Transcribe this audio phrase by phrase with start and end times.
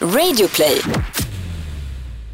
[0.00, 0.82] Radioplay.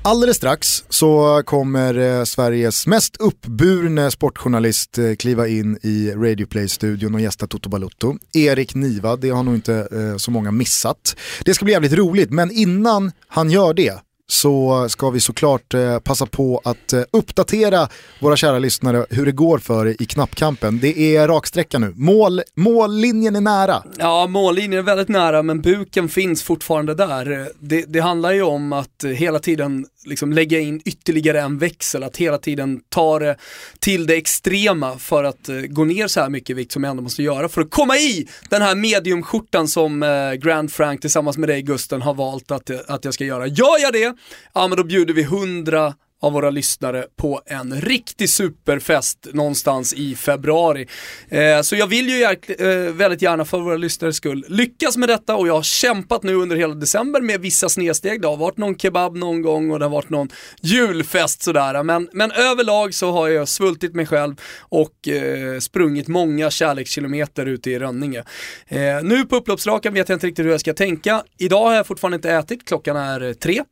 [0.03, 7.21] Alldeles strax så kommer eh, Sveriges mest uppburne sportjournalist eh, kliva in i Radioplay-studion och
[7.21, 8.17] gästa Toto Balutto.
[8.33, 11.17] Erik Niva, det har nog inte eh, så många missat.
[11.45, 15.99] Det ska bli jävligt roligt, men innan han gör det så ska vi såklart eh,
[15.99, 17.89] passa på att eh, uppdatera
[18.21, 20.79] våra kära lyssnare hur det går för i knappkampen.
[20.79, 21.93] Det är raksträcka nu.
[21.97, 23.83] Mål, mållinjen är nära.
[23.99, 27.49] Ja, mållinjen är väldigt nära men buken finns fortfarande där.
[27.61, 32.17] Det, det handlar ju om att hela tiden liksom lägga in ytterligare en växel, att
[32.17, 33.37] hela tiden ta det
[33.79, 36.91] till det extrema för att eh, gå ner så här mycket i vikt som jag
[36.91, 41.39] ändå måste göra för att komma i den här mediumskjortan som uh, Grand Frank tillsammans
[41.39, 43.47] med dig Gusten har valt att, att jag ska göra.
[43.47, 44.15] Gör jag det,
[44.55, 50.15] ja men då bjuder vi 100 av våra lyssnare på en riktig superfest någonstans i
[50.15, 50.87] februari.
[51.29, 55.37] Eh, så jag vill ju eh, väldigt gärna för våra lyssnares skull lyckas med detta
[55.37, 58.23] och jag har kämpat nu under hela december med vissa snedsteg.
[58.23, 60.29] Det har varit någon kebab någon gång och det har varit någon
[60.63, 61.83] julfest sådär.
[61.83, 67.71] Men, men överlag så har jag svultit mig själv och eh, sprungit många kärlekskilometer ute
[67.71, 68.25] i Rönninge.
[68.69, 71.23] Eh, nu på upploppsrakan vet jag inte riktigt hur jag ska tänka.
[71.39, 73.63] Idag har jag fortfarande inte ätit, klockan är eh, tre.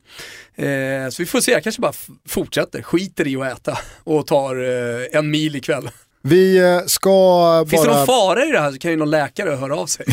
[0.55, 1.93] Eh, så vi får se, jag kanske bara
[2.27, 5.89] fortsätter, skiter i att äta och tar eh, en mil ikväll.
[6.27, 7.65] Vi eh, ska bara...
[7.65, 10.05] Finns det någon fara i det här så kan ju någon läkare höra av sig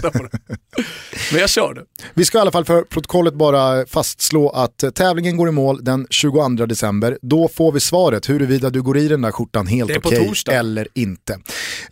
[0.00, 0.38] som på det.
[1.32, 1.82] Men jag kör det.
[2.14, 5.84] Vi ska i alla fall för protokollet bara fastslå att eh, tävlingen går i mål
[5.84, 7.18] den 22 december.
[7.22, 10.88] Då får vi svaret huruvida du går i den där skjortan helt okej okay eller
[10.94, 11.38] inte.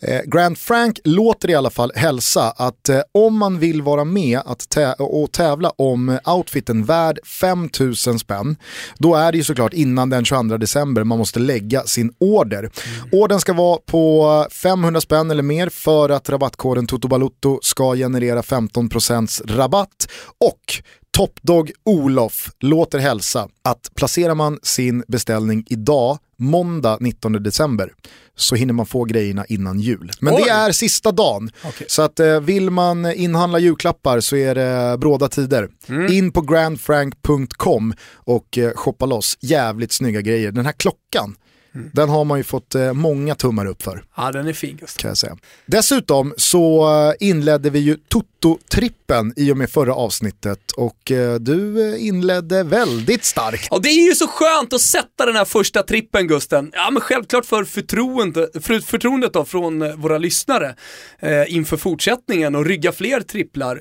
[0.00, 4.68] Eh, Grant Frank låter i alla fall hälsa att om man vill vara med att
[4.68, 8.56] tä och tävla om outfiten värd 5000 spänn,
[8.98, 12.58] då är det ju såklart innan den 22 december man måste lägga sin order.
[12.58, 12.70] Mm.
[13.12, 19.56] Ordern ska vara på 500 spänn eller mer för att rabattkoden TOTOBALUTTO ska generera 15%
[19.56, 20.08] rabatt
[20.40, 20.82] och
[21.14, 27.92] Topdog Olof låter hälsa att placerar man sin beställning idag, måndag 19 december,
[28.36, 30.10] så hinner man få grejerna innan jul.
[30.20, 30.42] Men Oj.
[30.44, 31.50] det är sista dagen.
[31.64, 31.86] Okay.
[31.90, 35.68] Så att eh, vill man inhandla julklappar så är det bråda tider.
[35.88, 36.12] Mm.
[36.12, 40.52] In på grandfrank.com och eh, shoppa loss jävligt snygga grejer.
[40.52, 41.36] Den här klockan
[41.74, 41.90] Mm.
[41.92, 44.04] Den har man ju fått eh, många tummar upp för.
[44.16, 44.78] Ja, den är fin.
[44.96, 45.36] Kan jag säga.
[45.66, 51.92] Dessutom så eh, inledde vi ju Toto-trippen i och med förra avsnittet och eh, du
[51.94, 53.68] eh, inledde väldigt starkt.
[53.70, 56.70] Ja, det är ju så skönt att sätta den här första trippen Gusten.
[56.72, 60.74] Ja, men självklart för förtroende, för, förtroendet då från eh, våra lyssnare
[61.18, 63.80] eh, inför fortsättningen och rygga fler tripplar.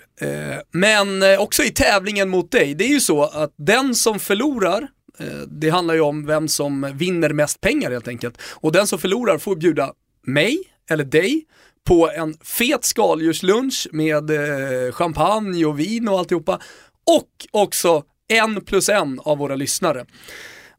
[0.71, 2.75] men också i tävlingen mot dig.
[2.75, 6.47] Det är ju så att den som förlorar Eh, Eh, det handlar ju om vem
[6.47, 8.41] som vinner mest pengar helt enkelt.
[8.41, 9.94] Och den som förlorar får bjuda
[10.24, 10.57] mig
[10.90, 11.46] eller dig
[11.88, 16.59] på en fet skaldjurslunch med eh, champagne och vin och alltihopa.
[17.18, 20.06] Och också en plus en av våra lyssnare.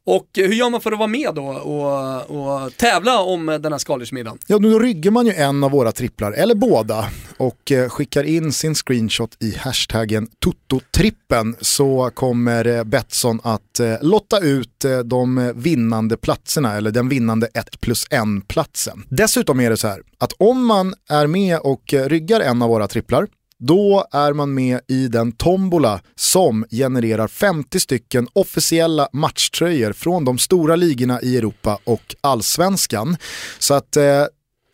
[0.05, 3.79] Och hur gör man för att vara med då och, och tävla om den här
[3.79, 4.39] skaldjursmiddagen?
[4.47, 7.05] Ja, då ryggar man ju en av våra tripplar, eller båda,
[7.37, 13.95] och eh, skickar in sin screenshot i hashtaggen Tototrippen så kommer eh, Betsson att eh,
[14.01, 19.03] lotta ut de vinnande platserna, eller den vinnande 1 plus 1 platsen.
[19.09, 22.87] Dessutom är det så här att om man är med och ryggar en av våra
[22.87, 23.27] tripplar
[23.67, 30.37] då är man med i den tombola som genererar 50 stycken officiella matchtröjor från de
[30.37, 33.17] stora ligorna i Europa och allsvenskan.
[33.59, 34.25] Så att eh,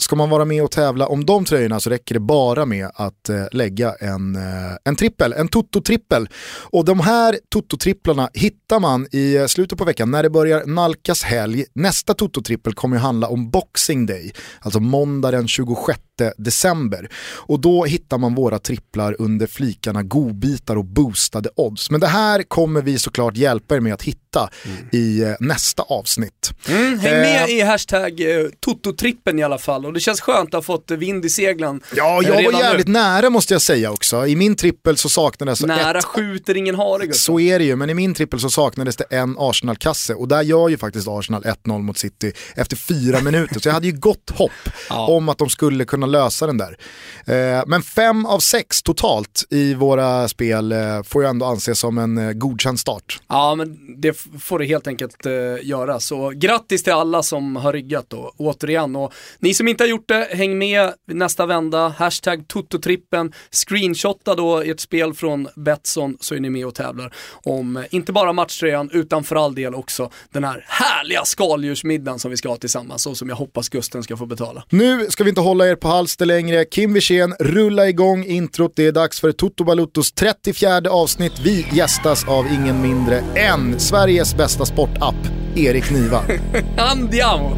[0.01, 3.29] Ska man vara med och tävla om de tröjorna så räcker det bara med att
[3.29, 6.27] eh, lägga en, eh, en trippel, en Toto-trippel.
[6.71, 11.23] Och de här Toto-tripplarna hittar man i eh, slutet på veckan när det börjar nalkas
[11.23, 11.65] helg.
[11.73, 15.99] Nästa Toto-trippel kommer ju handla om Boxing Day, alltså måndag den 26
[16.37, 17.09] december.
[17.35, 21.91] Och då hittar man våra tripplar under flikarna godbitar och boostade odds.
[21.91, 24.77] Men det här kommer vi såklart hjälpa er med att hitta mm.
[24.91, 26.51] i eh, nästa avsnitt.
[26.67, 30.49] Mm, häng med eh, i hashtag eh, Toto-trippen i alla fall och det känns skönt
[30.49, 31.81] att ha fått vind i seglen.
[31.95, 32.93] Ja, jag var jävligt nu.
[32.93, 34.27] nära måste jag säga också.
[34.27, 36.05] I min trippel så saknades Nära ett...
[36.05, 37.13] skjuter ingen hare.
[37.13, 40.41] Så är det ju, men i min trippel så saknades det en Arsenal-kasse och där
[40.41, 43.59] gör ju faktiskt Arsenal 1-0 mot City efter fyra minuter.
[43.59, 44.51] Så jag hade ju gott hopp
[44.89, 45.07] ja.
[45.07, 46.77] om att de skulle kunna lösa den där.
[47.25, 51.97] Eh, men fem av sex totalt i våra spel eh, får ju ändå anses som
[51.97, 53.21] en eh, godkänd start.
[53.27, 55.25] Ja, men det får det helt enkelt
[55.61, 55.99] göra.
[55.99, 58.95] Så grattis till alla som har ryggat då, återigen.
[58.95, 61.87] Och ni som inte har gjort det, häng med nästa vända.
[61.87, 63.33] Hashtag Tototrippen.
[63.51, 68.33] Screenshotta då ert spel från Betsson så är ni med och tävlar om inte bara
[68.33, 73.05] matchtröjan utan för all del också den här härliga skaldjursmiddagen som vi ska ha tillsammans
[73.05, 74.63] och som jag hoppas Gusten ska få betala.
[74.69, 76.65] Nu ska vi inte hålla er på halster längre.
[76.65, 78.73] Kim Wirsén, rulla igång introt.
[78.75, 81.39] Det är dags för Toto Baluttos 34 avsnitt.
[81.39, 85.15] Vi gästas av ingen mindre än Sveriges bästa sportapp,
[85.55, 86.23] Erik Niva.
[86.77, 87.57] Andiamo!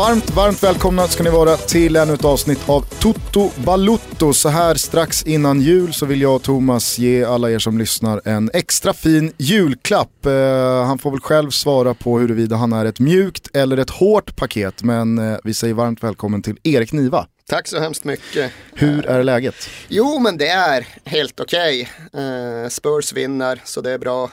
[0.00, 4.32] Varmt, varmt välkomna ska ni vara till ännu ett avsnitt av Toto Balutto.
[4.32, 8.20] Så här strax innan jul så vill jag och Thomas ge alla er som lyssnar
[8.24, 10.26] en extra fin julklapp.
[10.26, 14.36] Eh, han får väl själv svara på huruvida han är ett mjukt eller ett hårt
[14.36, 14.82] paket.
[14.82, 17.26] Men eh, vi säger varmt välkommen till Erik Niva.
[17.48, 18.52] Tack så hemskt mycket.
[18.74, 19.68] Hur är läget?
[19.88, 21.88] Jo, men det är helt okej.
[22.12, 22.24] Okay.
[22.24, 24.30] Uh, Spurs vinner, så det är bra.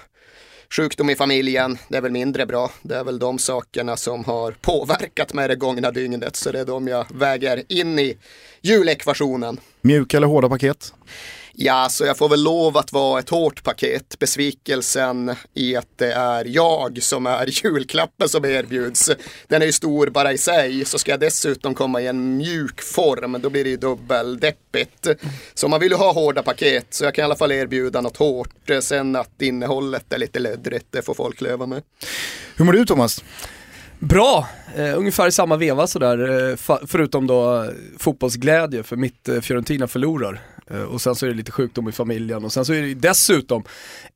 [0.69, 2.71] Sjukdom i familjen, det är väl mindre bra.
[2.81, 6.35] Det är väl de sakerna som har påverkat mig det gångna dygnet.
[6.35, 8.17] Så det är de jag väger in i
[8.61, 9.59] julekvationen.
[9.81, 10.93] Mjuka eller hårda paket?
[11.59, 14.19] Ja, så jag får väl lov att vara ett hårt paket.
[14.19, 19.11] Besvikelsen i att det är jag som är julklappen som erbjuds.
[19.47, 20.85] Den är ju stor bara i sig.
[20.85, 25.07] Så ska jag dessutom komma i en mjuk form, då blir det ju dubbeldeppigt.
[25.53, 28.17] Så man vill ju ha hårda paket, så jag kan i alla fall erbjuda något
[28.17, 28.69] hårt.
[28.81, 31.83] Sen att innehållet är lite löddrigt, det får folk leva med.
[32.55, 33.23] Hur mår du Thomas?
[33.99, 39.87] Bra, eh, ungefär i samma veva sådär, eh, förutom då fotbollsglädje för mitt eh, Fiorentina
[39.87, 40.41] förlorar.
[40.71, 42.93] Eh, och sen så är det lite sjukdom i familjen och sen så är det
[42.93, 43.63] dessutom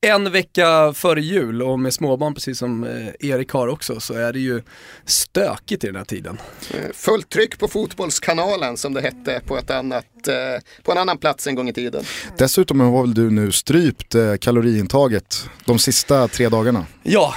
[0.00, 4.32] en vecka före jul och med småbarn precis som eh, Erik har också så är
[4.32, 4.62] det ju
[5.04, 6.38] stökigt i den här tiden.
[6.74, 10.06] Eh, fullt tryck på Fotbollskanalen som det hette på, ett annat,
[10.82, 12.04] på en annan plats en gång i tiden.
[12.38, 16.86] Dessutom har väl du nu strypt kaloriintaget de sista tre dagarna?
[17.02, 17.34] Ja,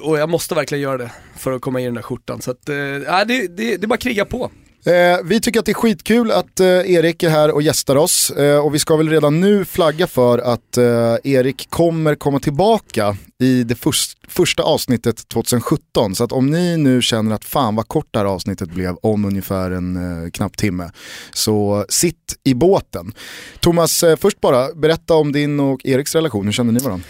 [0.00, 2.42] och jag måste verkligen göra det för att komma i den där skjortan.
[2.42, 4.50] Så att, äh, det, det, det är bara att kriga på.
[4.86, 8.30] Eh, vi tycker att det är skitkul att eh, Erik är här och gästar oss
[8.30, 13.16] eh, och vi ska väl redan nu flagga för att eh, Erik kommer komma tillbaka
[13.38, 16.14] i det först, första avsnittet 2017.
[16.14, 19.24] Så att om ni nu känner att fan vad kort det här avsnittet blev om
[19.24, 20.90] ungefär en eh, knapp timme
[21.32, 23.12] så sitt i båten.
[23.60, 27.06] Thomas, eh, först bara berätta om din och Eriks relation, hur känner ni varandra?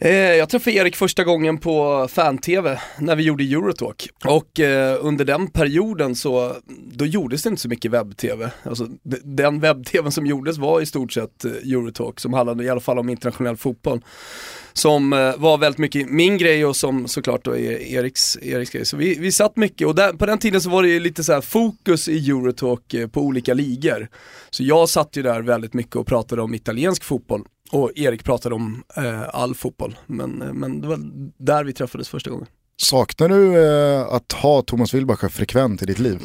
[0.00, 4.08] Eh, jag träffade Erik första gången på fan-tv när vi gjorde Eurotalk.
[4.24, 6.56] Och eh, under den perioden så,
[6.92, 8.50] då gjordes det inte så mycket webb-tv.
[8.62, 8.88] Alltså,
[9.22, 12.98] den webb-tvn som gjordes var i stort sett eh, Eurotalk som handlade i alla fall
[12.98, 14.00] om internationell fotboll.
[14.78, 18.84] Som eh, var väldigt mycket min grej och som såklart då är Eriks, Eriks grej.
[18.84, 21.24] Så vi, vi satt mycket och där, på den tiden så var det ju lite
[21.24, 24.08] så fokus i Eurotalk eh, på olika ligor.
[24.50, 27.44] Så jag satt ju där väldigt mycket och pratade om italiensk fotboll.
[27.70, 30.98] Och Erik pratade om eh, all fotboll, men, eh, men det var
[31.38, 32.46] där vi träffades första gången.
[32.80, 36.18] Saknar du eh, att ha Thomas Wilbacher frekvent i ditt liv?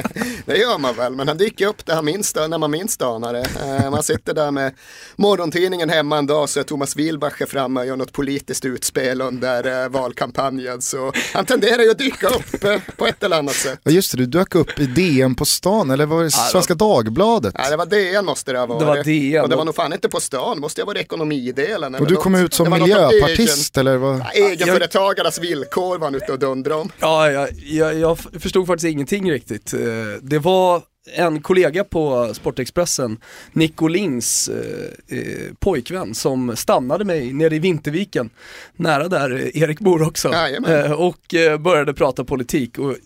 [0.46, 3.46] det gör man väl, men han dyker upp där minst, när man minst anar det.
[3.64, 4.74] Eh, man sitter där med
[5.16, 9.84] morgontidningen hemma en dag så är Thomas Wilbacher framme och gör något politiskt utspel under
[9.84, 10.82] eh, valkampanjen.
[10.82, 13.80] Så han tenderar ju att dyka upp eh, på ett eller annat sätt.
[13.82, 16.86] Ja just det, du dök upp i DN på stan, eller var det Svenska ja,
[16.86, 17.54] Dagbladet?
[17.58, 18.80] Nej, det var DN måste det ha varit.
[18.80, 19.42] Det var DN.
[19.42, 21.94] Och det var nog fan inte på stan, måste ha varit ekonomidelen.
[21.94, 23.96] Och du kom ut som miljöpartist eller?
[23.96, 24.18] Vad?
[24.18, 26.90] Ja, egenföretagarnas villkor var han ute och dundrade om.
[26.98, 29.74] Ja, jag, jag, jag förstod faktiskt ingenting riktigt.
[29.74, 29.80] Eh,
[30.22, 30.82] det var
[31.14, 33.18] en kollega på Sportexpressen,
[33.52, 38.30] Nicolins eh, eh, pojkvän, som stannade mig nere i Vinterviken,
[38.76, 40.32] nära där Erik bor också,
[40.68, 42.78] eh, och eh, började prata politik.
[42.78, 42.96] Och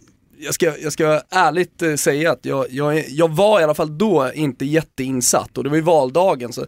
[0.41, 3.99] jag ska, jag ska ärligt eh, säga att jag, jag, jag var i alla fall
[3.99, 6.67] då inte jätteinsatt och det var ju valdagen så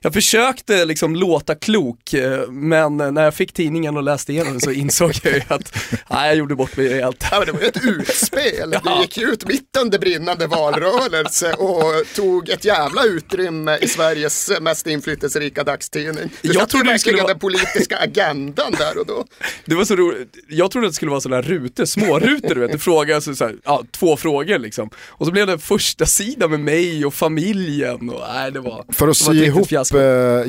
[0.00, 4.70] jag försökte liksom låta klok eh, men när jag fick tidningen och läste igenom så
[4.70, 5.76] insåg jag ju att
[6.10, 7.24] nej, jag gjorde bort mig rejält.
[7.30, 8.74] Ja, det var ju ett utspel.
[8.84, 8.96] Ja.
[8.96, 11.82] Du gick ut mitt under brinnande valrörelse och
[12.14, 16.30] tog ett jävla utrymme i Sveriges mest inflytelserika dagstidning.
[16.42, 19.24] Du jag trodde det skulle vara den politiska agendan där och då.
[19.64, 20.36] Det var så roligt.
[20.48, 22.72] Jag trodde att det skulle vara sådana rutor, små rutor du vet.
[22.72, 24.90] Du frågar fråga, så, så här, ja, två frågor liksom.
[25.08, 29.08] Och så blev det första sidan med mig och familjen och nej det var För
[29.08, 30.00] att sy ihop uh,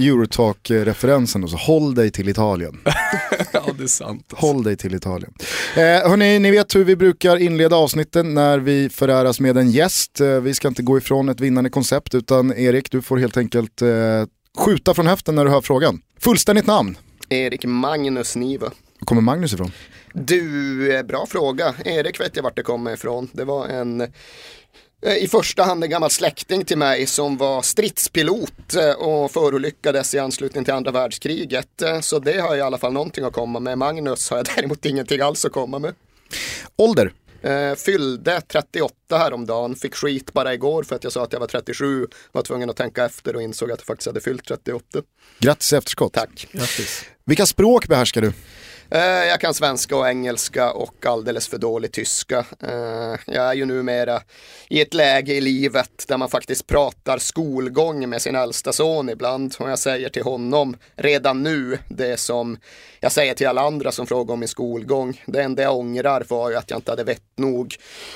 [0.07, 2.77] Eurotalk-referensen så håll dig till Italien.
[3.51, 4.25] ja det är sant.
[4.29, 4.45] Alltså.
[4.47, 5.33] Håll dig till Italien.
[5.75, 10.21] Eh, hörni, ni vet hur vi brukar inleda avsnitten när vi föräras med en gäst.
[10.21, 13.81] Eh, vi ska inte gå ifrån ett vinnande koncept utan Erik, du får helt enkelt
[13.81, 13.89] eh,
[14.57, 16.01] skjuta från höften när du hör frågan.
[16.19, 16.97] Fullständigt namn?
[17.29, 18.71] Erik Magnus Niva.
[18.99, 19.71] Var kommer Magnus ifrån?
[20.13, 21.75] Du, eh, bra fråga.
[21.85, 23.29] Erik vet jag vart det kommer ifrån.
[23.31, 28.75] Det var en eh, i första hand en gammal släkting till mig som var stridspilot
[28.75, 31.83] eh, och förolyckades i anslutning till andra världskriget.
[32.01, 33.77] Så det har jag i alla fall någonting att komma med.
[33.77, 35.93] Magnus har jag däremot ingenting alls att komma med.
[36.75, 37.13] Ålder?
[37.75, 42.07] Fyllde 38 häromdagen, fick skit bara igår för att jag sa att jag var 37.
[42.31, 44.99] Var tvungen att tänka efter och insåg att jag faktiskt hade fyllt 38.
[45.39, 46.13] Grattis efterskott.
[46.13, 46.47] Tack.
[46.51, 47.05] Grattis.
[47.25, 48.33] Vilka språk behärskar du?
[48.93, 52.45] Eh, jag kan svenska och engelska och alldeles för dålig tyska.
[52.63, 54.21] Eh, jag är ju numera
[54.69, 59.55] i ett läge i livet där man faktiskt pratar skolgång med sin äldsta son ibland.
[59.59, 62.57] Och jag säger till honom redan nu det som
[62.99, 65.21] jag säger till alla andra som frågar om min skolgång.
[65.25, 67.75] Det enda jag ångrar var ju att jag inte hade vett nog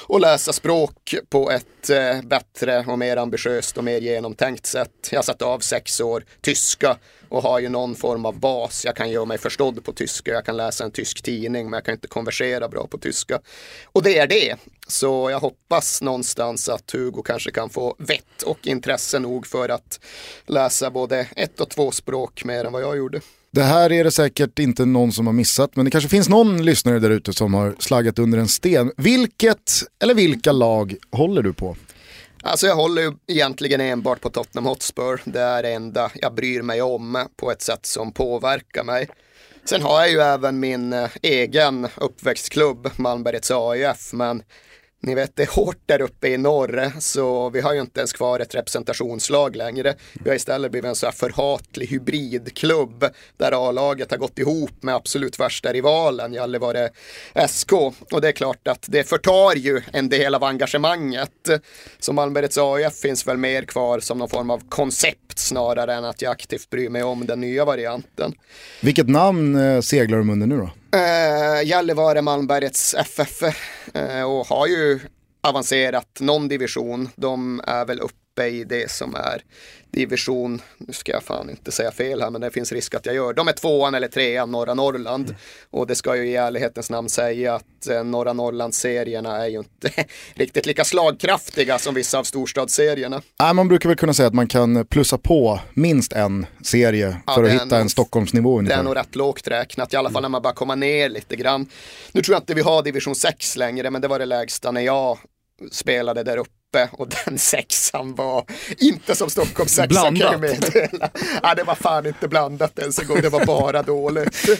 [0.09, 5.09] att läsa språk på ett eh, bättre och mer ambitiöst och mer genomtänkt sätt.
[5.11, 6.97] Jag satt av sex år tyska
[7.29, 8.85] och har ju någon form av bas.
[8.85, 11.85] Jag kan göra mig förstådd på tyska, jag kan läsa en tysk tidning men jag
[11.85, 13.39] kan inte konversera bra på tyska.
[13.85, 14.55] Och det är det.
[14.87, 19.99] Så jag hoppas någonstans att Hugo kanske kan få vett och intresse nog för att
[20.45, 23.21] läsa både ett och två språk mer än vad jag gjorde.
[23.51, 26.65] Det här är det säkert inte någon som har missat, men det kanske finns någon
[26.65, 28.91] lyssnare där ute som har slaggat under en sten.
[28.97, 31.75] Vilket eller vilka lag håller du på?
[32.47, 35.21] Alltså jag håller ju egentligen enbart på Tottenham Hotspur.
[35.25, 39.09] Det är det enda jag bryr mig om på ett sätt som påverkar mig.
[39.63, 44.43] Sen har jag ju även min eh, egen uppväxtklubb, Malmbergets AIF, men
[45.01, 48.13] ni vet det är hårt där uppe i norr så vi har ju inte ens
[48.13, 49.95] kvar ett representationslag längre.
[50.13, 53.05] Vi har istället blivit en så här förhatlig hybridklubb
[53.37, 56.89] där A-laget har gått ihop med absolut värsta rivalen Gällivare
[57.47, 57.73] SK.
[58.11, 61.49] Och det är klart att det förtar ju en del av engagemanget.
[61.99, 66.21] Så Malmbergets AIF finns väl mer kvar som någon form av koncept snarare än att
[66.21, 68.33] jag aktivt bryr mig om den nya varianten.
[68.81, 70.69] Vilket namn eh, seglar de under nu då?
[70.95, 73.43] Eh, Gällivare Malmbergets FF
[73.93, 74.99] eh, och har ju
[75.47, 77.09] avancerat någon division.
[77.15, 79.41] De är väl uppe i det som är
[79.95, 83.15] division, nu ska jag fan inte säga fel här men det finns risk att jag
[83.15, 83.33] gör.
[83.33, 85.37] De är tvåan eller trean norra Norrland mm.
[85.69, 89.91] och det ska ju i ärlighetens namn säga att eh, norra Norrlandsserierna är ju inte
[90.33, 93.21] riktigt lika slagkraftiga som vissa av storstadsserierna.
[93.39, 97.33] Nej, man brukar väl kunna säga att man kan plussa på minst en serie ja,
[97.33, 98.77] för att hitta en, en Stockholmsnivå ungefär.
[98.77, 101.35] Det är nog rätt lågt räknat, i alla fall när man bara kommer ner lite
[101.35, 101.69] grann.
[102.11, 104.81] Nu tror jag inte vi har division 6 längre men det var det lägsta när
[104.81, 105.17] jag
[105.71, 108.45] spelade där uppe och den sexan var
[108.77, 110.31] inte som Stockholms sexa Blandat.
[110.31, 111.09] kan jag meddela.
[111.43, 114.49] Ja, det var fan inte blandat ens en gång, det var bara dåligt.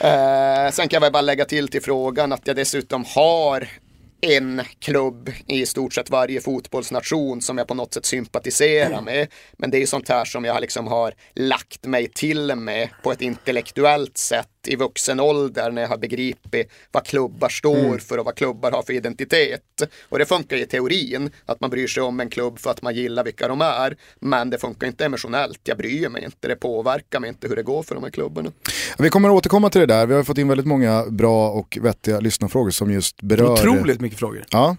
[0.00, 3.68] Eh, sen kan jag bara lägga till till frågan att jag dessutom har
[4.20, 9.28] en klubb i stort sett varje fotbollsnation som jag på något sätt sympatiserar med.
[9.58, 13.12] Men det är ju sånt här som jag liksom har lagt mig till med på
[13.12, 17.98] ett intellektuellt sätt i vuxen ålder när jag har begripit vad klubbar står mm.
[17.98, 19.82] för och vad klubbar har för identitet.
[20.08, 22.94] Och det funkar i teorin att man bryr sig om en klubb för att man
[22.94, 23.96] gillar vilka de är.
[24.20, 25.60] Men det funkar inte emotionellt.
[25.64, 26.48] Jag bryr mig inte.
[26.48, 28.52] Det påverkar mig inte hur det går för de här klubbarna.
[28.98, 30.06] Vi kommer att återkomma till det där.
[30.06, 33.52] Vi har fått in väldigt många bra och vettiga lyssnarfrågor som just berör...
[33.52, 34.44] Otroligt mycket frågor.
[34.50, 34.76] Ja.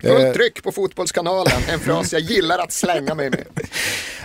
[0.00, 3.46] Fullt eh, tryck på Fotbollskanalen, en fras jag gillar att slänga mig med.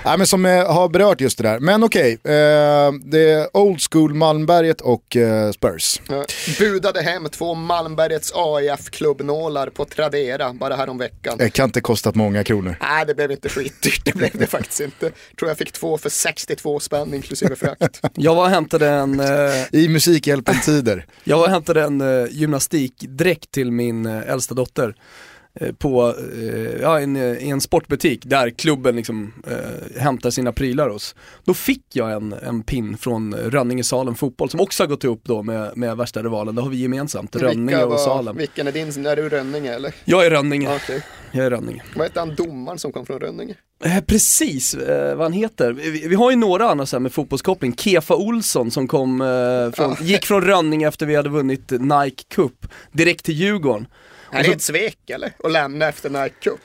[0.07, 1.59] Ja, men som eh, har berört just det där.
[1.59, 6.01] Men okej, okay, eh, det är Old School Malmberget och eh, Spurs.
[6.59, 11.37] Budade hem två Malmbergets AIF-klubbnålar på Tradera bara häromveckan.
[11.37, 12.75] Det kan inte kostat många kronor.
[12.81, 14.05] Nej, det blev inte skitdyrt.
[14.05, 15.11] Det blev det faktiskt inte.
[15.39, 18.01] Tror jag fick två för 62 spänn inklusive frakt.
[18.15, 19.19] jag var och hämtade en...
[19.27, 19.65] Eh...
[19.71, 21.05] I Musikhjälpen-tider.
[21.23, 24.95] jag var och hämtade en gymnastikdräkt till min äldsta dotter.
[25.61, 30.89] Eh, på eh, ja, en, i en sportbutik där klubben liksom, eh, hämtar sina prylar
[30.89, 31.15] hos.
[31.43, 35.21] Då fick jag en, en pin från Rönninge Salem Fotboll som också har gått ihop
[35.23, 36.55] då med, med värsta rivalen.
[36.55, 38.37] Det har vi gemensamt, Rönninge och Salem.
[38.37, 39.95] Vilken är din, är du Rönninge eller?
[40.05, 40.75] Jag är Rönninge.
[40.75, 41.01] Okay.
[41.31, 41.83] Jag är Rönninge.
[41.95, 43.55] Vad heter han domaren som kom från Rönninge?
[43.83, 45.73] Eh, precis, eh, vad han heter.
[45.73, 47.75] Vi, vi, har ju några andra så med fotbollskoppling.
[47.75, 52.67] Kefa Olsson som kom, eh, från, gick från Rönninge efter vi hade vunnit Nike Cup
[52.91, 53.87] direkt till Djurgården.
[54.31, 55.33] Är det ett svek eller?
[55.43, 56.59] Att lämna efter Nike Cup?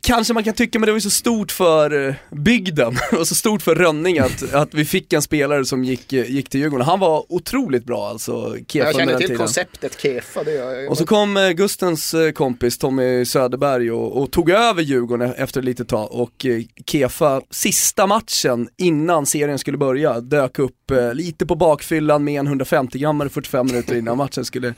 [0.00, 3.34] kanske man kan tycka, men det var ju så stort för eh, bygden och så
[3.34, 6.86] stort för Rönning att, att vi fick en spelare som gick, eh, gick till Djurgården.
[6.86, 9.36] Han var otroligt bra alltså, Kefa Jag känner till tiden.
[9.36, 14.30] konceptet Kefa, det gör jag Och så kom eh, Gustens kompis Tommy Söderberg och, och,
[14.30, 16.46] tog över Djurgården efter ett litet tag och
[16.86, 20.74] Kefa, sista matchen innan serien skulle börja, dök upp
[21.12, 24.74] lite på bakfyllan med en 150-grammare 45 minuter innan matchen skulle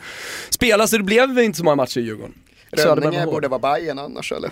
[0.51, 0.91] spelas.
[0.91, 2.35] Så det blev inte så många matcher i Djurgården.
[2.73, 4.51] Rönninge borde vara Bajen annars eller?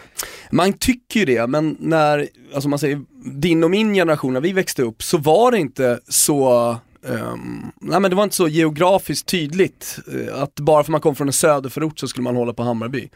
[0.51, 4.53] Man tycker ju det, men när, alltså man säger, din och min generation, när vi
[4.53, 9.29] växte upp så var det inte så Um, nej men det var inte så geografiskt
[9.29, 12.63] tydligt uh, att bara för man kom från en söderförort så skulle man hålla på
[12.63, 13.09] Hammarby.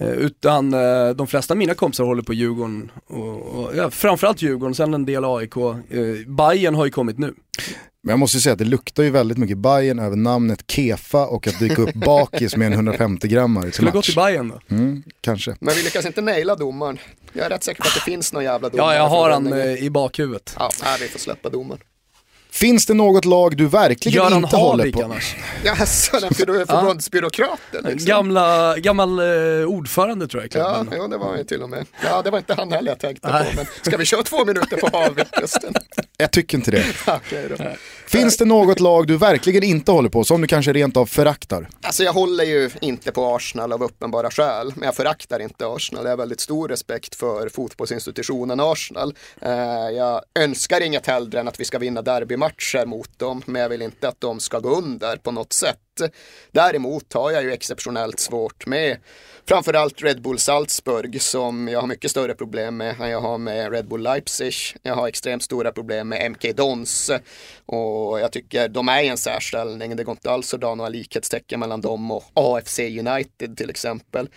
[0.00, 4.42] Uh, utan uh, de flesta av mina kompisar håller på Djurgården, och, och, ja, framförallt
[4.42, 5.56] Djurgården, sen en del AIK.
[5.56, 5.74] Uh,
[6.26, 7.34] Bayern har ju kommit nu.
[8.06, 11.46] Men jag måste säga att det luktar ju väldigt mycket Bayern över namnet Kefa och
[11.46, 14.06] att dyka upp bakis med en 150 grammar till Skulle gått match.
[14.06, 14.74] till Bayern då?
[14.76, 15.56] Mm, kanske.
[15.60, 16.98] Men vi lyckas inte naila domaren.
[17.32, 18.94] Jag är rätt säker på att det finns någon jävla domare.
[18.94, 20.54] Ja, jag har han eh, i bakhuvudet.
[20.58, 21.80] Ja, nej, vi får släppa domaren.
[22.50, 25.02] Finns det något lag du verkligen Göran inte håller Havik på?
[25.02, 25.36] annars.
[25.64, 28.06] Jaså, den för- förbundsbyråkraten liksom.
[28.08, 30.98] Gamla, gammal eh, ordförande tror jag Ja, klubben.
[31.02, 31.86] jo, det var han ju till och med.
[32.04, 33.50] Ja, det var inte han heller jag tänkte Nej.
[33.50, 33.56] på.
[33.56, 35.74] Men ska vi köra två minuter på Havik förresten?
[36.18, 36.84] Jag tycker inte det.
[37.06, 37.64] Okej då.
[38.08, 41.68] Finns det något lag du verkligen inte håller på, som du kanske rent av föraktar?
[41.82, 46.04] Alltså jag håller ju inte på Arsenal av uppenbara skäl, men jag föraktar inte Arsenal.
[46.04, 49.14] Jag har väldigt stor respekt för fotbollsinstitutionen Arsenal.
[49.40, 49.50] Eh,
[49.96, 53.82] jag önskar inget hellre än att vi ska vinna derbymatcher mot dem, men jag vill
[53.82, 55.78] inte att de ska gå under på något sätt.
[56.52, 58.96] Däremot har jag ju exceptionellt svårt med
[59.48, 63.72] framförallt Red Bull Salzburg som jag har mycket större problem med än jag har med
[63.72, 64.54] Red Bull Leipzig.
[64.82, 67.10] Jag har extremt stora problem med MK Dons
[67.66, 69.96] och jag tycker de är i en särställning.
[69.96, 74.28] Det går inte alls att dra några likhetstecken mellan dem och AFC United till exempel.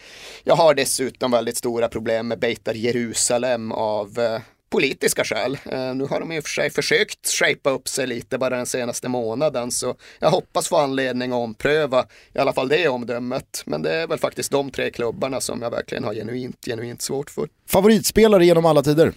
[0.44, 4.40] Jag har dessutom väldigt stora problem med Beitar Jerusalem av eh,
[4.70, 5.58] politiska skäl.
[5.66, 8.66] Eh, nu har de i och för sig försökt shapea upp sig lite bara den
[8.66, 13.64] senaste månaden så jag hoppas få anledning att ompröva i alla fall det omdömet.
[13.66, 17.30] Men det är väl faktiskt de tre klubbarna som jag verkligen har genuint, genuint svårt
[17.30, 17.50] för.
[17.68, 19.14] Favoritspelare genom alla tider?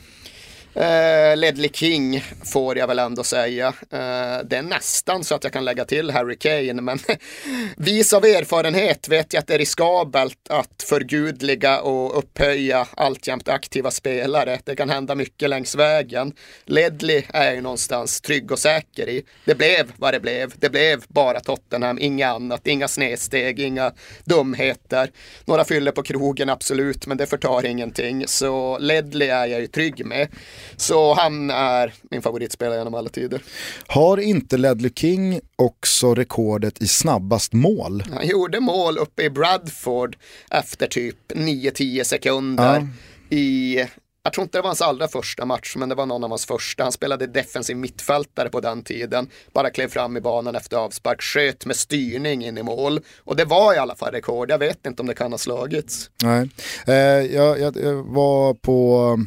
[0.74, 3.66] Eh, Ledley King får jag väl ändå säga.
[3.66, 6.98] Eh, det är nästan så att jag kan lägga till Harry Kane, men
[7.76, 13.90] vis av erfarenhet vet jag att det är riskabelt att förgudliga och upphöja alltjämt aktiva
[13.90, 14.58] spelare.
[14.64, 16.32] Det kan hända mycket längs vägen.
[16.64, 19.22] Ledley är jag ju någonstans trygg och säker i.
[19.44, 20.52] Det blev vad det blev.
[20.56, 23.92] Det blev bara Tottenham, inga annat, inga snedsteg, inga
[24.24, 25.10] dumheter.
[25.44, 28.24] Några fyller på krogen, absolut, men det förtar ingenting.
[28.28, 30.28] Så Ledley är jag ju trygg med.
[30.76, 33.42] Så han är min favoritspelare genom alla tider.
[33.86, 38.04] Har inte Ledley King också rekordet i snabbast mål?
[38.12, 40.16] Han gjorde mål uppe i Bradford
[40.50, 42.88] efter typ 9-10 sekunder
[43.30, 43.84] i
[44.24, 46.46] jag tror inte det var hans allra första match, men det var någon av hans
[46.46, 46.82] första.
[46.82, 49.28] Han spelade defensiv mittfältare på den tiden.
[49.52, 53.00] Bara klev fram i banan efter avspark, sköt med styrning in i mål.
[53.24, 54.50] Och det var i alla fall rekord.
[54.50, 56.10] Jag vet inte om det kan ha slagits.
[56.22, 56.50] Nej.
[56.86, 56.94] Eh,
[57.34, 59.18] jag, jag, jag var på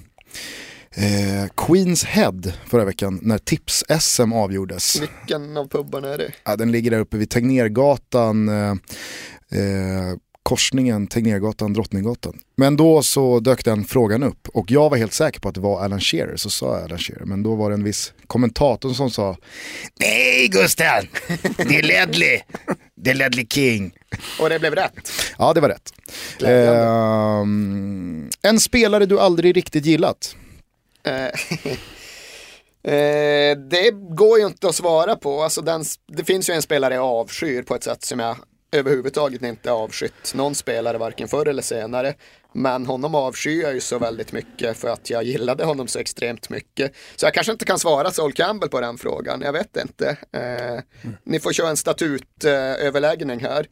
[0.95, 5.01] eh, Queens Head förra veckan när Tips-SM avgjordes.
[5.01, 6.31] Vilken av pubbarna är det?
[6.43, 8.71] Ja, den ligger där uppe vid Tegnérgatan, eh,
[9.59, 12.39] eh, korsningen Tegnérgatan, Drottninggatan.
[12.57, 15.61] Men då så dök den frågan upp och jag var helt säker på att det
[15.61, 17.25] var Alan Shearer, så sa jag Alan Shearer.
[17.25, 19.37] Men då var det en viss kommentator som sa
[19.99, 21.07] Nej Gusten,
[21.57, 22.41] det är Ledley,
[22.95, 23.91] det är Ledley King.
[24.39, 25.11] Och det blev rätt.
[25.37, 25.93] Ja det var rätt.
[26.43, 30.35] Ehm, en spelare du aldrig riktigt gillat?
[31.05, 31.25] Eh,
[32.93, 35.43] eh, det går ju inte att svara på.
[35.43, 38.37] Alltså den, det finns ju en spelare jag avskyr på ett sätt som jag
[38.71, 42.13] överhuvudtaget inte avskytt någon spelare varken förr eller senare.
[42.53, 46.49] Men honom avskyr jag ju så väldigt mycket för att jag gillade honom så extremt
[46.49, 46.93] mycket.
[47.15, 50.17] Så jag kanske inte kan svara Sol Campbell på den frågan, jag vet inte.
[50.31, 53.67] Eh, Ni får köra en statutöverläggning här.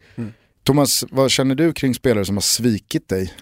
[0.63, 3.33] Thomas, vad känner du kring spelare som har svikit dig?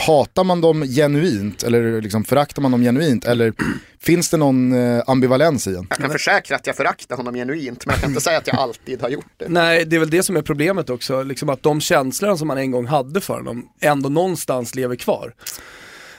[0.00, 3.52] Hatar man dem genuint eller liksom föraktar man dem genuint eller
[4.00, 5.86] finns det någon eh, ambivalens i en?
[5.90, 8.56] Jag kan försäkra att jag föraktar honom genuint, men jag kan inte säga att jag
[8.56, 9.46] alltid har gjort det.
[9.48, 12.58] Nej, det är väl det som är problemet också, liksom att de känslorna som man
[12.58, 15.34] en gång hade för honom ändå någonstans lever kvar.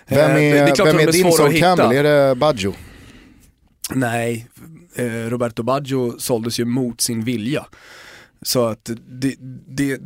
[0.07, 1.59] Vem Eh, det- är, klart vem de är din hitta.
[1.59, 1.91] Campbell?
[1.97, 2.73] Är det Baggio?
[3.93, 4.47] Nej,
[4.95, 7.65] eh, Roberto Baggio såldes ju mot sin vilja.
[8.45, 9.35] Så att det,
[9.67, 10.01] det,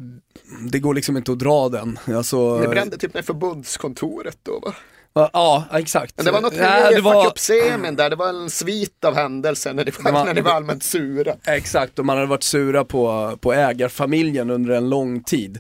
[0.72, 2.00] det går liksom inte att dra den.
[2.08, 4.76] Alltså, Ni brände typ med förbundskontoret då va?
[5.16, 6.14] Ja, ja, exakt.
[6.18, 9.74] Men det var något med Uefa var- Cup-semin där, det var en svit av händelser
[9.74, 11.34] när var, Det var- när ni var allmänt sura.
[11.48, 15.60] Exakt, och man hade varit sura på, på ägarfamiljen under en lång tid.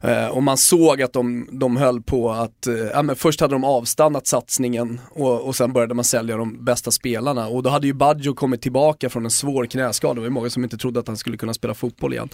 [0.00, 3.54] Eh, och man såg att de, de höll på att, eh, ja, men först hade
[3.54, 7.46] de avstannat satsningen och, och sen började man sälja de bästa spelarna.
[7.48, 10.50] Och då hade ju Baggio kommit tillbaka från en svår knäskada, det var ju många
[10.50, 12.28] som inte trodde att han skulle kunna spela fotboll igen.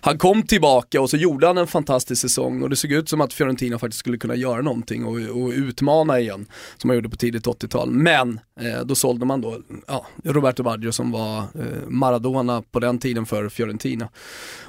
[0.00, 3.20] Han kom tillbaka och så gjorde han en fantastisk säsong och det såg ut som
[3.20, 6.46] att Fiorentina faktiskt skulle kunna göra någonting och, och utmana igen,
[6.78, 7.90] som man gjorde på tidigt 80-tal.
[7.90, 12.98] Men eh, då sålde man då ja, Roberto Baggio som var eh, Maradona på den
[12.98, 14.08] tiden för Fiorentina.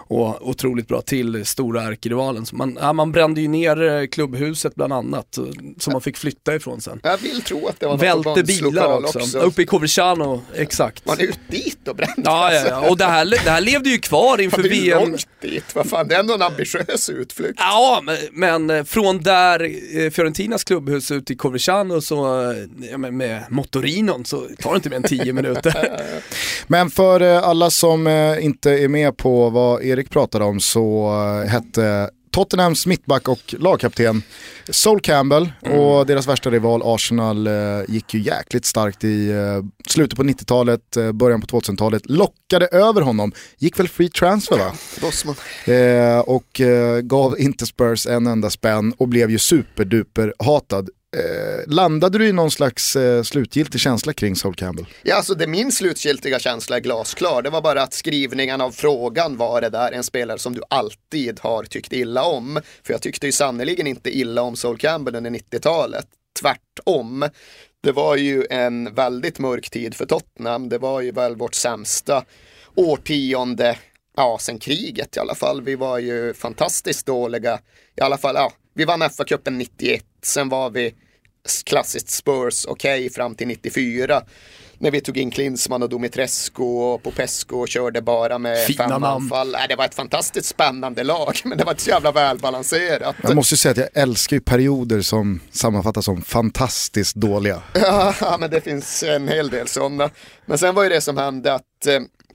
[0.08, 2.46] Och otroligt bra till stora ärkerivalen.
[2.54, 5.44] Man, ja, man brände ju ner eh, klubbhuset bland annat, eh,
[5.80, 7.00] som man fick flytta ifrån sen.
[7.04, 9.40] Jag vill tro att det var Välte bilar förbundslokal också.
[9.40, 11.06] Uppe i Coverciano, exakt.
[11.06, 12.22] Var ni ut dit och brände?
[12.24, 14.82] Ja, ja, ja, och det här, det här levde ju kvar inför Fan, det är
[14.82, 15.00] VM.
[15.10, 17.56] långt dit, vad fan, det är ändå en ambitiös utflykt.
[17.58, 19.60] Ja, men, men eh, från där
[20.10, 22.16] Fiorentinas klubbhus ut till Coverciano så,
[22.92, 26.02] ja, med, med motorinon så tar det inte mer än 10 minuter.
[26.68, 31.12] Men för eh, alla som eh, inte är med på vad Erik pratade om så
[31.44, 34.24] eh, hette Tottenhams mittback och lagkapten
[34.70, 35.80] Sol Campbell mm.
[35.80, 37.50] och deras värsta rival Arsenal
[37.88, 39.34] gick ju jäkligt starkt i
[39.88, 42.02] slutet på 90-talet, eh, början på 2000-talet.
[42.06, 44.72] Lockade över honom, gick väl free transfer va?
[45.74, 50.90] Eh, och eh, gav inte Spurs en enda spänn och blev ju superduper hatad.
[51.14, 54.86] Eh, landade du i någon slags eh, slutgiltig känsla kring Sol Campbell?
[55.04, 57.42] Ja, alltså det min slutgiltiga känsla är glasklar.
[57.42, 61.40] Det var bara att skrivningen av frågan var det där en spelare som du alltid
[61.40, 62.60] har tyckt illa om.
[62.84, 66.06] För jag tyckte ju sannerligen inte illa om Sol Campbell under 90-talet.
[66.42, 67.26] Tvärtom.
[67.84, 70.70] Det var ju en väldigt mörk tid för Tottenham.
[70.70, 72.26] Det var ju väl vårt sämsta
[72.76, 73.78] årtionde,
[74.18, 75.62] ja, sen kriget i alla fall.
[75.62, 77.60] Vi var ju fantastiskt dåliga.
[77.98, 80.04] I alla fall, ja, vi vann FA-cupen 91.
[80.22, 80.94] Sen var vi
[81.64, 84.22] klassiskt Spurs okej okay, fram till 94.
[84.78, 89.04] När vi tog in Klinsmann och Dumitrescu och Popescu och körde bara med Fina fem
[89.04, 89.56] anfall.
[89.56, 93.16] Äh, det var ett fantastiskt spännande lag, men det var inte så jävla välbalanserat.
[93.24, 97.62] Jag måste säga att jag älskar ju perioder som sammanfattas som fantastiskt dåliga.
[97.74, 100.10] ja, men det finns en hel del sådana.
[100.46, 101.88] Men sen var ju det som hände att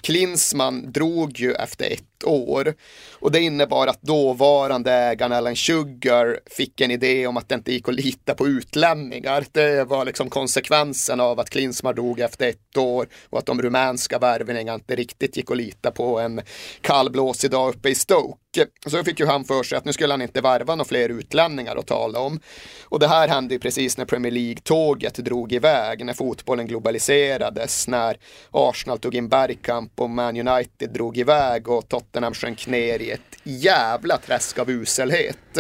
[0.09, 2.75] Klinsman drog ju efter ett år
[3.13, 7.73] och det innebar att dåvarande ägaren Alan Sugar fick en idé om att det inte
[7.73, 9.45] gick att lita på utlänningar.
[9.53, 14.19] Det var liksom konsekvensen av att Klinsman drog efter ett år och att de rumänska
[14.19, 16.41] värvningarna inte riktigt gick att lita på en
[16.81, 18.39] kallblåsig dag uppe i Stoke.
[18.87, 21.77] Så fick ju han för sig att nu skulle han inte värva några fler utlänningar
[21.77, 22.41] att tala om.
[22.83, 28.19] Och det här hände ju precis när Premier League-tåget drog iväg, när fotbollen globaliserades, när
[28.51, 33.37] Arsenal tog in Bergkamp och Man United drog iväg och Tottenham sjönk ner i ett
[33.43, 35.57] jävla träsk av uselhet.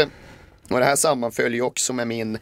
[0.70, 2.38] Och det här sammanföll ju också med min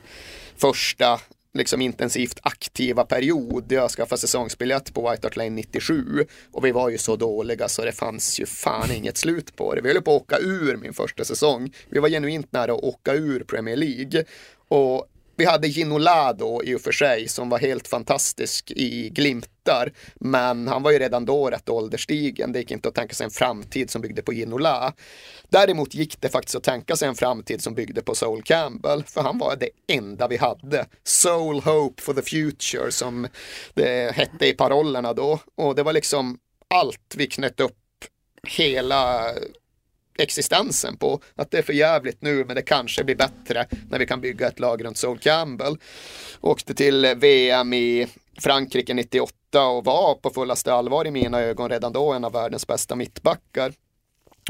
[0.57, 1.21] första
[1.57, 3.64] liksom intensivt aktiva period.
[3.73, 7.85] Jag skaffade säsongsbiljett på White Hart Lane 97 och vi var ju så dåliga så
[7.85, 9.81] det fanns ju fan inget slut på det.
[9.81, 11.73] Vi höll på att åka ur min första säsong.
[11.90, 14.25] Vi var genuint nära att åka ur Premier League
[14.69, 19.92] och vi hade Ginola då i och för sig som var helt fantastisk i glimtar.
[20.14, 22.53] Men han var ju redan då rätt ålderstigen.
[22.53, 24.92] Det gick inte att tänka sig en framtid som byggde på Ginola.
[25.49, 29.05] Däremot gick det faktiskt att tänka sig en framtid som byggde på Soul Campbell.
[29.05, 30.87] För han var det enda vi hade.
[31.05, 33.29] Soul Hope for the Future som
[33.75, 35.40] det hette i parollerna då.
[35.55, 37.77] Och det var liksom allt vi knöt upp
[38.49, 39.33] hela
[40.18, 41.20] existensen på.
[41.35, 44.48] Att det är för jävligt nu men det kanske blir bättre när vi kan bygga
[44.48, 45.76] ett lag runt Sol Campbell.
[46.40, 48.07] Åkte till VM i
[48.38, 52.66] Frankrike 98 och var på fullaste allvar i mina ögon redan då en av världens
[52.66, 53.72] bästa mittbackar.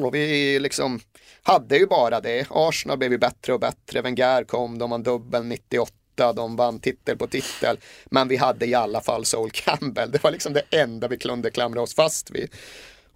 [0.01, 1.01] Och vi liksom
[1.43, 2.47] hade ju bara det.
[2.51, 4.03] Arsenal blev ju bättre och bättre.
[4.03, 7.79] Wenger kom, de vann dubbel 98 de vann titel på titel.
[8.07, 10.11] Men vi hade i alla fall Sol Campbell.
[10.11, 12.51] Det var liksom det enda vi kunde klamra oss fast vid.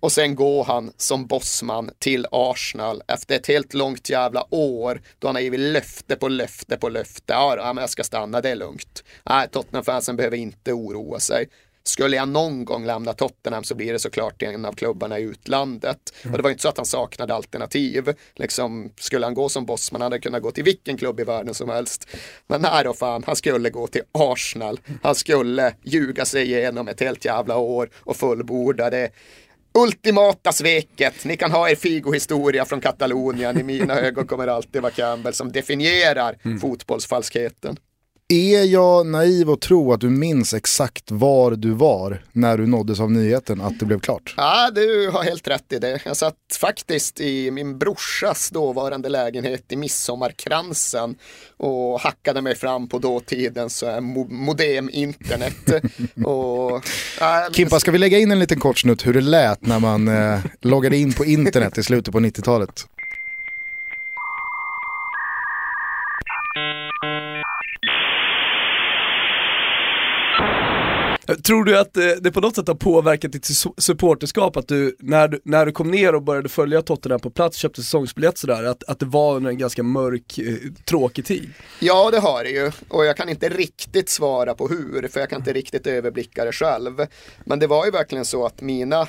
[0.00, 5.28] Och sen går han som bossman till Arsenal efter ett helt långt jävla år då
[5.28, 7.32] han har givit löfte på löfte på löfte.
[7.32, 9.04] Ja, men jag ska stanna, det är lugnt.
[9.28, 11.48] Nej, Tottenham-fansen behöver inte oroa sig.
[11.82, 16.14] Skulle jag någon gång lämna Tottenham så blir det såklart en av klubbarna i utlandet.
[16.22, 16.32] Mm.
[16.32, 18.14] Och det var inte så att han saknade alternativ.
[18.34, 21.54] Liksom, skulle han gå som bossman hade han kunnat gå till vilken klubb i världen
[21.54, 22.06] som helst.
[22.46, 24.80] Men nej då fan, han skulle gå till Arsenal.
[25.02, 29.10] Han skulle ljuga sig igenom ett helt jävla år och fullborda det
[29.74, 31.24] ultimata sveket.
[31.24, 33.61] Ni kan ha er Figo-historia från Katalonien.
[33.61, 36.61] I mina ögon kommer det alltid vara Campbell som definierar mm.
[36.61, 37.76] fotbollsfalskheten.
[38.33, 43.01] Är jag naiv och tro att du minns exakt var du var när du nåddes
[43.01, 44.35] av nyheten att det blev klart?
[44.37, 46.01] Ja, du har helt rätt i det.
[46.05, 51.16] Jag satt faktiskt i min brorsas dåvarande lägenhet i Midsommarkransen
[51.57, 53.85] och hackade mig fram på dåtidens
[54.29, 55.85] modem-internet.
[56.25, 56.75] och,
[57.21, 60.09] äh, Kimpa, ska vi lägga in en liten kort snutt hur det lät när man
[60.09, 62.87] eh, loggade in på internet i slutet på 90-talet?
[71.37, 73.47] Tror du att eh, det på något sätt har påverkat ditt
[73.79, 77.57] supporterskap att du när, du, när du kom ner och började följa Tottenham på plats,
[77.57, 81.53] köpte säsongsbiljett sådär, att, att det var under en ganska mörk, eh, tråkig tid?
[81.81, 82.73] Ja, det har det ju.
[82.88, 86.53] Och jag kan inte riktigt svara på hur, för jag kan inte riktigt överblicka det
[86.53, 87.07] själv.
[87.45, 89.09] Men det var ju verkligen så att mina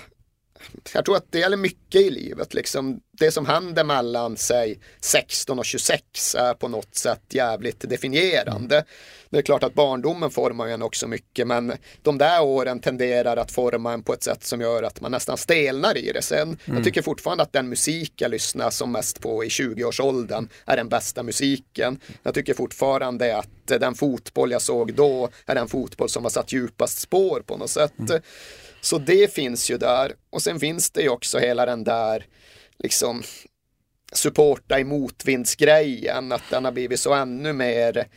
[0.94, 2.54] jag tror att det gäller mycket i livet.
[2.54, 3.00] Liksom.
[3.12, 8.76] Det som händer mellan sig 16 och 26 är på något sätt jävligt definierande.
[8.76, 8.88] Mm.
[9.30, 13.52] Det är klart att barndomen formar en också mycket men de där åren tenderar att
[13.52, 16.42] forma en på ett sätt som gör att man nästan stelnar i det sen.
[16.42, 16.58] Mm.
[16.66, 20.90] Jag tycker fortfarande att den musik jag lyssnar som mest på i 20-årsåldern är den
[20.90, 22.00] bästa musiken.
[22.24, 26.54] Jag tycker fortfarande att den fotboll jag såg då är den fotboll som har satt
[26.54, 28.00] djupast spår på något sätt.
[28.00, 28.22] Mm.
[28.82, 30.14] Så det finns ju där.
[30.30, 32.26] Och sen finns det ju också hela den där
[32.80, 33.24] liksom
[34.12, 38.08] supporta i motvindsgrejen, att den har blivit så ännu mer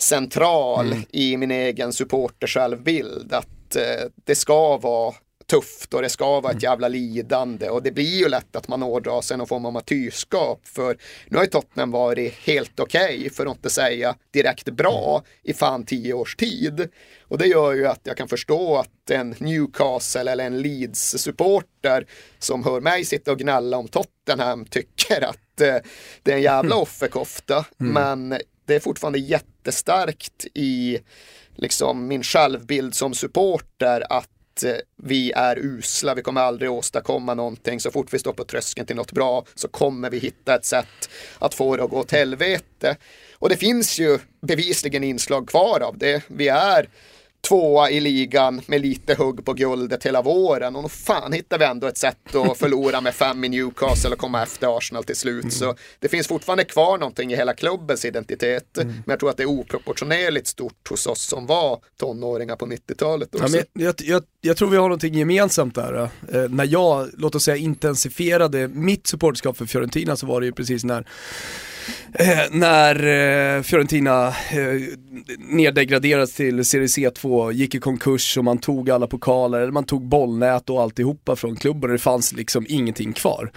[0.00, 1.04] central mm.
[1.10, 3.32] i min egen supporter självbild.
[3.32, 5.14] Att eh, det ska vara
[5.46, 6.70] tufft och det ska vara ett mm.
[6.70, 10.60] jävla lidande och det blir ju lätt att man ådrar sig någon form av martyrskap
[10.64, 15.22] för nu har ju Tottenham varit helt okej okay, för att inte säga direkt bra
[15.42, 16.88] i fan tio års tid.
[17.28, 22.06] Och det gör ju att jag kan förstå att en Newcastle eller en Leeds-supporter
[22.38, 25.76] som hör mig sitta och gnälla om Tottenham tycker att eh,
[26.22, 26.82] det är en jävla mm.
[26.82, 27.64] offerkofta.
[27.80, 27.92] Mm.
[27.92, 30.98] Men det är fortfarande jättestarkt i
[31.56, 34.30] liksom min självbild som supporter att
[34.62, 37.80] Eh, vi är usla, vi kommer aldrig åstadkomma någonting.
[37.80, 41.08] Så fort vi står på tröskeln till något bra så kommer vi hitta ett sätt
[41.38, 42.96] att få det att gå åt helvete.
[43.38, 46.22] Och det finns ju bevisligen inslag kvar av det.
[46.28, 46.88] Vi är
[47.48, 50.76] tvåa i ligan med lite hugg på guldet hela våren.
[50.76, 54.18] Och nog fan hittar vi ändå ett sätt att förlora med fem i Newcastle och
[54.18, 55.42] komma efter Arsenal till slut.
[55.42, 55.50] Mm.
[55.50, 58.78] Så det finns fortfarande kvar någonting i hela klubbens identitet.
[58.78, 58.88] Mm.
[58.88, 63.28] Men jag tror att det är oproportionerligt stort hos oss som var tonåringar på 90-talet.
[63.32, 66.10] Ja, jag, jag, jag, tror vi har någonting gemensamt där.
[66.32, 70.52] Eh, när jag, låt oss säga intensifierade mitt supporterskap för Fiorentina så var det ju
[70.52, 71.06] precis när
[72.12, 73.06] Eh, när
[73.56, 74.34] eh, Fiorentina eh,
[75.38, 80.70] neddegraderades till Serie C2, gick i konkurs och man tog alla pokaler, man tog bollnät
[80.70, 83.50] och alltihopa från klubben och det fanns liksom ingenting kvar.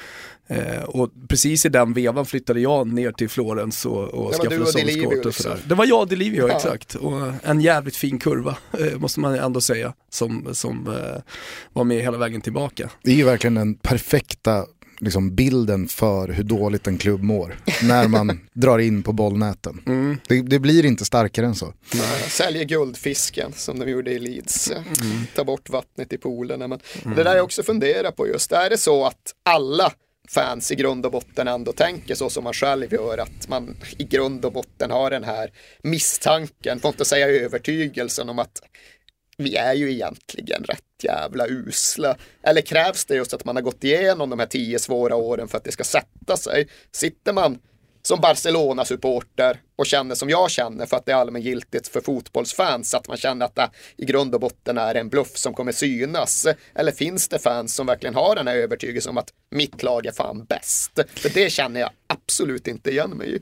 [0.51, 5.25] Eh, och precis i den vevan flyttade jag ner till Florens och, och skaffade sångskåt
[5.25, 5.59] och sådär.
[5.65, 6.55] Det var jag och Delivio, ja.
[6.55, 6.95] exakt.
[6.95, 11.21] Och en jävligt fin kurva, eh, måste man ändå säga, som, som eh,
[11.73, 12.89] var med hela vägen tillbaka.
[13.03, 14.65] Det är ju verkligen den perfekta
[14.99, 17.55] liksom bilden för hur dåligt en klubb mår.
[17.83, 19.81] när man drar in på bollnäten.
[19.85, 20.17] Mm.
[20.27, 21.73] Det, det, blir inte starkare än så.
[21.93, 24.71] Nej, säljer guldfisken som de gjorde i Leeds.
[24.71, 24.85] Mm.
[25.35, 26.67] Ta bort vattnet i poolerna.
[26.67, 27.17] Men mm.
[27.17, 29.91] Det där jag också funderar på just, är det så att alla
[30.29, 34.03] fans i grund och botten ändå tänker så som man själv gör, att man i
[34.03, 35.51] grund och botten har den här
[35.83, 38.61] misstanken, får inte säga övertygelsen om att
[39.39, 42.17] vi är ju egentligen rätt jävla usla.
[42.43, 45.57] Eller krävs det just att man har gått igenom de här tio svåra åren för
[45.57, 46.67] att det ska sätta sig?
[46.91, 47.59] Sitter man
[48.01, 53.07] som Barcelona-supporter och känner som jag känner för att det är allmängiltigt för fotbollsfans att
[53.07, 56.47] man känner att det i grund och botten är en bluff som kommer synas?
[56.75, 60.11] Eller finns det fans som verkligen har den här övertygelsen om att mitt lag är
[60.11, 60.99] fan bäst?
[61.15, 63.39] För det känner jag absolut inte igen mig i.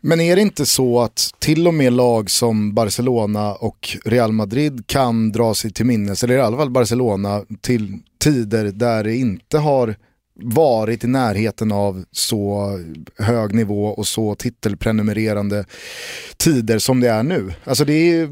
[0.00, 4.86] Men är det inte så att till och med lag som Barcelona och Real Madrid
[4.86, 9.58] kan dra sig till minnes, eller i alla fall Barcelona, till tider där det inte
[9.58, 9.96] har
[10.38, 12.70] varit i närheten av så
[13.18, 15.64] hög nivå och så titelprenumererande
[16.36, 17.52] tider som det är nu.
[17.64, 18.28] Alltså det, är,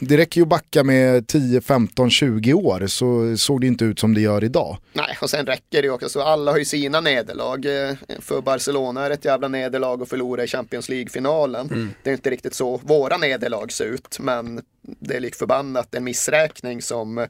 [0.00, 3.98] det räcker ju att backa med 10, 15, 20 år så såg det inte ut
[3.98, 4.78] som det gör idag.
[4.92, 7.88] Nej, och sen räcker det ju också, så alla har ju sina nederlag.
[7.88, 11.66] Eh, för Barcelona är ett jävla nederlag att förlora i Champions League-finalen.
[11.66, 11.90] Mm.
[12.02, 16.04] Det är inte riktigt så våra nederlag ser ut, men det är lik förbannat en
[16.04, 17.26] missräkning som,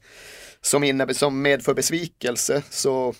[0.60, 2.62] som, innebär, som medför besvikelse.
[2.70, 3.14] Så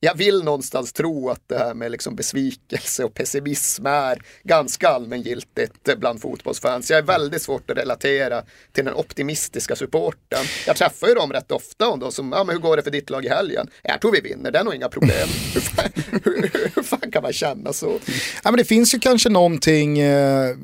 [0.00, 5.98] jag vill någonstans tro att det här med liksom besvikelse och pessimism är ganska allmängiltigt
[5.98, 6.90] bland fotbollsfans.
[6.90, 10.44] Jag är väldigt svårt att relatera till den optimistiska supporten.
[10.66, 12.90] Jag träffar ju dem rätt ofta och de som, ja men hur går det för
[12.90, 13.66] ditt lag i helgen?
[13.82, 15.28] Jag tror vi vinner, det är nog inga problem.
[15.54, 15.90] hur, fan,
[16.24, 17.98] hur, hur fan kan man känna så?
[18.44, 20.56] Ja men det finns ju kanske någonting, eh,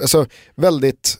[0.00, 1.18] alltså väldigt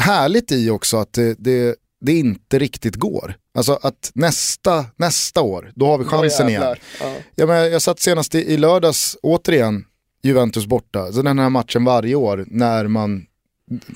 [0.00, 3.36] härligt i också att det, det, det inte riktigt går.
[3.54, 6.76] Alltså att nästa, nästa år, då har vi chansen igen.
[7.00, 7.14] Ja.
[7.34, 9.84] Ja, men jag satt senast i, i lördags, återigen,
[10.22, 11.12] Juventus borta.
[11.12, 13.26] Så den här matchen varje år när man,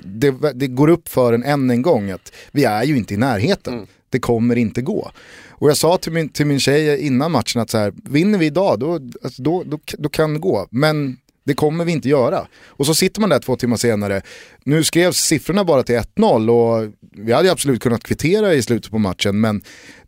[0.04, 3.16] det, det går upp för en än en gång att vi är ju inte i
[3.16, 3.74] närheten.
[3.74, 3.86] Mm.
[4.10, 5.10] Det kommer inte gå.
[5.48, 8.46] Och jag sa till min, till min tjej innan matchen att så här, vinner vi
[8.46, 10.66] idag då, alltså då, då, då kan det gå.
[10.70, 12.46] Men det kommer vi inte göra.
[12.66, 14.22] Och så sitter man där två timmar senare.
[14.64, 18.98] Nu skrevs siffrorna bara till 1-0 och vi hade absolut kunnat kvittera i slutet på
[18.98, 19.62] matchen men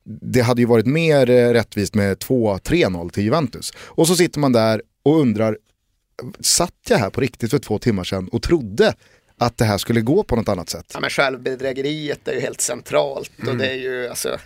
[0.05, 3.73] det hade ju varit mer eh, rättvist med 2-3-0 till Juventus.
[3.79, 5.59] Och så sitter man där och undrar,
[6.41, 8.95] satt jag här på riktigt för två timmar sedan och trodde
[9.39, 10.91] att det här skulle gå på något annat sätt?
[10.95, 13.53] Ja men självbedrägeriet är ju helt centralt mm.
[13.53, 14.39] och det är ju alltså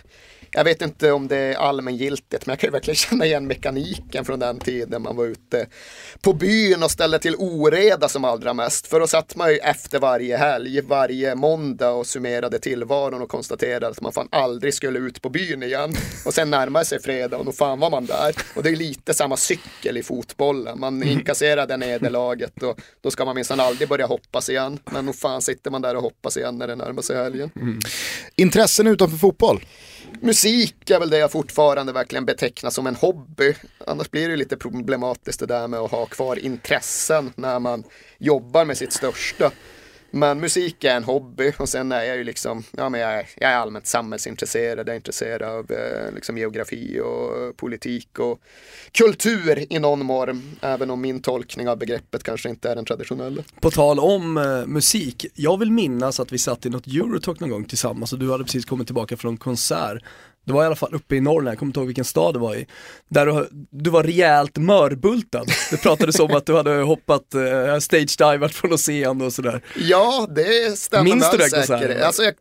[0.55, 4.25] jag vet inte om det är allmängiltigt, men jag kan ju verkligen känna igen mekaniken
[4.25, 5.67] från den tiden man var ute
[6.21, 8.87] på byn och ställde till oreda som allra mest.
[8.87, 13.87] För då satt man ju efter varje helg, varje måndag och summerade tillvaron och konstaterade
[13.87, 15.93] att man fan aldrig skulle ut på byn igen.
[16.25, 18.35] Och sen närmade sig fredag och då fan var man där.
[18.55, 20.79] Och det är lite samma cykel i fotbollen.
[20.79, 21.09] Man mm.
[21.09, 24.79] inkasserade nederlaget och då ska man minsann aldrig börja hoppas igen.
[24.91, 27.51] Men nog fan sitter man där och hoppas igen när det närmar sig helgen.
[27.55, 27.79] Mm.
[28.35, 29.65] Intressen utanför fotboll?
[30.21, 33.53] musik Musik är väl det jag fortfarande verkligen betecknar som en hobby.
[33.87, 37.83] Annars blir det lite problematiskt det där med att ha kvar intressen när man
[38.17, 39.51] jobbar med sitt största.
[40.11, 43.29] Men musik är en hobby och sen är jag ju liksom, ja men jag är,
[43.37, 48.39] jag är allmänt samhällsintresserad, jag är intresserad av eh, liksom geografi och politik och
[48.91, 53.43] kultur i någon form, även om min tolkning av begreppet kanske inte är den traditionella.
[53.61, 57.49] På tal om eh, musik, jag vill minnas att vi satt i något Eurotalk någon
[57.49, 60.03] gång tillsammans och du hade precis kommit tillbaka från konsert
[60.45, 62.39] det var i alla fall uppe i Norrland, jag kommer inte ihåg vilken stad det
[62.39, 62.67] var i.
[63.09, 65.45] Där du, du var rejält mörbultad.
[65.71, 69.61] Det pratades om att du hade hoppat uh, stage-divat från scen och sådär.
[69.75, 72.05] Ja, det stämmer Minns du det?
[72.05, 72.33] Alltså, jag...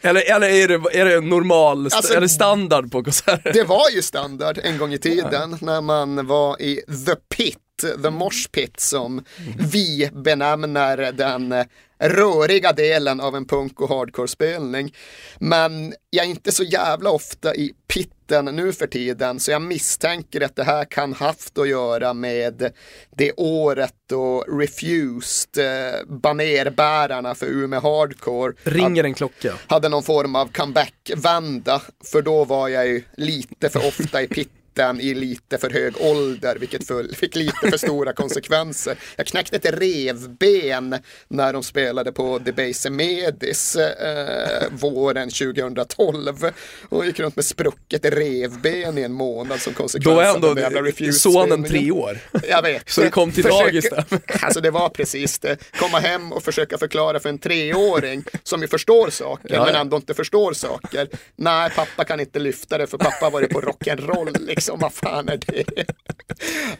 [0.00, 3.52] Eller, eller är, det, är det normal, alltså, eller standard på konserter?
[3.52, 5.58] Det var ju standard en gång i tiden ja.
[5.60, 7.58] när man var i The Pit
[8.02, 9.24] The Mosh Pit som
[9.72, 11.54] vi benämner den
[11.98, 14.94] röriga delen av en punk och hardcore-spelning.
[15.38, 20.40] Men jag är inte så jävla ofta i pitten nu för tiden så jag misstänker
[20.40, 22.72] att det här kan haft att göra med
[23.16, 29.54] det året då Refused, eh, banerbärarna för Umeå Hardcore, ringer en klocka.
[29.66, 34.57] Hade någon form av comeback-vända, för då var jag ju lite för ofta i pitten
[34.78, 38.96] mitten i lite för hög ålder, vilket fick lite för stora konsekvenser.
[39.16, 40.96] Jag knäckte ett revben
[41.28, 46.50] när de spelade på Debase Medis eh, våren 2012
[46.88, 51.64] och gick runt med sprucket revben i en månad som konsekvens Då är ändå sonen
[51.64, 52.18] tre år.
[52.48, 52.90] Jag vet.
[52.90, 54.04] Så det kom till dagis där.
[54.48, 55.56] Alltså det var precis det.
[55.78, 59.96] Komma hem och försöka förklara för en treåring som ju förstår saker ja, men ändå
[59.96, 61.08] inte förstår saker.
[61.36, 64.92] Nej, pappa kan inte lyfta det för pappa har varit på rock'n'roll liksom liksom, vad
[64.92, 65.64] fan är det?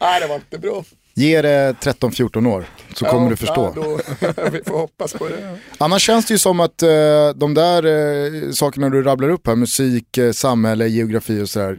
[0.00, 0.84] Nej, det var inte bra.
[1.14, 3.72] Ge det 13-14 år så ja, kommer du förstå.
[3.76, 4.00] Ja, då,
[4.52, 5.58] vi får hoppas på det.
[5.78, 6.88] Annars känns det ju som att eh,
[7.34, 11.78] de där eh, sakerna du rabblar upp här, musik, eh, samhälle, geografi och sådär.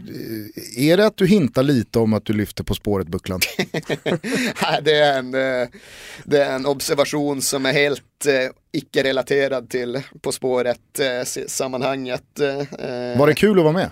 [0.78, 3.39] Eh, är det att du hintar lite om att du lyfter På spåret-bucklan?
[4.82, 5.67] det, är en, eh,
[6.24, 8.34] det är en observation som är helt eh,
[8.72, 12.24] icke-relaterad till På spåret-sammanhanget.
[13.17, 13.89] Var det kul att vara med?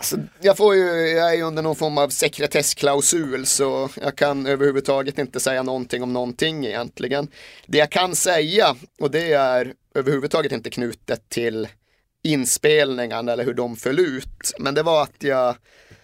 [0.00, 4.46] Alltså, jag, får ju, jag är ju under någon form av sekretessklausul så jag kan
[4.46, 7.28] överhuvudtaget inte säga någonting om någonting egentligen.
[7.66, 11.68] Det jag kan säga, och det är överhuvudtaget inte knutet till
[12.24, 15.56] inspelningarna eller hur de föll ut, men det var att jag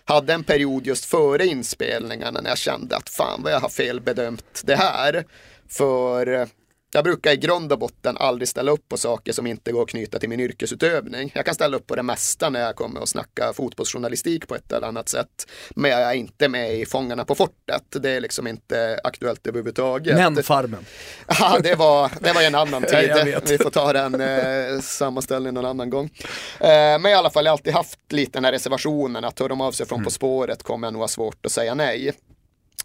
[0.04, 4.62] hade en period just före inspelningarna när jag kände att fan vad jag har felbedömt
[4.64, 5.24] det här.
[5.68, 6.48] För
[6.96, 9.88] jag brukar i grund och botten aldrig ställa upp på saker som inte går att
[9.88, 11.32] knyta till min yrkesutövning.
[11.34, 14.72] Jag kan ställa upp på det mesta när jag kommer att snacka fotbollsjournalistik på ett
[14.72, 15.46] eller annat sätt.
[15.70, 17.82] Men jag är inte med i Fångarna på fortet.
[18.02, 20.16] Det är liksom inte aktuellt överhuvudtaget.
[20.16, 20.86] Men Farmen.
[21.40, 23.40] Ja, det var, det var en annan tid.
[23.48, 26.10] Vi får ta den eh, sammanställningen någon annan gång.
[26.60, 29.48] Eh, men i alla fall, jag har alltid haft lite den här reservationen att hör
[29.48, 30.04] de av sig från mm.
[30.04, 32.12] På spåret kommer jag nog ha svårt att säga nej.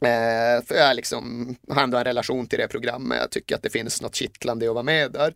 [0.01, 3.17] Eh, för jag liksom har ändå en relation till det programmet.
[3.21, 5.33] Jag tycker att det finns något kittlande i att vara med där.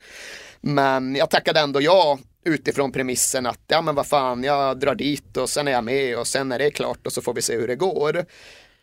[0.61, 5.37] Men jag tackade ändå ja utifrån premissen att ja men vad fan jag drar dit
[5.37, 7.55] och sen är jag med och sen är det klart och så får vi se
[7.55, 8.25] hur det går.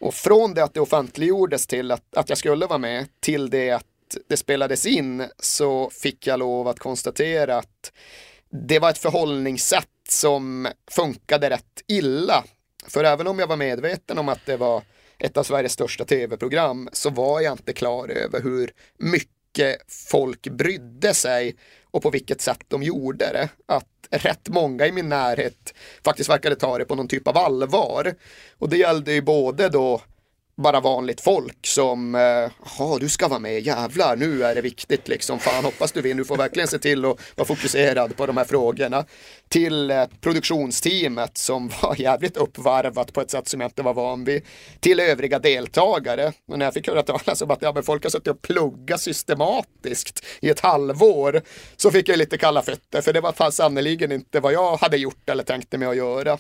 [0.01, 3.71] Och från det att det offentliggjordes till att, att jag skulle vara med till det
[3.71, 3.87] att
[4.29, 7.93] det spelades in så fick jag lov att konstatera att
[8.51, 12.45] det var ett förhållningssätt som funkade rätt illa.
[12.89, 14.83] För även om jag var medveten om att det var
[15.23, 21.15] ett av Sveriges största tv-program så var jag inte klar över hur mycket folk brydde
[21.15, 21.57] sig
[21.91, 23.49] och på vilket sätt de gjorde det.
[23.67, 28.15] Att rätt många i min närhet faktiskt verkade ta det på någon typ av allvar.
[28.59, 30.01] Och det gällde ju både då
[30.57, 32.21] bara vanligt folk som, eh,
[32.79, 36.19] ja du ska vara med, jävlar nu är det viktigt liksom, fan hoppas du vinner,
[36.19, 39.05] du får verkligen se till att vara fokuserad på de här frågorna.
[39.49, 44.25] Till eh, produktionsteamet som var jävligt uppvarvat på ett sätt som jag inte var van
[44.25, 44.43] vid.
[44.81, 46.33] Till övriga deltagare.
[46.49, 49.01] Och när jag fick höra talas om att ja, men folk har suttit och pluggat
[49.01, 51.43] systematiskt i ett halvår
[51.77, 54.97] så fick jag lite kalla fötter för det var fan sannerligen inte vad jag hade
[54.97, 56.39] gjort eller tänkte mig att göra.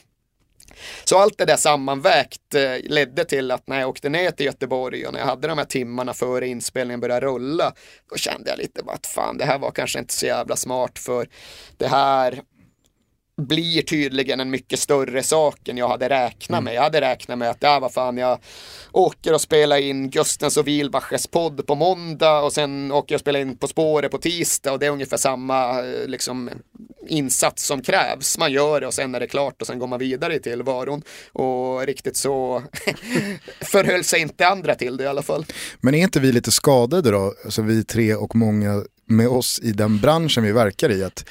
[1.05, 5.07] Så allt det där sammanvägt eh, ledde till att när jag åkte ner till Göteborg
[5.07, 7.73] och när jag hade de här timmarna före inspelningen började rulla,
[8.11, 10.99] då kände jag lite bara att fan, det här var kanske inte så jävla smart
[10.99, 11.29] för
[11.77, 12.43] det här
[13.37, 16.75] blir tydligen en mycket större sak än jag hade räknat med.
[16.75, 18.39] Jag hade räknat med att, ja vad fan, jag
[18.93, 23.21] åker och spelar in Gustens och Wilbaches podd på måndag och sen åker jag och
[23.21, 26.51] spelar in På spåret på tisdag och det är ungefär samma eh, liksom,
[27.09, 28.39] insats som krävs.
[28.39, 31.03] Man gör det och sen är det klart och sen går man vidare i tillvaron.
[31.33, 32.63] Och riktigt så
[33.61, 35.47] förhöll sig inte andra till det i alla fall.
[35.81, 39.73] Men är inte vi lite skadade då, alltså vi tre och många med oss i
[39.73, 41.25] den branschen vi verkar i, att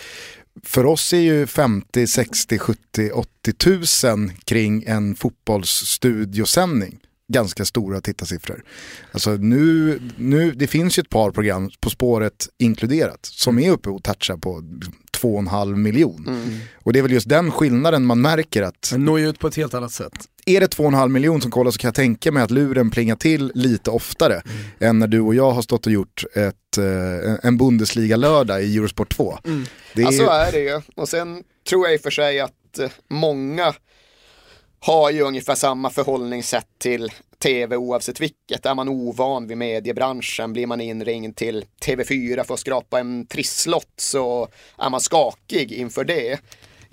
[0.64, 7.00] för oss är ju 50, 60, 70, 80 tusen kring en fotbollsstudiosändning
[7.32, 8.64] ganska stora tittarsiffror.
[9.12, 13.90] Alltså nu, nu, det finns ju ett par program På spåret inkluderat som är uppe
[13.90, 14.64] och touchar på
[15.22, 16.26] 2,5 miljon.
[16.28, 16.60] Mm.
[16.84, 18.90] Och det är väl just den skillnaden man märker att...
[18.92, 20.14] Den når ju ut på ett helt annat sätt.
[20.46, 23.52] Är det 2,5 miljon som kollar så kan jag tänka mig att luren plingar till
[23.56, 24.58] lite oftare mm.
[24.80, 29.16] än när du och jag har stått och gjort ett, eh, en Bundesliga-lördag i Eurosport
[29.16, 29.38] 2.
[29.46, 29.66] Mm.
[29.96, 30.06] Det är...
[30.06, 30.82] Ja så är det ju.
[30.96, 33.74] Och sen tror jag i och för sig att eh, många
[34.80, 37.12] har ju ungefär samma förhållningssätt till
[37.42, 38.66] tv oavsett vilket.
[38.66, 43.94] Är man ovan vid mediebranschen, blir man inringd till TV4 för att skrapa en trisslott
[43.98, 46.40] så är man skakig inför det.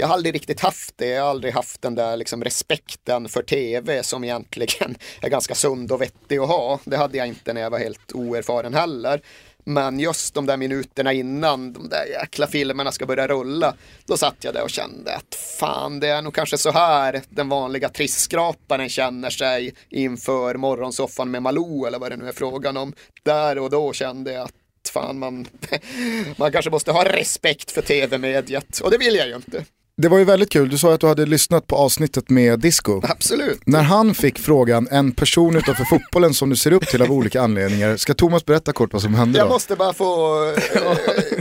[0.01, 3.43] Jag har aldrig riktigt haft det, jag har aldrig haft den där liksom respekten för
[3.43, 6.81] tv som egentligen är ganska sund och vettig att ha.
[6.85, 9.23] Det hade jag inte när jag var helt oerfaren heller.
[9.69, 13.75] Men just de där minuterna innan de där jäkla filmerna ska börja rulla,
[14.07, 17.49] då satt jag där och kände att fan, det är nog kanske så här den
[17.49, 22.93] vanliga trissskraparen känner sig inför morgonsoffan med Malou eller vad det nu är frågan om.
[23.23, 25.47] Där och då kände jag att fan, man,
[26.37, 29.65] man kanske måste ha respekt för tv-mediet och det vill jag ju inte.
[30.01, 33.01] Det var ju väldigt kul, du sa att du hade lyssnat på avsnittet med Disco.
[33.05, 33.61] Absolut.
[33.67, 37.43] När han fick frågan, en person utanför fotbollen som du ser upp till av olika
[37.43, 39.45] anledningar, ska Thomas berätta kort vad som hände då?
[39.45, 40.45] Jag måste bara få,
[40.75, 40.93] äh,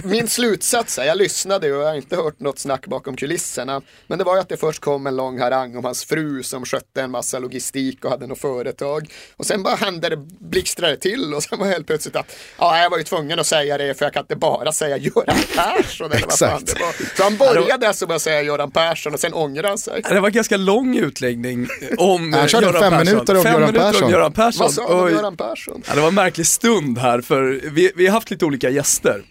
[0.03, 3.81] min slutsats är, jag lyssnade och jag har inte hört något snack bakom kulisserna.
[4.07, 6.65] Men det var ju att det först kom en lång harang om hans fru som
[6.65, 9.13] skötte en massa logistik och hade något företag.
[9.37, 12.89] Och sen bara hände det, blixtrade till och sen var helt plötsligt att, ja jag
[12.89, 16.27] var ju tvungen att säga det för jag kan inte bara säga Göran Persson eller
[16.27, 17.15] vad fan det var.
[17.17, 20.01] Så han började alltså med att säga Göran Persson och sen ångrade han sig.
[20.09, 21.67] Det var en ganska lång utläggning
[21.97, 23.05] om Han körde Göran fem Persson.
[23.13, 24.03] minuter om fem Göran minuter Persson.
[24.05, 24.63] Om Göran Persson.
[24.65, 25.81] Vad sa han om Göran Persson?
[25.87, 29.21] Ja, det var en märklig stund här för vi, vi har haft lite olika gäster.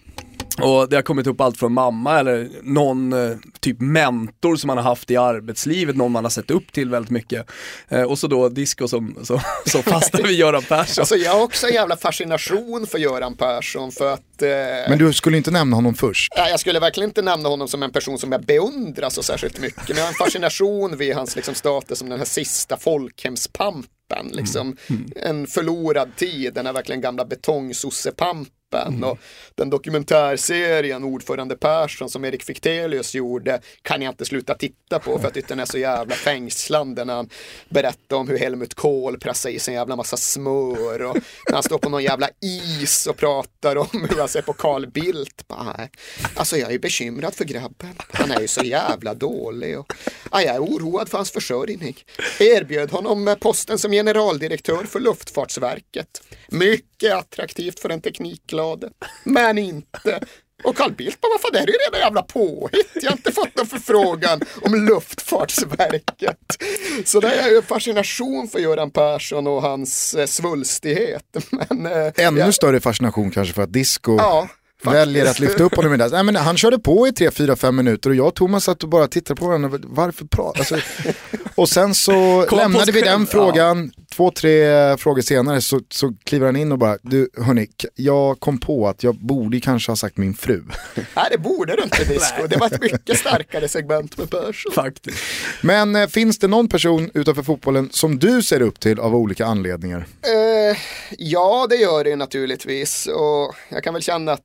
[0.62, 4.76] Och det har kommit upp allt från mamma eller någon eh, typ mentor som man
[4.76, 7.46] har haft i arbetslivet, någon man har sett upp till väldigt mycket.
[7.88, 11.02] Eh, och så då disco som, som, som fastnar vid Göran Persson.
[11.02, 14.48] Alltså jag har också en jävla fascination för Göran Persson för att eh,
[14.88, 16.32] Men du skulle inte nämna honom först?
[16.36, 19.61] Nej, jag skulle verkligen inte nämna honom som en person som jag beundrar så särskilt
[19.61, 19.88] mycket.
[19.88, 23.90] Men jag har en fascination vid hans liksom, status som den här sista folkhemspampen.
[24.32, 25.07] Liksom, Mm.
[25.16, 28.52] En förlorad tid, den här verkligen gamla betongsossepampen.
[28.83, 29.05] Mm.
[29.05, 29.18] Och
[29.55, 35.31] den dokumentärserien Ordförande Persson som Erik Fichtelius gjorde kan jag inte sluta titta på för
[35.31, 37.29] tyckte den är så jävla fängslande när han
[37.68, 41.16] berättar om hur Helmut Kohl pressar i sig en jävla massa smör och
[41.49, 44.87] när han står på någon jävla is och pratar om hur han ser på Carl
[44.87, 45.49] Bildt.
[45.49, 45.91] Bara, "Nej,
[46.35, 47.95] alltså jag är bekymrad för grabben.
[48.12, 49.93] Han är ju så jävla dålig och
[50.33, 51.97] ja, jag är oroad för hans försörjning.
[52.39, 56.22] Erbjöd honom posten som generaldirektör för Luftfartsverket.
[56.49, 58.90] Mycket attraktivt för en teknikglade,
[59.24, 60.20] men inte.
[60.64, 62.90] Och Carl Bildt bara, vad fan det här är ju redan jävla påhitt.
[62.94, 66.38] Jag har inte fått någon förfrågan om Luftfartsverket.
[67.05, 71.36] Så det är ju fascination för Göran Persson och hans eh, svulstighet.
[71.51, 74.49] Men, eh, Ännu ja, större fascination kanske för att Disco Ja.
[74.83, 76.09] Väljer att lyfta upp honom i det.
[76.09, 79.09] Nej, men han körde på i 3-4-5 minuter och jag och Thomas satt och bara
[79.09, 79.79] tittade på varandra.
[79.83, 80.59] Varför prata?
[80.59, 80.77] Alltså,
[81.55, 83.93] och sen så Kom lämnade vi den frågan.
[84.16, 88.61] Två, tre frågor senare så, så kliver han in och bara, du hörni, jag kom
[88.61, 90.62] på att jag borde kanske ha sagt min fru.
[90.95, 92.47] Nej, det borde du inte Disco.
[92.47, 94.72] Det var ett mycket starkare segment med Persson.
[94.74, 95.18] Faktiskt.
[95.61, 99.47] Men eh, finns det någon person utanför fotbollen som du ser upp till av olika
[99.47, 100.07] anledningar?
[100.22, 100.77] Eh,
[101.18, 103.07] ja, det gör det naturligtvis.
[103.07, 104.41] Och jag kan väl känna att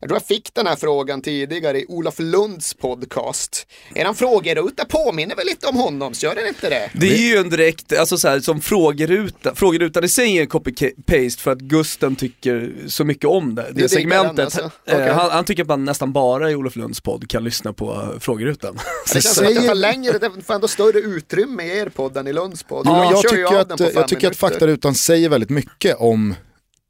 [0.00, 3.66] jag tror jag fick den här frågan tidigare i Olof Lunds podcast.
[3.94, 6.90] Eran frågeruta påminner väl lite om honom, så gör den inte det?
[6.94, 10.48] Det är ju en direkt, alltså så här, som frågeruta, frågerutan i sig är en
[10.48, 14.36] copy-paste för att Gusten tycker så mycket om det, det diggar segmentet.
[14.36, 14.60] den, alltså.
[14.60, 15.08] Eh, Okej.
[15.08, 18.18] han, han tycker att man nästan bara i Olof Lunds podd kan lyssna på eh,
[18.20, 18.78] frågerutan.
[19.06, 22.16] Det känns som att det tar längre, det får ändå större utrymme i er podd
[22.16, 22.86] än i Lunds podd.
[22.86, 26.34] Han jag, tycker att, jag tycker att faktarutan säger väldigt mycket om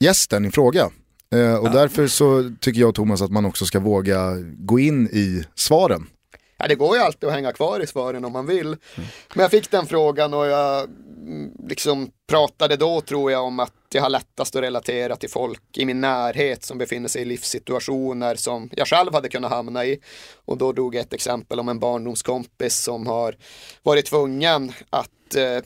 [0.00, 0.90] gästen i fråga.
[1.34, 5.06] Eh, och därför så tycker jag och Thomas att man också ska våga gå in
[5.06, 6.06] i svaren.
[6.60, 8.66] Ja, det går ju alltid att hänga kvar i svaren om man vill.
[8.66, 8.78] Mm.
[9.34, 13.72] Men jag fick den frågan och jag mm, liksom pratade då tror jag om att
[13.92, 18.34] jag har lättast att relatera till folk i min närhet som befinner sig i livssituationer
[18.34, 20.00] som jag själv hade kunnat hamna i.
[20.44, 23.36] Och då drog jag ett exempel om en barndomskompis som har
[23.82, 25.10] varit tvungen att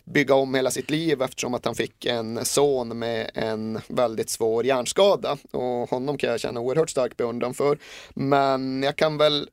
[0.04, 4.66] bygga om hela sitt liv eftersom att han fick en son med en väldigt svår
[4.66, 5.36] hjärnskada.
[5.50, 7.78] Och honom kan jag känna oerhört stark beundran för.
[8.14, 9.48] Men jag kan väl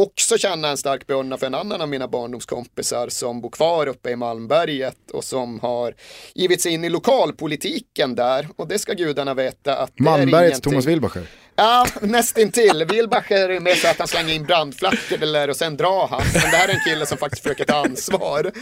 [0.00, 4.10] också känna en stark beundran för en annan av mina barndomskompisar som bor kvar uppe
[4.10, 5.94] i Malmberget och som har
[6.34, 8.48] givit sig in i lokalpolitiken där.
[8.56, 11.28] Och det ska gudarna veta att Malmbergets Thomas Wilbacher.
[11.58, 12.84] Ja, nästintill.
[12.84, 16.22] Wilbacher är mer så att han slänger in brandflackor och sen drar han.
[16.32, 18.52] Men det här är en kille som faktiskt försöker ta ansvar.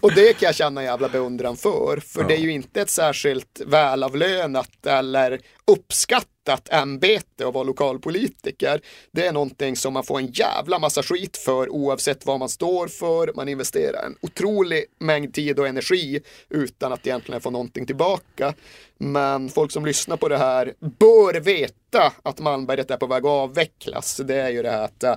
[0.00, 2.00] Och det kan jag känna jävla beundran för.
[2.06, 2.28] För ja.
[2.28, 8.80] det är ju inte ett särskilt välavlönat eller uppskattat ämbete att vara lokalpolitiker.
[9.12, 12.88] Det är någonting som man får en jävla massa skit för oavsett vad man står
[12.88, 13.32] för.
[13.36, 18.54] Man investerar en otrolig mängd tid och energi utan att egentligen få någonting tillbaka.
[19.02, 23.30] Men folk som lyssnar på det här bör veta att Malmberget är på väg att
[23.30, 24.20] avvecklas.
[24.24, 25.14] Det är ju det här att eh,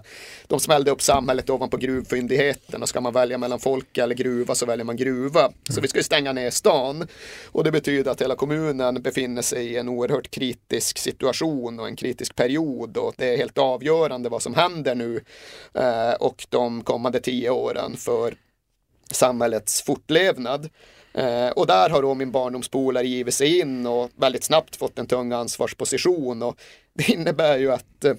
[0.48, 4.66] de smällde upp samhället ovanpå gruvfyndigheten och ska man välja mellan folk eller gruva så
[4.66, 5.52] väljer man gruva.
[5.70, 7.08] Så vi ska ju stänga ner stan
[7.52, 11.96] och det betyder att hela kommunen befinner sig i en oerhört kritisk situation och en
[11.96, 15.22] kritisk period och det är helt avgörande vad som händer nu
[15.74, 18.36] eh, och de kommande tio åren för
[19.12, 20.70] samhällets fortlevnad.
[21.14, 25.08] Eh, och där har då min barndomspolare givit sig in och väldigt snabbt fått en
[25.08, 26.44] tung ansvarsposition.
[26.44, 26.58] Och
[26.94, 28.14] det innebär ju att eh,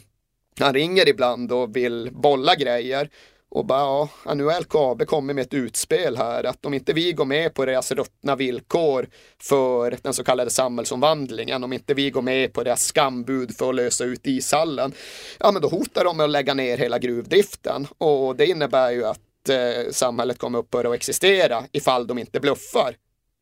[0.60, 3.10] han ringer ibland och vill bolla grejer.
[3.50, 7.12] Och bara, ja, nu har LKAB kommit med ett utspel här att om inte vi
[7.12, 9.08] går med på deras ruttna villkor
[9.42, 13.74] för den så kallade samhällsomvandlingen, om inte vi går med på deras skambud för att
[13.74, 14.92] lösa ut ishallen,
[15.40, 17.86] ja men då hotar de med att lägga ner hela gruvdriften.
[17.98, 22.96] Och det innebär ju att Eh, samhället kommer upphöra att existera ifall de inte bluffar.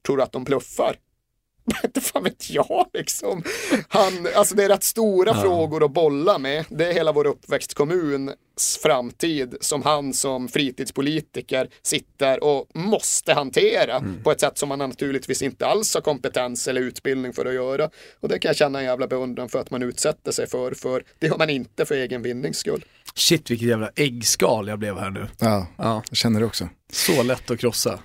[0.06, 0.96] Tror du att de bluffar?
[1.84, 3.42] Inte fan vet jag liksom.
[3.88, 5.42] Han, alltså det är rätt stora ja.
[5.42, 6.64] frågor att bolla med.
[6.68, 14.22] Det är hela vår uppväxtkommuns framtid som han som fritidspolitiker sitter och måste hantera mm.
[14.22, 17.90] på ett sätt som man naturligtvis inte alls har kompetens eller utbildning för att göra.
[18.20, 21.04] Och det kan jag känna en jävla beundran för att man utsätter sig för, för
[21.18, 22.84] det har man inte för egen vinnings skull.
[23.14, 25.28] Shit vilket jävla äggskal jag blev här nu.
[25.38, 26.02] Ja, ja.
[26.08, 26.68] jag känner det också.
[26.92, 27.98] Så lätt att krossa.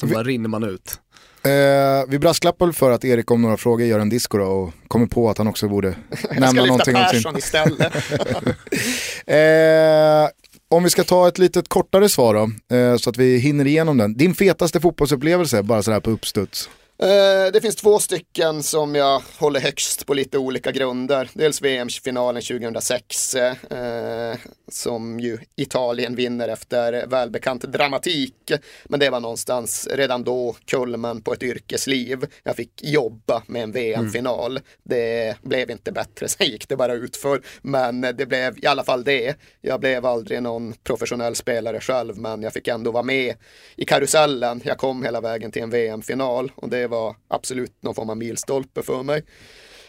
[0.00, 0.12] Så Vi...
[0.12, 1.00] bara rinner man ut.
[1.44, 5.06] Eh, vi brasklappar för att Erik om några frågor gör en disco då och kommer
[5.06, 5.94] på att han också borde
[6.30, 7.36] nämna någonting om sin...
[7.36, 7.92] istället.
[9.26, 10.30] eh,
[10.68, 13.98] om vi ska ta ett litet kortare svar då, eh, så att vi hinner igenom
[13.98, 14.16] den.
[14.16, 16.68] Din fetaste fotbollsupplevelse, bara sådär på uppstuds?
[17.02, 21.30] Eh, det finns två stycken som jag håller högst på lite olika grunder.
[21.32, 24.34] Dels VM-finalen 2006 eh,
[24.68, 28.52] som ju Italien vinner efter välbekant dramatik.
[28.84, 32.26] Men det var någonstans redan då kulmen på ett yrkesliv.
[32.42, 34.50] Jag fick jobba med en VM-final.
[34.50, 34.62] Mm.
[34.82, 37.42] Det blev inte bättre, sen gick det bara utför.
[37.62, 39.36] Men det blev i alla fall det.
[39.60, 43.34] Jag blev aldrig någon professionell spelare själv, men jag fick ändå vara med
[43.76, 44.60] i karusellen.
[44.64, 48.82] Jag kom hela vägen till en VM-final och det var absolut någon form av milstolpe
[48.82, 49.22] för mig.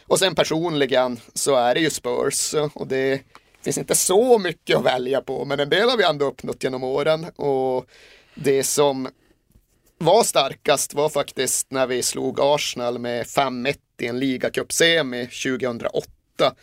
[0.08, 3.22] Och sen personligen så är det ju Spurs och det
[3.62, 6.84] finns inte så mycket att välja på men en del har vi ändå uppnått genom
[6.84, 7.86] åren och
[8.36, 9.08] det som
[9.98, 16.56] var starkast var faktiskt när vi slog Arsenal med 5-1 i en ligacupsemi 2008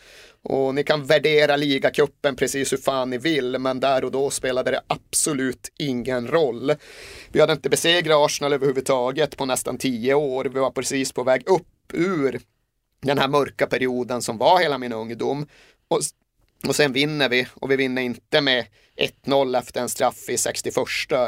[0.43, 4.71] och ni kan värdera ligacupen precis hur fan ni vill, men där och då spelade
[4.71, 6.73] det absolut ingen roll.
[7.31, 10.45] Vi hade inte besegrat Arsenal överhuvudtaget på nästan tio år.
[10.45, 12.41] Vi var precis på väg upp ur
[13.01, 15.47] den här mörka perioden som var hela min ungdom.
[15.87, 15.99] Och,
[16.67, 18.65] och sen vinner vi och vi vinner inte med
[19.25, 20.75] 1-0 efter en straff i 61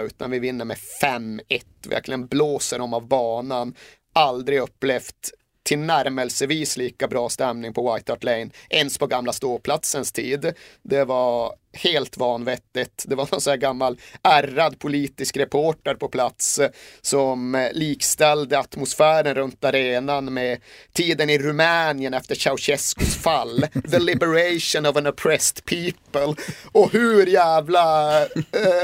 [0.04, 1.64] utan vi vinner med 5-1.
[1.88, 3.76] Verkligen blåser dem av banan.
[4.14, 5.32] Aldrig upplevt
[5.64, 10.54] tillnärmelsevis lika bra stämning på White Hart Lane ens på gamla ståplatsens tid.
[10.82, 13.06] Det var helt vanvettigt.
[13.08, 16.70] Det var någon sån här gammal ärrad politisk reporter på plats eh,
[17.02, 20.62] som likställde atmosfären runt arenan med
[20.94, 23.66] tiden i Rumänien efter Ceausescus fall.
[23.92, 26.44] The liberation of an oppressed people.
[26.72, 28.28] Och hur jävla eh,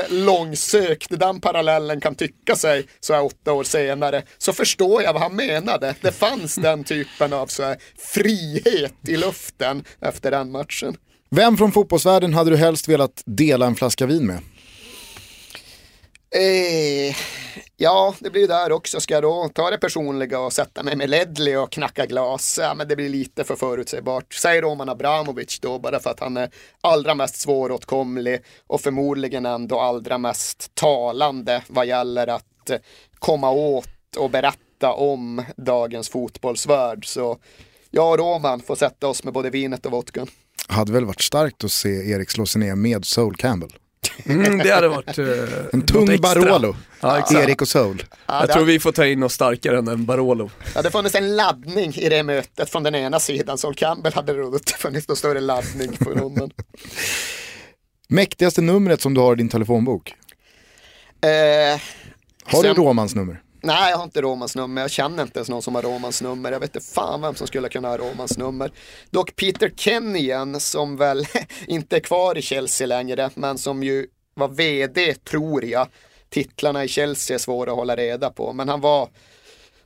[0.09, 5.21] långsökt den parallellen kan tycka sig så här åtta år senare så förstår jag vad
[5.21, 5.95] han menade.
[6.01, 10.97] Det fanns den typen av så här frihet i luften efter den matchen.
[11.29, 14.37] Vem från fotbollsvärlden hade du helst velat dela en flaska vin med?
[16.35, 17.15] Eh,
[17.81, 18.99] Ja, det blir där också.
[18.99, 22.59] Ska jag då ta det personliga och sätta mig med Ledley och knacka glas?
[22.61, 24.33] Ja, men det blir lite för förutsägbart.
[24.33, 26.49] Säg Roman Abramovic då, bara för att han är
[26.81, 32.77] allra mest svåråtkomlig och förmodligen ändå allra mest talande vad gäller att eh,
[33.19, 37.05] komma åt och berätta om dagens fotbollsvärld.
[37.07, 37.37] Så
[37.89, 40.27] jag och Roman får sätta oss med både vinet och vodkan.
[40.69, 43.73] Hade väl varit starkt att se Erik slå sig ner med Soul Campbell.
[44.25, 45.27] Mm, det hade varit uh,
[45.73, 48.03] En tung Barolo, ja, Erik och Soul.
[48.25, 50.49] Ja, jag tror vi får ta in något starkare än en Barolo.
[50.75, 53.57] Ja, det funnits en laddning i det mötet från den ena sidan.
[53.57, 56.51] Soul Campbell hade det inte funnits någon större laddning för honom.
[58.09, 60.13] Mäktigaste numret som du har i din telefonbok?
[61.21, 61.81] Eh,
[62.43, 63.41] har du Romans nummer?
[63.61, 64.81] Nej, jag har inte Romans nummer.
[64.81, 66.51] Jag känner inte ens någon som har Romans nummer.
[66.51, 68.71] Jag vet inte fan vem som skulle kunna ha Romans nummer.
[69.09, 71.25] Dock Peter Kenyon som väl
[71.67, 75.87] inte är kvar i Chelsea längre, men som ju var vd, tror jag.
[76.29, 79.09] Titlarna i Chelsea är svåra att hålla reda på, men han var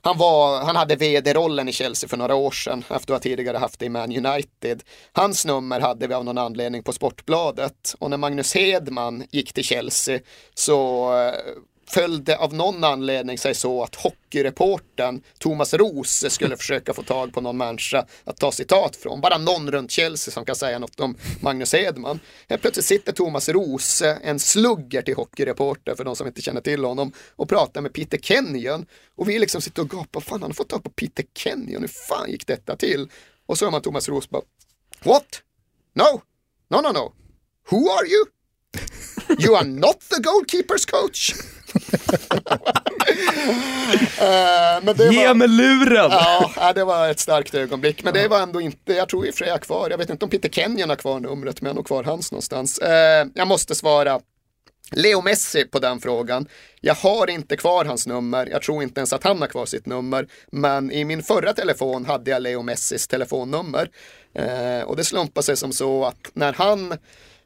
[0.00, 3.56] han, var, han hade vd-rollen i Chelsea för några år sedan efter att ha tidigare
[3.56, 4.82] haft det i Man United.
[5.12, 9.64] Hans nummer hade vi av någon anledning på Sportbladet och när Magnus Hedman gick till
[9.64, 10.20] Chelsea
[10.54, 11.34] så eh,
[11.86, 17.40] Följde av någon anledning sig så att hockeyreporten Thomas Roos skulle försöka få tag på
[17.40, 19.20] någon människa att ta citat från.
[19.20, 22.20] Bara någon runt Chelsea som kan säga något om Magnus Edman.
[22.48, 26.84] Helt plötsligt sitter Thomas Roos, en slugger till hockeyreporter för de som inte känner till
[26.84, 28.86] honom, och pratar med Peter Kenyon.
[29.16, 31.88] Och vi liksom sitter och gapar, fan han har fått tag på Peter Kenyon, hur
[32.08, 33.10] fan gick detta till?
[33.46, 34.42] Och så hör man Thomas Roos bara,
[35.02, 35.42] what?
[35.94, 36.22] No,
[36.70, 37.12] no, no, no.
[37.70, 38.24] Who are you?
[39.38, 41.34] You are not the goalkeepers coach
[44.20, 46.10] uh, men det Ge var, mig luren!
[46.56, 48.04] ja, det var ett starkt ögonblick.
[48.04, 49.90] Men det var ändå inte, jag tror i och för sig jag kvar.
[49.90, 52.32] Jag vet inte om Peter Kenyon har kvar numret, men jag har nog kvar hans
[52.32, 52.80] någonstans.
[52.82, 54.20] Uh, jag måste svara
[54.90, 56.48] Leo Messi på den frågan.
[56.80, 58.46] Jag har inte kvar hans nummer.
[58.46, 60.26] Jag tror inte ens att han har kvar sitt nummer.
[60.52, 63.90] Men i min förra telefon hade jag Leo Messis telefonnummer.
[64.38, 66.94] Uh, och det slumpade sig som så att när han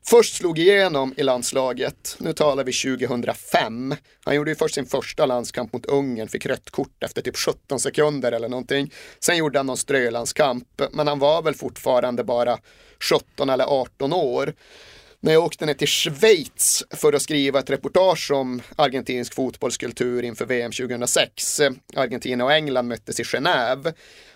[0.08, 3.94] först slog igenom i landslaget, nu talar vi 2005.
[4.24, 7.80] Han gjorde ju först sin första landskamp mot Ungern, fick rött kort efter typ 17
[7.80, 8.92] sekunder eller någonting.
[9.20, 12.58] Sen gjorde han någon strölandskamp, men han var väl fortfarande bara
[13.10, 14.54] 17 eller 18 år.
[15.20, 20.46] När jag åkte ner till Schweiz för att skriva ett reportage om argentinsk fotbollskultur inför
[20.46, 21.60] VM 2006.
[21.96, 23.94] Argentina och England möttes i Genève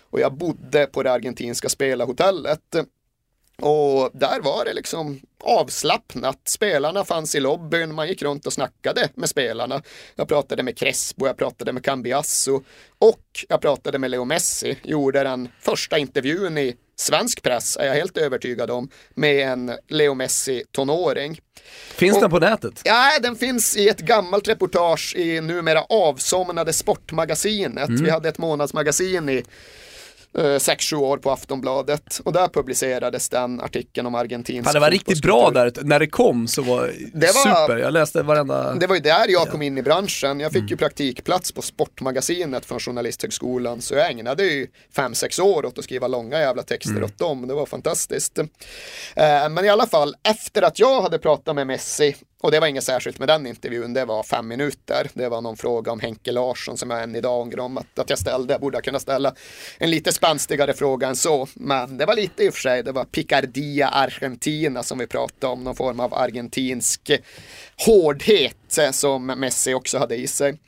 [0.09, 2.75] och jag bodde på det argentinska spelarhotellet.
[3.61, 6.39] Och där var det liksom avslappnat.
[6.45, 9.81] Spelarna fanns i lobbyn, man gick runt och snackade med spelarna.
[10.15, 12.61] Jag pratade med Crespo, jag pratade med Cambiasso
[12.99, 14.77] och jag pratade med Leo Messi.
[14.83, 20.13] Gjorde den första intervjun i svensk press, är jag helt övertygad om, med en Leo
[20.13, 21.39] Messi tonåring.
[21.95, 22.81] Finns och, den på nätet?
[22.83, 27.89] Ja, den finns i ett gammalt reportage i numera avsomnade Sportmagasinet.
[27.89, 28.03] Mm.
[28.03, 29.43] Vi hade ett månadsmagasin i
[30.33, 32.21] 6-7 eh, år på Aftonbladet.
[32.25, 36.07] Och där publicerades den artikeln om argentinsk ja, Det var riktigt bra där, när det
[36.07, 38.75] kom så var det var, super, jag läste varenda...
[38.75, 40.69] Det var ju där jag kom in i branschen, jag fick mm.
[40.69, 43.81] ju praktikplats på Sportmagasinet från Journalisthögskolan.
[43.81, 47.03] Så jag ägnade ju 5-6 år åt att skriva långa jävla texter mm.
[47.03, 48.37] åt dem, det var fantastiskt.
[48.37, 48.45] Eh,
[49.49, 52.83] men i alla fall, efter att jag hade pratat med Messi och det var inget
[52.83, 55.09] särskilt med den intervjun, det var fem minuter.
[55.13, 58.09] Det var någon fråga om Henke Larsson som jag än idag ångrar om att, att
[58.09, 58.53] jag ställde.
[58.53, 59.35] Jag borde ha kunnat ställa
[59.77, 61.47] en lite spänstigare fråga än så.
[61.53, 65.53] Men det var lite i och för sig, det var Picardia Argentina som vi pratade
[65.53, 67.11] om, någon form av argentinsk
[67.85, 68.57] hårdhet
[68.91, 70.59] som Messi också hade i sig.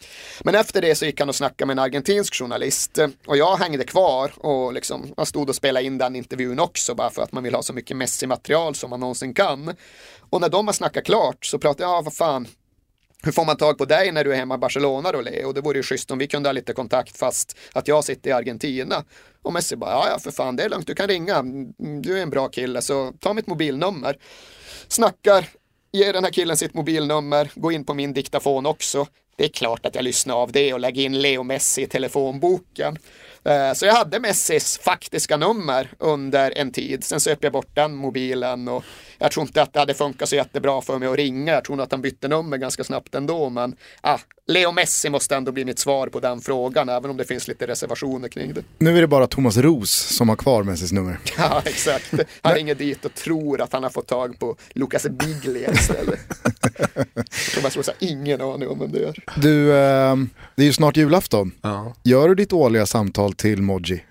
[0.44, 3.84] Men efter det så gick han och snackade med en argentinsk journalist och jag hängde
[3.84, 7.44] kvar och liksom, jag stod och spelade in den intervjun också bara för att man
[7.44, 9.76] vill ha så mycket Messi-material som man någonsin kan.
[10.30, 12.48] Och när de har snackat klart så pratar jag, ja vad fan,
[13.24, 15.62] hur får man tag på dig när du är hemma i Barcelona då Och det
[15.62, 19.04] vore ju schysst om vi kunde ha lite kontakt fast att jag sitter i Argentina.
[19.42, 22.18] Och Messi bara, ja ja för fan det är lugnt, du kan ringa, mm, du
[22.18, 24.18] är en bra kille så ta mitt mobilnummer.
[24.88, 25.50] Snackar,
[25.92, 29.08] ger den här killen sitt mobilnummer, gå in på min diktafon också.
[29.36, 32.98] Det är klart att jag lyssnar av det och lägger in Leo Messi i telefonboken.
[33.46, 37.04] Eh, så jag hade Messis faktiska nummer under en tid.
[37.04, 38.84] Sen söp jag bort den mobilen och
[39.18, 41.54] jag tror inte att det hade funkat så jättebra för mig att ringa.
[41.54, 43.50] Jag tror att han bytte nummer ganska snabbt ändå.
[43.50, 44.18] Men ah,
[44.48, 47.68] Leo Messi måste ändå bli mitt svar på den frågan, även om det finns lite
[47.68, 48.64] reservationer kring det.
[48.78, 51.18] Nu är det bara Thomas Ros som har kvar Messis nummer.
[51.38, 52.14] Ja, exakt.
[52.42, 56.20] Han ringer dit och tror att han har fått tag på Lucas Biglia istället.
[57.56, 59.24] Thomas Ros har ingen aning om vem det är.
[59.42, 60.16] Du, eh,
[60.56, 61.52] det är ju snart julafton.
[61.62, 61.94] Ja.
[62.04, 64.02] Gör du ditt årliga samtal till Moji?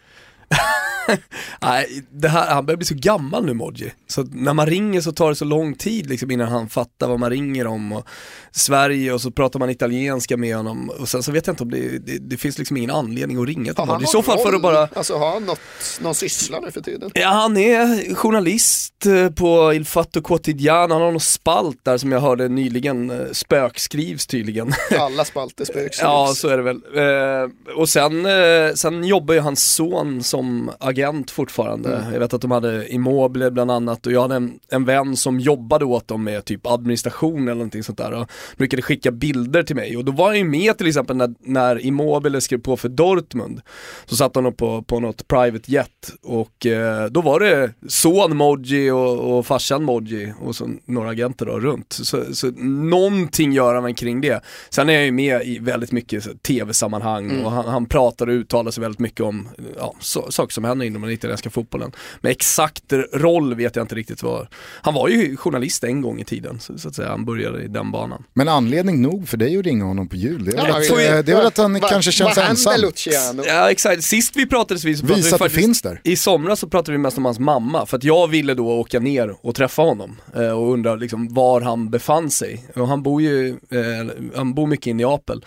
[1.63, 3.93] Nej, det här, han börjar bli så gammal nu Modji.
[4.07, 7.21] Så när man ringer så tar det så lång tid liksom innan han fattar vad
[7.21, 7.93] man ringer om.
[7.93, 8.09] Och
[8.51, 10.91] Sverige och så pratar man italienska med honom.
[10.91, 13.49] Och sen så vet jag inte om det, det, det finns liksom ingen anledning att
[13.49, 14.05] ringa till Modji.
[14.05, 14.89] I så fall för att bara...
[14.95, 15.61] Alltså har han något,
[16.01, 17.11] någon syssla nu för tiden?
[17.15, 20.95] Ja, han är journalist eh, på Il Fatto Quotidiano.
[20.95, 24.73] Han har någon spalt där som jag hörde nyligen eh, spökskrivs tydligen.
[24.99, 26.03] Alla spalter spökskrivs.
[26.03, 26.83] ja, så är det väl.
[26.97, 28.27] Eh, och sen,
[28.75, 31.97] sen jobbar ju hans son som agent fortfarande.
[31.97, 32.13] Mm.
[32.13, 35.41] Jag vet att de hade Immobile bland annat och jag hade en, en vän som
[35.41, 39.77] jobbade åt dem med typ administration eller någonting sånt där och brukade skicka bilder till
[39.77, 42.89] mig och då var jag ju med till exempel när, när Immobile skrev på för
[42.89, 43.61] Dortmund.
[44.07, 48.91] Så satt han på, på något private jet och eh, då var det son Moji
[48.91, 51.93] och, och farsan Moji och så några agenter då runt.
[51.93, 54.41] Så, så någonting gör han kring det.
[54.71, 57.45] Sen är jag ju med i väldigt mycket tv-sammanhang mm.
[57.45, 60.84] och han, han pratar och uttalar sig väldigt mycket om ja, så, saker som händer
[60.87, 61.93] inom den italienska fotbollen.
[62.21, 64.47] Men exakt roll vet jag inte riktigt vad.
[64.83, 67.69] Han var ju journalist en gång i tiden så, så att säga, han började i
[67.69, 68.25] den banan.
[68.35, 71.27] Men anledning nog för dig att ringa honom på jul, det är, ja, väl, att,
[71.27, 72.81] det är väl att han va, kanske känns ensam.
[72.81, 73.43] Luciano?
[73.47, 76.01] Ja exakt, sist vi pratades vid så pratade Visa vi att det finns där.
[76.05, 79.01] I somras så pratade vi mest om hans mamma, för att jag ville då åka
[79.01, 82.65] ner och träffa honom eh, och undra liksom var han befann sig.
[82.75, 85.45] Och han bor ju, eh, han bor mycket i Neapel.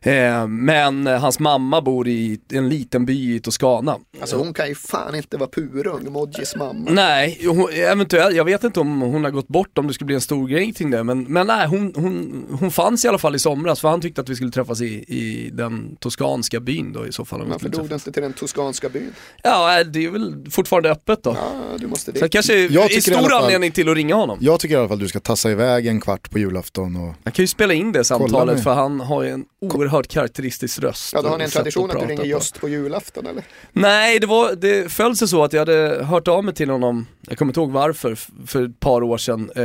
[0.00, 3.96] Eh, men hans mamma bor i en liten by i Toscana.
[4.20, 6.90] Alltså hon kan ju fan inte vara purung, Modjis mamma.
[6.90, 10.14] Nej, hon, eventuellt, jag vet inte om hon har gått bort om det skulle bli
[10.14, 11.04] en stor grej kring det.
[11.04, 14.20] Men, men nej, hon, hon, hon fanns i alla fall i somras för han tyckte
[14.20, 17.46] att vi skulle träffas i, i den toskanska byn då i så fall.
[17.46, 19.12] Varför drog du inte till den toskanska byn?
[19.42, 21.36] Ja, det är väl fortfarande öppet då.
[21.40, 22.22] Ja, du måste dit.
[22.22, 24.38] Så kanske är stor fall, anledning till att ringa honom.
[24.40, 27.14] Jag tycker i alla fall du ska tassa iväg en kvart på julafton och...
[27.22, 31.12] Jag kan ju spela in det samtalet för han har ju en oerhört karaktäristisk röst.
[31.12, 33.44] Ja, då har ni en tradition att, att du ringer just på julafton eller?
[33.72, 37.06] Nej, det, var, det föll sig så att jag hade hört av mig till honom,
[37.28, 39.64] jag kommer inte ihåg varför, för ett par år sedan, eh,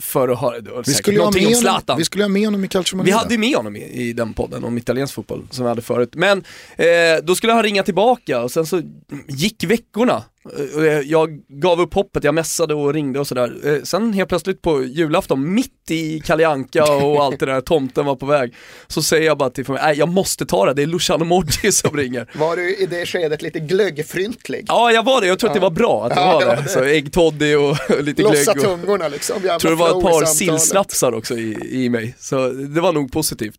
[0.00, 1.98] för att höra vi skulle någonting om Zlatan.
[1.98, 4.64] Vi skulle ha med honom i Calcio Vi hade med honom i, i den podden
[4.64, 6.10] om italiensk fotboll som vi hade förut.
[6.14, 6.44] Men
[6.76, 6.86] eh,
[7.22, 8.82] då skulle han ringa tillbaka och sen så
[9.28, 10.24] gick veckorna
[11.04, 13.56] jag gav upp hoppet, jag mässade och ringde och sådär.
[13.64, 18.16] Eh, sen helt plötsligt på julafton, mitt i Kalianka och allt det där, tomten var
[18.16, 18.54] på väg.
[18.86, 21.72] Så säger jag bara till familjen, nej jag måste ta det, det är Luciano Moggi
[21.72, 22.30] som ringer.
[22.34, 24.64] Var du i det skedet lite glöggfryntlig?
[24.68, 26.62] Ja jag var det, jag tror att det var bra att det ja, var det.
[26.62, 26.68] det.
[26.68, 28.34] Så äggtoddy och lite glögg.
[28.34, 29.36] Lossa tungorna liksom.
[29.44, 32.14] Jag tror det var ett par sillsnapsar också i, i mig.
[32.18, 33.58] Så det var nog positivt.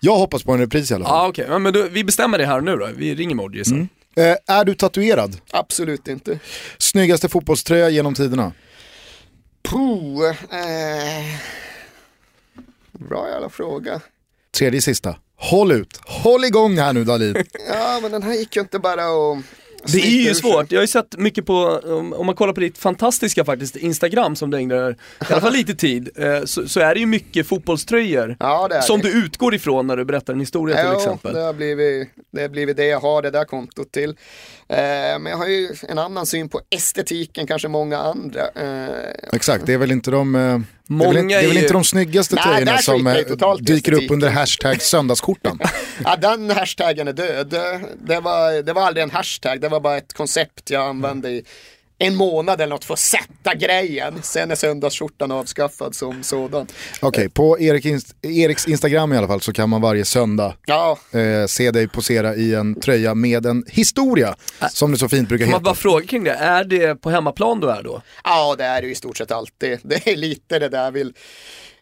[0.00, 1.14] Jag hoppas på en repris i alla fall.
[1.14, 1.58] Ja okej, okay.
[1.58, 2.88] men då, vi bestämmer det här nu då.
[2.96, 3.74] Vi ringer Moggi sen.
[3.74, 3.88] Mm.
[4.16, 5.40] Eh, är du tatuerad?
[5.50, 6.38] Absolut inte.
[6.78, 8.52] Snyggaste fotbollströja genom tiderna?
[9.62, 11.40] Puh, eh...
[12.92, 14.00] Bra jävla fråga.
[14.58, 15.16] Tredje sista.
[15.36, 17.34] Håll ut, håll igång här nu Dalin.
[17.68, 19.44] ja men den här gick ju inte bara att
[19.92, 21.80] det är ju svårt, jag har ju sett mycket på,
[22.16, 24.96] om man kollar på ditt fantastiska faktiskt, Instagram som du ägnar i
[25.32, 29.00] alla fall lite tid, eh, så, så är det ju mycket fotbollströjor ja, det som
[29.00, 29.08] det.
[29.08, 31.32] du utgår ifrån när du berättar en historia till exempel.
[31.34, 34.16] Ja, det har blivit det, har blivit det jag har det där kontot till.
[34.68, 38.40] Eh, men jag har ju en annan syn på estetiken, kanske många andra.
[38.40, 41.72] Eh, Exakt, det är väl inte de Många det är, väl, det är väl inte
[41.72, 43.24] de snyggaste Nej, tröjorna som
[43.60, 45.58] dyker upp under hashtag söndagsskjortan?
[46.04, 47.54] ja, den hashtaggen är död.
[48.06, 51.44] Det var, det var aldrig en hashtag, det var bara ett koncept jag använde i
[52.06, 54.22] en månad eller något för att sätta grejen.
[54.22, 56.66] Sen är söndagsskjortan avskaffad som sådan.
[57.00, 60.54] Okej, okay, på Erik Inst Eriks Instagram i alla fall så kan man varje söndag
[60.66, 60.98] ja.
[61.12, 65.28] eh, se dig posera i en tröja med en historia, äh, som det så fint
[65.28, 65.56] brukar heta.
[65.56, 68.02] Man bara fråga kring det, är det på hemmaplan du är då?
[68.24, 69.78] Ja, det är det i stort sett alltid.
[69.82, 71.12] Det är lite det där vill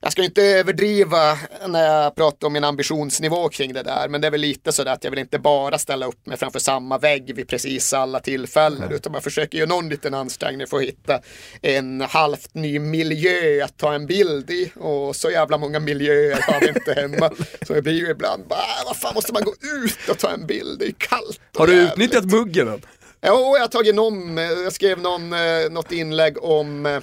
[0.04, 4.26] jag ska inte överdriva när jag pratar om min ambitionsnivå kring det där, men det
[4.26, 7.34] är väl lite så att jag vill inte bara ställa upp mig framför samma vägg
[7.34, 8.94] vid precis alla tillfällen, mm.
[8.94, 11.20] utan man försöker göra någon liten ansträngning för att hitta
[11.62, 14.72] en halvt ny miljö att ta en bild i.
[14.76, 17.30] Och så jävla många miljöer har vi inte hemma.
[17.66, 20.30] Så det blir ju ibland bara, äh, vad fan måste man gå ut och ta
[20.30, 21.40] en bild, det är kallt.
[21.58, 22.82] Har du utnyttjat muggen?
[23.26, 27.02] Jo, jag har tagit någon, jag skrev någon, eh, något inlägg om eh,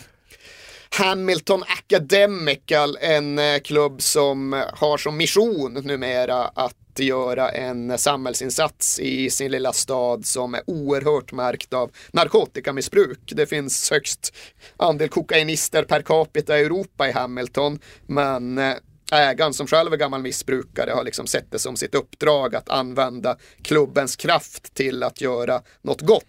[0.98, 9.00] Hamilton Academical, en eh, klubb som eh, har som mission numera att göra en samhällsinsats
[9.00, 13.20] i sin lilla stad som är oerhört märkt av narkotikamissbruk.
[13.36, 14.36] Det finns högst
[14.78, 18.74] andel kokainister per capita i Europa i Hamilton, men eh,
[19.12, 23.38] ägaren som själv är gammal missbrukare har liksom sett det som sitt uppdrag att använda
[23.62, 26.26] klubbens kraft till att göra något gott.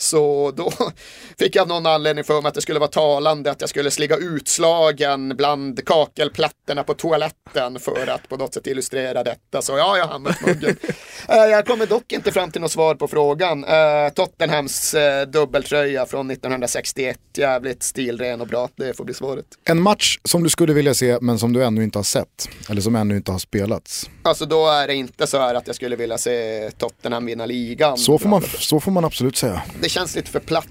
[0.00, 0.72] Så då
[1.38, 3.90] fick jag av någon anledning för mig att det skulle vara talande att jag skulle
[3.90, 9.62] sligga utslagen bland kakelplattorna på toaletten för att på något sätt illustrera detta.
[9.62, 10.76] Så ja, jag har hamnat muggen.
[11.28, 13.64] Eh, jag kommer dock inte fram till något svar på frågan.
[13.64, 13.70] Uh,
[14.14, 18.68] Tottenhams uh, dubbeltröja från 1961, jävligt stilren och bra.
[18.76, 19.44] Det får bli svaret.
[19.64, 22.80] En match som du skulle vilja se men som du ännu inte har sett, eller
[22.80, 24.10] som ännu inte har spelats.
[24.22, 27.98] Alltså då är det inte så här att jag skulle vilja se Tottenham vinna ligan.
[27.98, 29.62] Så får man, så får man absolut säga.
[29.80, 30.68] Det känns lite för platt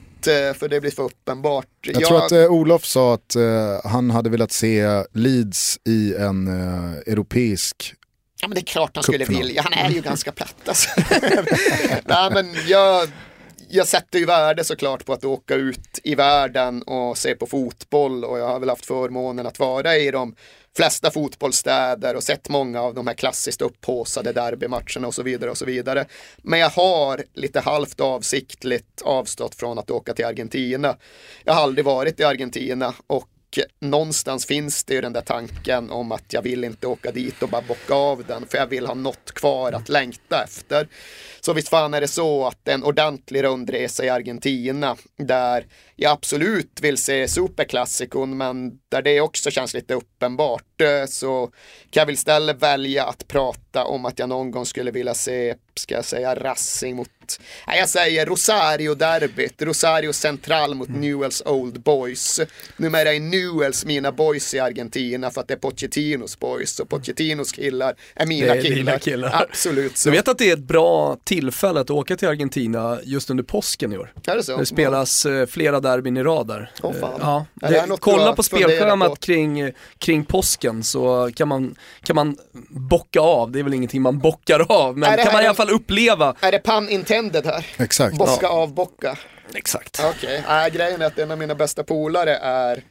[0.56, 1.68] för det blir för uppenbart.
[1.82, 2.08] Jag, jag...
[2.08, 3.42] tror att eh, Olof sa att eh,
[3.84, 7.94] han hade velat se Leeds i en eh, europeisk
[8.42, 10.90] Ja men det är klart han skulle vilja, han är ju ganska platt alltså.
[12.06, 13.10] Nej men jag,
[13.70, 18.26] jag sätter ju värde såklart på att åka ut i världen och se på fotboll
[18.26, 20.36] och jag har väl haft förmånen att vara i de
[20.78, 25.58] flesta fotbollsstäder och sett många av de här klassiskt upphåsade derbymatcherna och så vidare och
[25.58, 26.06] så vidare.
[26.38, 30.98] Men jag har lite halvt avsiktligt avstått från att åka till Argentina.
[31.44, 33.28] Jag har aldrig varit i Argentina och
[33.80, 37.50] någonstans finns det ju den där tanken om att jag vill inte åka dit och
[37.50, 40.88] bara bocka av den för jag vill ha något kvar att längta efter.
[41.42, 46.80] Så visst fan är det så att en ordentlig rundresa i Argentina där jag absolut
[46.82, 51.48] vill se superklassikon men där det också känns lite uppenbart eh, så
[51.90, 55.56] kan jag väl istället välja att prata om att jag någon gång skulle vilja se,
[55.76, 57.10] ska jag säga, Racing mot
[57.68, 61.02] Nej, jag säger Rosario-derbyt, Rosario Central mot mm.
[61.02, 62.42] Newells Old Boys.
[62.78, 67.52] Numera är Newells mina boys i Argentina för att det är Pochettinos boys och Pochettinos
[67.52, 69.00] killar är mina är killar.
[69.00, 69.48] killar.
[69.50, 70.10] Absolut så.
[70.10, 73.94] Du vet att det är ett bra tillfälle att åka till Argentina just under påsken
[73.94, 74.14] i år.
[74.28, 74.58] Är det så?
[74.58, 76.72] Det spelas eh, flera derbyn i rad där.
[76.82, 76.96] Oh.
[77.20, 79.16] Ja, det, kolla på spelschemat på?
[79.16, 82.38] kring, kring påsken så kan man, kan man
[82.70, 85.70] bocka av, det är väl ingenting man bockar av, men kan man i alla fall
[85.70, 86.36] uppleva.
[86.40, 87.66] Är det pun intended här?
[87.78, 88.18] Exakt.
[88.18, 88.50] Bocka ja.
[88.50, 89.18] av bocka.
[89.54, 90.00] Exakt.
[90.04, 90.68] Okej, okay.
[90.68, 92.84] äh, grejen är att en av mina bästa polare är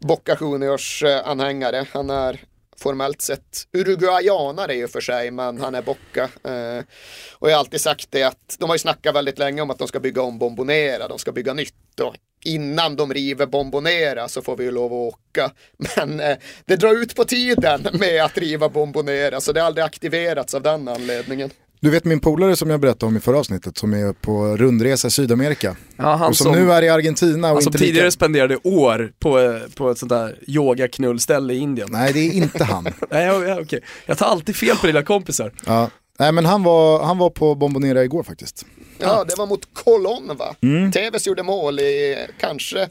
[0.00, 1.86] Bocca Juniors eh, anhängare.
[1.92, 2.40] Han är
[2.76, 6.22] formellt sett uruguayanare i och för sig, men han är Bocca.
[6.22, 6.84] Eh,
[7.32, 9.78] och jag har alltid sagt det att de har ju snackat väldigt länge om att
[9.78, 12.00] de ska bygga om Bombonera, de ska bygga nytt.
[12.00, 12.14] Och
[12.44, 15.50] innan de river Bombonera så får vi ju lov att åka.
[15.96, 19.84] Men eh, det drar ut på tiden med att riva Bombonera, så det har aldrig
[19.84, 21.50] aktiverats av den anledningen.
[21.84, 25.08] Du vet min polare som jag berättade om i förra avsnittet som är på rundresa
[25.08, 25.76] i Sydamerika.
[25.96, 27.48] Ja, han och som, som, nu är i Argentina.
[27.48, 28.10] Och han som tidigare lika...
[28.10, 31.88] spenderade år på, på ett sånt där yogaknullställe i Indien.
[31.92, 32.84] Nej det är inte han.
[33.10, 35.52] Nej okej, jag tar alltid fel på dina kompisar.
[35.66, 35.90] Ja.
[36.18, 38.66] Nej men han var, han var på Bombonera igår faktiskt.
[38.98, 40.54] Ja, det var mot Colón va?
[40.62, 40.92] Mm.
[40.92, 42.88] Tevez gjorde mål i kanske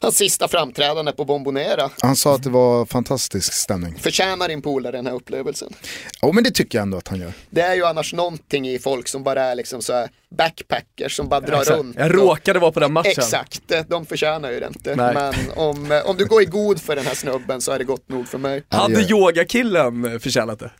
[0.00, 1.90] hans sista framträdande på Bombonera.
[2.02, 3.98] Han sa att det var fantastisk stämning.
[3.98, 5.72] Förtjänar din polare den här upplevelsen?
[6.20, 7.32] Ja, men det tycker jag ändå att han gör.
[7.50, 10.06] Det är ju annars någonting i folk som bara är liksom så
[10.36, 11.96] backpackers som bara drar runt.
[11.98, 13.10] Jag råkade vara på den matchen.
[13.10, 14.96] Exakt, de förtjänar ju det inte.
[14.96, 15.14] Nej.
[15.14, 18.08] Men om, om du går i god för den här snubben så är det gott
[18.08, 18.62] nog för mig.
[18.68, 20.70] Hade yogakillen förtjänat det?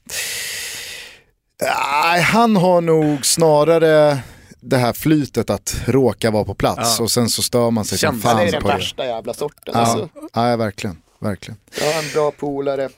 [1.61, 4.19] Nej, han har nog snarare
[4.61, 7.05] det här flytet att råka vara på plats ja.
[7.05, 8.51] och sen så stör man sig som fan på det.
[8.51, 9.75] Det är den värsta jävla sorten.
[9.77, 10.09] Ja, alltså.
[10.33, 11.59] ja verkligen, verkligen.
[11.81, 12.89] Jag har en bra polare,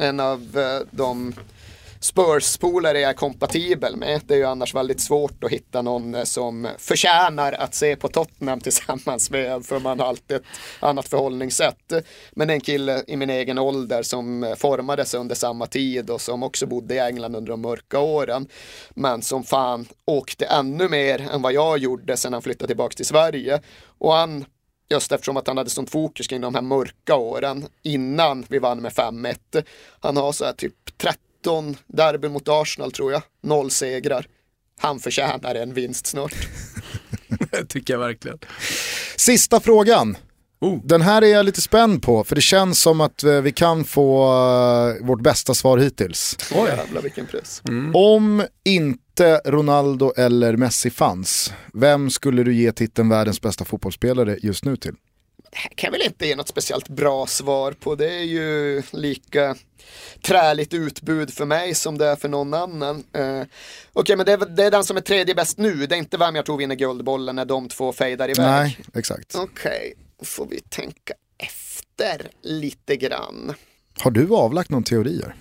[0.00, 1.34] en av eh, de
[2.02, 4.20] Spurs-polare jag är kompatibel med.
[4.26, 8.08] Det är ju annars väldigt svårt att hitta någon eh, som förtjänar att se på
[8.08, 10.42] Tottenham tillsammans med för man har alltid ett
[10.80, 11.92] annat förhållningssätt.
[12.32, 16.42] Men en kille i min egen ålder som eh, formades under samma tid och som
[16.42, 18.46] också bodde i England under de mörka åren.
[18.90, 23.06] Men som fan åkte ännu mer än vad jag gjorde sen han flyttade tillbaka till
[23.06, 23.60] Sverige.
[23.98, 24.44] Och han
[24.90, 28.80] just eftersom att han hade sånt fokus kring de här mörka åren innan vi vann
[28.80, 29.64] med 5-1.
[30.00, 33.22] Han har så här typ 30 19 derby mot Arsenal tror jag.
[33.42, 34.26] Noll segrar.
[34.80, 36.34] Han förtjänar en vinst snart.
[37.50, 38.38] det tycker jag verkligen.
[39.16, 40.16] Sista frågan.
[40.60, 40.80] Oh.
[40.84, 43.84] Den här är jag lite spänd på för det känns som att eh, vi kan
[43.84, 46.36] få uh, vårt bästa svar hittills.
[46.54, 47.62] Oj, jävlar vilken press.
[47.68, 47.96] Mm.
[47.96, 54.64] Om inte Ronaldo eller Messi fanns, vem skulle du ge titeln världens bästa fotbollsspelare just
[54.64, 54.94] nu till?
[55.52, 57.94] Det här kan jag väl inte ge något speciellt bra svar på.
[57.94, 59.56] Det är ju lika
[60.22, 63.04] träligt utbud för mig som det är för någon annan.
[63.12, 63.46] Eh, Okej,
[63.92, 65.86] okay, men det är, det är, den som är tredje bäst nu.
[65.86, 68.46] Det är inte vem jag tror vinner Guldbollen när de två fejdar iväg.
[68.46, 69.34] Nej, exakt.
[69.34, 73.54] Okej, okay, då får vi tänka efter lite grann.
[73.98, 75.34] Har du avlagt någon teorier?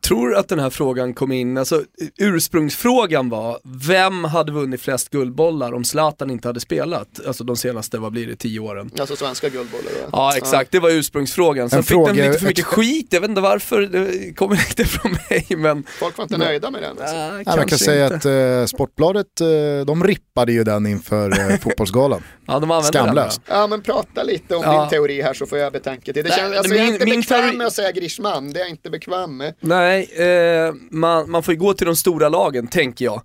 [0.00, 1.82] Tror att den här frågan kom in, alltså
[2.18, 7.26] ursprungsfrågan var, vem hade vunnit flest guldbollar om Zlatan inte hade spelat?
[7.26, 8.90] Alltså de senaste, vad blir det, tio åren?
[9.00, 10.08] Alltså svenska guldbollar då?
[10.12, 11.70] Ja exakt, det var ursprungsfrågan.
[11.70, 14.32] Sen En fick fråga- den lite för mycket ett- skit, jag vet inte varför, det
[14.36, 15.84] kommer inte från mig men...
[16.00, 16.90] Folk var inte nöjda med den.
[16.90, 17.16] Alltså.
[17.16, 18.16] Äh, Ja, man kan kanske säga inte.
[18.16, 19.46] att eh, Sportbladet, eh,
[19.86, 22.22] de rippade ju den inför eh, fotbollsgalan.
[22.46, 23.40] Ja, de Skamlöst.
[23.48, 24.80] Ja men prata lite om Ja.
[24.80, 26.24] din teori här så får jag betänketid.
[26.24, 28.52] Det Nej, känns, alltså, min- jag är inte min bekväm teori- med att säga Grishman,
[28.52, 29.54] det är jag inte bekväm med.
[29.60, 33.22] Nej, eh, man, man får ju gå till de stora lagen, tänker jag.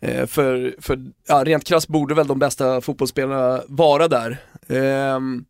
[0.00, 0.98] Eh, för för
[1.28, 4.38] ja, rent krasst borde väl de bästa fotbollsspelarna vara där.
[4.68, 5.44] Ehm,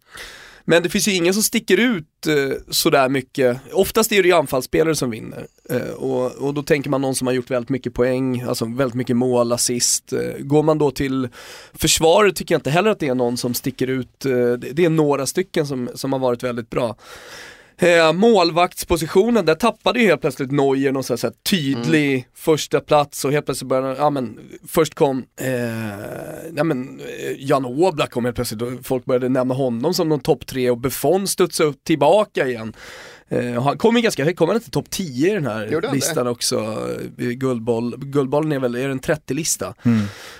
[0.68, 3.58] men det finns ju ingen som sticker ut eh, sådär mycket.
[3.72, 5.46] Oftast är det ju anfallsspelare som vinner.
[5.70, 8.94] Eh, och, och då tänker man någon som har gjort väldigt mycket poäng, alltså väldigt
[8.94, 10.12] mycket mål, assist.
[10.12, 11.28] Eh, går man då till
[11.74, 14.24] försvaret tycker jag inte heller att det är någon som sticker ut.
[14.24, 16.96] Eh, det, det är några stycken som, som har varit väldigt bra.
[17.78, 23.32] Eh, målvaktspositionen, där tappade ju helt plötsligt Neuer någon sån här, tydlig första plats och
[23.32, 25.48] helt plötsligt började, ja men först kom, eh,
[26.56, 30.20] ja men eh, Jan Oblak kom helt plötsligt och folk började nämna honom som någon
[30.20, 32.72] topp tre och Buffon studsade upp tillbaka igen.
[33.28, 35.86] Eh, han kom ju ganska högt, kom han inte topp 10 i den här Gjorde
[35.86, 36.00] han det?
[36.00, 36.56] listan också?
[37.18, 39.74] Eh, Guldboll, Guldbollen är väl, är det en 30-lista?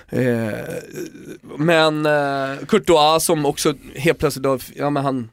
[0.09, 0.49] Eh,
[1.57, 5.29] men eh, Courtois som också helt plötsligt då, ja men han,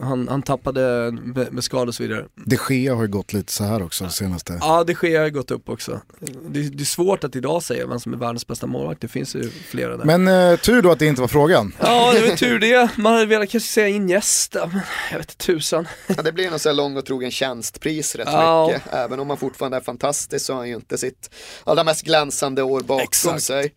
[0.00, 2.24] han, han tappade med, med skada och så vidare.
[2.34, 4.58] De Gea har ju gått lite så här också senaste.
[4.60, 6.00] Ja, det sker har gått upp också.
[6.48, 9.34] Det, det är svårt att idag säga vem som är världens bästa målvakt, det finns
[9.34, 10.04] ju flera där.
[10.04, 11.74] Men eh, tur då att det inte var frågan.
[11.80, 12.90] Ja, det var tur det.
[12.96, 14.80] Man hade velat kanske säga Iniesta, men
[15.10, 15.88] jag vet inte tusan.
[16.06, 18.66] Ja, det blir någon sån här lång och trogen tjänstpris rätt Ja.
[18.66, 18.82] mycket.
[18.92, 21.30] Även om han fortfarande är fantastisk så har han ju inte sitt
[21.64, 23.42] allra mest glänsande år bakom Exakt.
[23.42, 23.72] sig.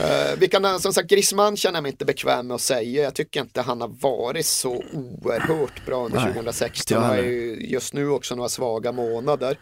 [0.00, 3.02] Uh, vi kan, som sagt, Griezmann känner jag mig inte bekväm med att säga.
[3.02, 6.82] Jag tycker inte han har varit så oerhört bra under Nej, 2016.
[6.82, 9.58] inte jag Han har ju just nu också några svaga månader.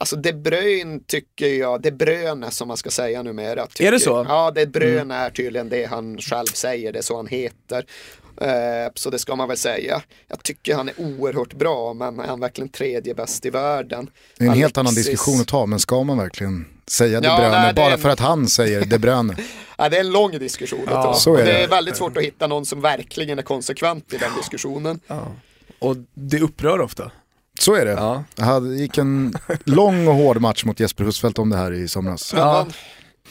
[0.00, 3.66] Alltså De Bruyne tycker jag, De Bruyne som man ska säga numera.
[3.66, 4.26] Tycker, Är det så?
[4.28, 7.86] Ja, De Bruyne är tydligen det han själv säger, det är så han heter.
[8.40, 8.48] Eh,
[8.94, 10.02] så det ska man väl säga.
[10.28, 14.10] Jag tycker han är oerhört bra, men är han verkligen tredje bäst i världen?
[14.38, 17.28] Det är en helt annan Alexis- diskussion att ta, men ska man verkligen säga De
[17.28, 19.36] Ja, Bruyne nej, bara en- för att han säger De Bruyne?
[19.78, 21.14] Ja, det är en lång diskussion ta.
[21.14, 21.62] så är det det.
[21.64, 25.00] är väldigt svårt att hitta någon som verkligen är konsekvent i den diskussionen.
[25.78, 27.10] Och det upprör ofta.
[27.60, 28.24] Så är det.
[28.36, 28.60] Ja.
[28.60, 29.34] Det gick en
[29.64, 32.32] lång och hård match mot Jesper Husfeldt om det här i somras.
[32.36, 32.64] Ja.
[32.64, 32.72] Men,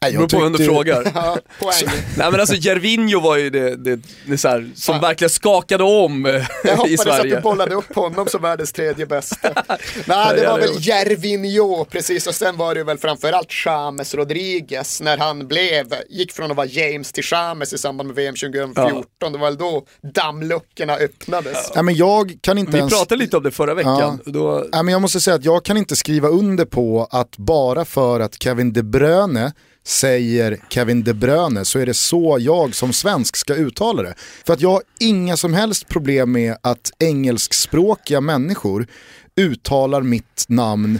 [0.01, 1.11] Nej, Det beror på vem du frågar.
[1.15, 1.73] ja, poäng.
[2.17, 5.01] Nej men alltså Jervinho var ju det, det, det så här, som Fan.
[5.01, 7.35] verkligen skakade om eh, Jag i hoppades att Sverige.
[7.35, 9.49] du bollade upp honom som världens tredje bästa.
[10.05, 12.27] Nej, det Ja, var väl Jervinho, precis.
[12.27, 16.67] Och sen var det väl framförallt James Rodriguez när han blev, gick från att vara
[16.67, 19.31] James till James i samband med VM 2014.
[19.31, 21.71] Det var väl då dammluckorna öppnades.
[21.75, 22.93] Nej, men jag kan inte Vi ens...
[22.93, 24.19] pratade lite om det förra veckan.
[24.25, 27.85] Då, Nej, men jag måste säga att jag kan inte skriva under på att bara
[27.85, 29.53] för att Kevin De Bruyne
[29.87, 34.13] säger Kevin De Bruyne så är det så jag som svensk ska uttala det.
[34.45, 38.87] För att jag har inga som helst problem med att engelskspråkiga människor
[39.35, 40.99] uttalar mitt namn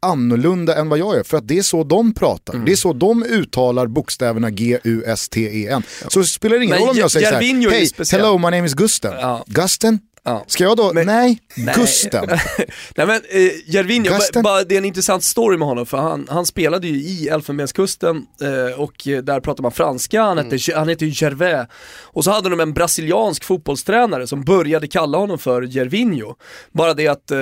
[0.00, 1.22] annorlunda än vad jag gör.
[1.22, 2.54] För att det är så de pratar.
[2.54, 2.66] Mm.
[2.66, 5.82] Det är så de uttalar bokstäverna G-U-S-T-E-N.
[6.08, 8.74] Så spelar det ingen roll om jag säger såhär, hej, speciell." hello my name is
[8.74, 9.12] Gusten.
[9.20, 9.44] Ja.
[9.46, 9.98] Gusten?
[10.28, 10.44] Ja.
[10.46, 10.90] Ska jag då?
[10.94, 11.74] nej, Nej.
[11.76, 12.28] Gusten.
[12.96, 14.02] Nej men eh,
[14.34, 17.28] ba, ba, det är en intressant story med honom för han, han spelade ju i
[17.28, 20.38] Elfenbenskusten eh, och eh, där pratar man franska, han
[20.74, 21.68] han hette ju Gervais.
[22.02, 26.34] Och så hade de en brasiliansk fotbollstränare som började kalla honom för Jervinho.
[26.72, 27.38] Bara det att eh,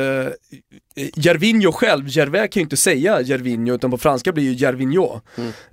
[1.16, 5.20] Jervinho själv, Gervais kan ju inte säga Jervinho utan på franska blir ju Jervinho.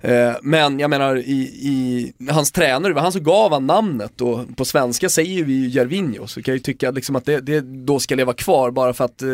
[0.00, 4.20] Eh, men jag menar i, i hans tränare, det var han som gav han namnet
[4.20, 7.40] och på svenska säger vi ju Jervinho så kan jag ju tycka liksom att det,
[7.40, 9.28] det då ska leva kvar bara för att eh,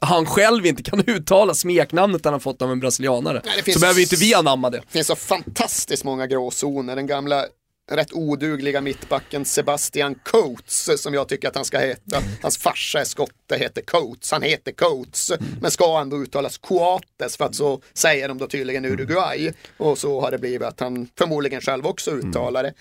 [0.00, 3.42] han själv inte kan uttala smeknamnet han har fått av en brasilianare.
[3.44, 4.78] Nej, finns- Så behöver inte vi anamma det.
[4.78, 6.96] Det finns så fantastiskt många gråzoner.
[6.96, 7.44] Den gamla
[7.90, 12.22] rätt odugliga mittbacken Sebastian Coates som jag tycker att han ska heta.
[12.42, 14.32] Hans farsa är skotte, heter Coates.
[14.32, 18.84] Han heter Coates, men ska ändå uttalas Coates för att så säger de då tydligen
[18.84, 19.52] Uruguay.
[19.76, 22.72] Och så har det blivit att han förmodligen själv också uttalar det.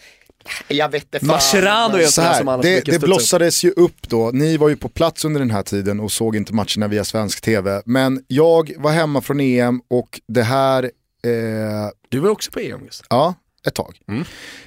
[0.68, 1.28] Jag vet inte fan.
[1.28, 4.70] Mascherano är en Så här som annars det, det blossades ju upp då, ni var
[4.70, 7.82] ju på plats under den här tiden och såg inte matcherna via svensk tv.
[7.86, 12.86] Men jag var hemma från EM och det här, eh, Du var också på EM
[12.86, 13.04] just.
[13.10, 13.34] ja,
[13.70, 13.98] ett tag.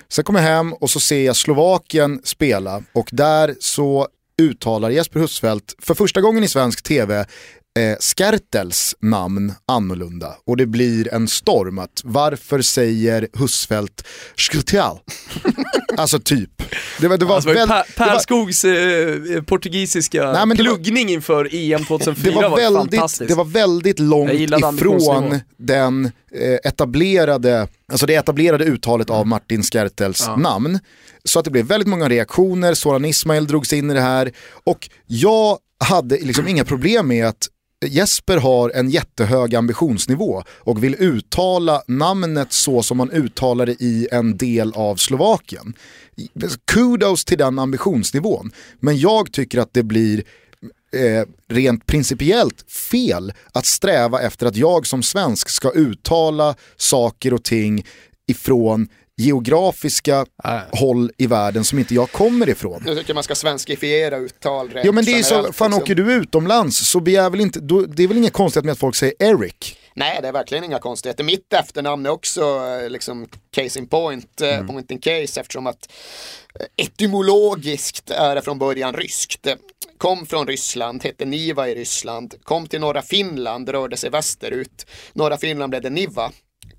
[0.08, 4.08] Sen kom jag hem och så ser jag Slovakien spela och där så
[4.42, 7.26] uttalar Jesper Husfeldt för första gången i svensk tv
[7.78, 11.78] eh, Skertels namn annorlunda och det blir en storm.
[11.78, 14.06] Att varför säger Husfeldt
[14.36, 14.96] Skrtel?
[15.96, 16.50] alltså typ.
[17.00, 21.12] Det var, det var, alltså, väl, per, per var, Skogs eh, portugisiska nej, pluggning var,
[21.12, 23.28] inför EM 2004 det var, var väldigt, fantastiskt.
[23.28, 26.04] Det var väldigt långt ifrån den
[26.34, 30.36] eh, etablerade, alltså det etablerade uttalet av Martin Skertels ja.
[30.36, 30.78] namn.
[31.24, 34.32] Så att det blev väldigt många reaktioner, Soran Ismail drogs in i det här
[34.64, 37.48] och jag hade liksom inga problem med att
[37.86, 44.08] Jesper har en jättehög ambitionsnivå och vill uttala namnet så som man uttalar det i
[44.12, 45.74] en del av Slovakien.
[46.64, 48.52] Kudos till den ambitionsnivån.
[48.80, 50.24] Men jag tycker att det blir
[50.96, 57.44] eh, rent principiellt fel att sträva efter att jag som svensk ska uttala saker och
[57.44, 57.84] ting
[58.26, 60.60] ifrån geografiska äh.
[60.72, 62.82] håll i världen som inte jag kommer ifrån.
[62.86, 65.74] Jag tycker man ska svenskifiera uttal rent Ja men det är så, fan liksom.
[65.74, 68.78] åker du utomlands så begär väl inte, då, det är väl inget konstigt med att
[68.78, 69.78] folk säger Eric?
[69.94, 71.24] Nej, det är verkligen inga konstigheter.
[71.24, 74.66] Mitt efternamn är också eh, liksom case in point, eh, mm.
[74.66, 75.92] point in case eftersom att
[76.60, 79.46] eh, etymologiskt är det från början ryskt.
[79.98, 84.86] Kom från Ryssland, hette Niva i Ryssland, kom till norra Finland, rörde sig västerut.
[85.12, 86.32] Norra Finland blev det Niva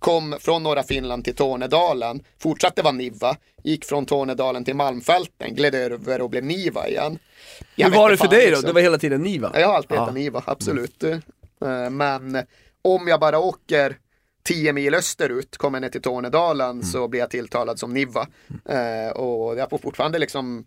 [0.03, 5.75] kom från norra Finland till Tornedalen, fortsatte vara Niva, gick från Tornedalen till Malmfälten, gled
[5.75, 7.19] över och blev Niva igen.
[7.75, 8.49] Jag Hur var det för dig då?
[8.49, 8.67] Liksom.
[8.67, 9.51] Det var hela tiden Niva?
[9.53, 11.03] Jag har alltid hetat Niva, absolut.
[11.03, 11.97] Mm.
[11.97, 12.45] Men
[12.81, 13.97] om jag bara åker
[14.43, 16.83] 10 mil österut, kommer ner till Tornedalen mm.
[16.83, 18.27] så blir jag tilltalad som Niva.
[18.69, 19.11] Mm.
[19.11, 20.65] Och jag får fortfarande liksom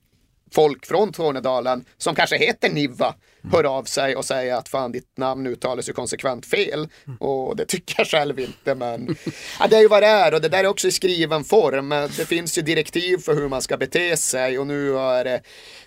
[0.54, 3.14] folk från Tornedalen som kanske heter Niva
[3.52, 6.88] hör av sig och säger att fan ditt namn uttalas ju konsekvent fel.
[7.18, 9.16] Och det tycker jag själv inte men
[9.60, 11.88] ja, det är ju vad det är och det där är också i skriven form.
[11.88, 15.40] Det finns ju direktiv för hur man ska bete sig och nu har det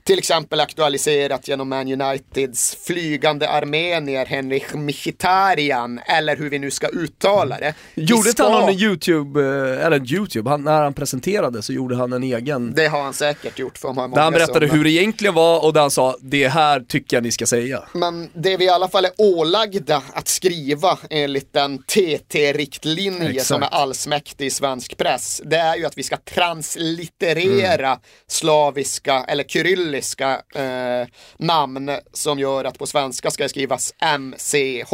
[0.04, 6.88] till exempel aktualiserat genom Man Uniteds flygande armenier Henrik Mkhitaryan eller hur vi nu ska
[6.88, 7.74] uttala det.
[7.96, 8.50] Gjorde inte ska...
[8.50, 12.74] han någon YouTube, eh, eller YouTube, han, när han presenterade så gjorde han en egen.
[12.74, 14.78] Det har han säkert gjort för Där han berättade som...
[14.78, 17.84] hur det egentligen var och där han sa det här tycker jag ni ska säga.
[17.94, 23.68] Men det vi i alla fall är ålagda att skriva enligt den TT-riktlinje som är
[23.68, 28.00] allsmäktig i svensk press, det är ju att vi ska translitterera mm.
[28.28, 34.94] slaviska eller kyrilliska eh, namn som gör att på svenska ska det skrivas MCH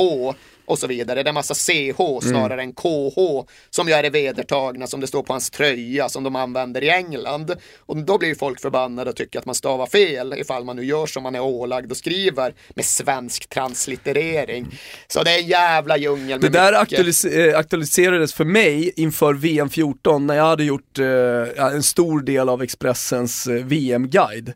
[0.65, 1.23] och så vidare.
[1.23, 2.69] Det är massa CH snarare mm.
[2.69, 6.83] än KH som gör det vedertagna som det står på hans tröja som de använder
[6.83, 7.55] i England.
[7.79, 11.05] Och då blir folk förbannade och tycker att man stavar fel ifall man nu gör
[11.05, 14.79] som man är ålagd och skriver med svensk translitterering.
[15.07, 16.41] Så det är en jävla djungel.
[16.41, 21.65] Det där aktualis eh, aktualiserades för mig inför VM 14 när jag hade gjort eh,
[21.65, 24.53] en stor del av Expressens eh, VM-guide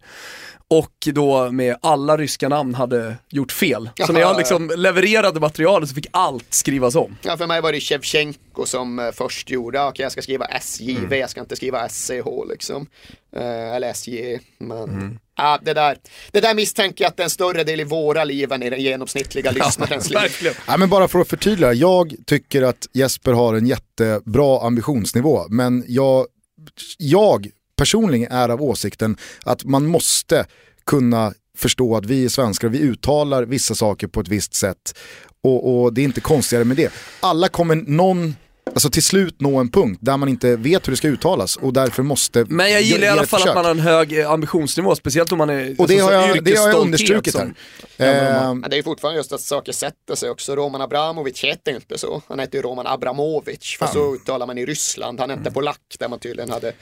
[0.70, 3.90] och då med alla ryska namn hade gjort fel.
[4.08, 7.18] Så när jag liksom levererade materialet så fick allt skrivas om.
[7.22, 10.46] Ja, för mig var det Shevchenko som eh, först gjorde, okej okay, jag ska skriva
[10.46, 11.20] SJV, mm.
[11.20, 12.88] jag ska inte skriva SCH liksom.
[13.38, 15.20] Uh, eller SJ, men mm.
[15.36, 15.98] Ja, det, där,
[16.32, 18.70] det där misstänker jag att det är en större del i våra liv än i
[18.70, 20.58] den genomsnittliga lyssnarens ja, liv.
[20.68, 25.84] Ja, men bara för att förtydliga, jag tycker att Jesper har en jättebra ambitionsnivå, men
[25.88, 26.26] jag,
[26.98, 27.48] jag
[27.80, 30.46] personligen är av åsikten att man måste
[30.86, 34.98] kunna förstå att vi är svenskar, vi uttalar vissa saker på ett visst sätt
[35.44, 36.92] och, och det är inte konstigare med det.
[37.20, 38.36] Alla kommer någon
[38.66, 41.74] alltså till slut nå en punkt där man inte vet hur det ska uttalas och
[41.74, 45.32] därför måste Men jag gillar i alla fall att man har en hög ambitionsnivå, speciellt
[45.32, 47.54] om man är Och det, alltså, har, jag, det har jag understrukit här.
[47.98, 50.56] Eh, det är fortfarande just att saker sätter sig också.
[50.56, 52.22] Roman Abramovic heter ju inte så.
[52.28, 55.20] Han heter ju Roman Abramovic, för så uttalar man i Ryssland.
[55.20, 55.54] Han är inte mm.
[55.54, 56.74] polack där man tydligen hade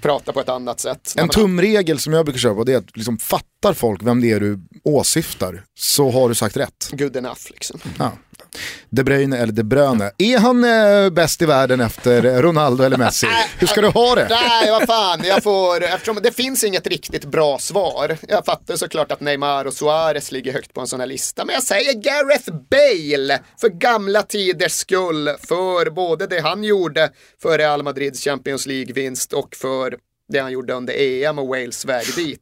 [0.00, 1.14] pratat på ett annat sätt.
[1.16, 4.32] En tumregel som jag brukar köra på det är att liksom, fattar folk vem det
[4.32, 6.90] är du åsyftar så har du sagt rätt.
[6.92, 7.80] Good enough liksom.
[7.98, 8.12] Ja.
[8.90, 10.10] De Bruyne eller De Bruyne.
[10.18, 13.26] Är han eh, bäst i världen efter Ronaldo eller Messi?
[13.58, 14.26] Hur ska du ha det?
[14.30, 18.16] Nej, vad fan, jag får, eftersom det finns inget riktigt bra svar.
[18.28, 21.54] Jag fattar såklart att Neymar och Suarez ligger högt på en sån här lista, men
[21.54, 27.10] jag säger Gareth Bale för gamla tiders skull, för både det han gjorde
[27.42, 29.96] för Real Madrids Champions League-vinst och för
[30.32, 32.40] det han gjorde under EM och Wales väg dit.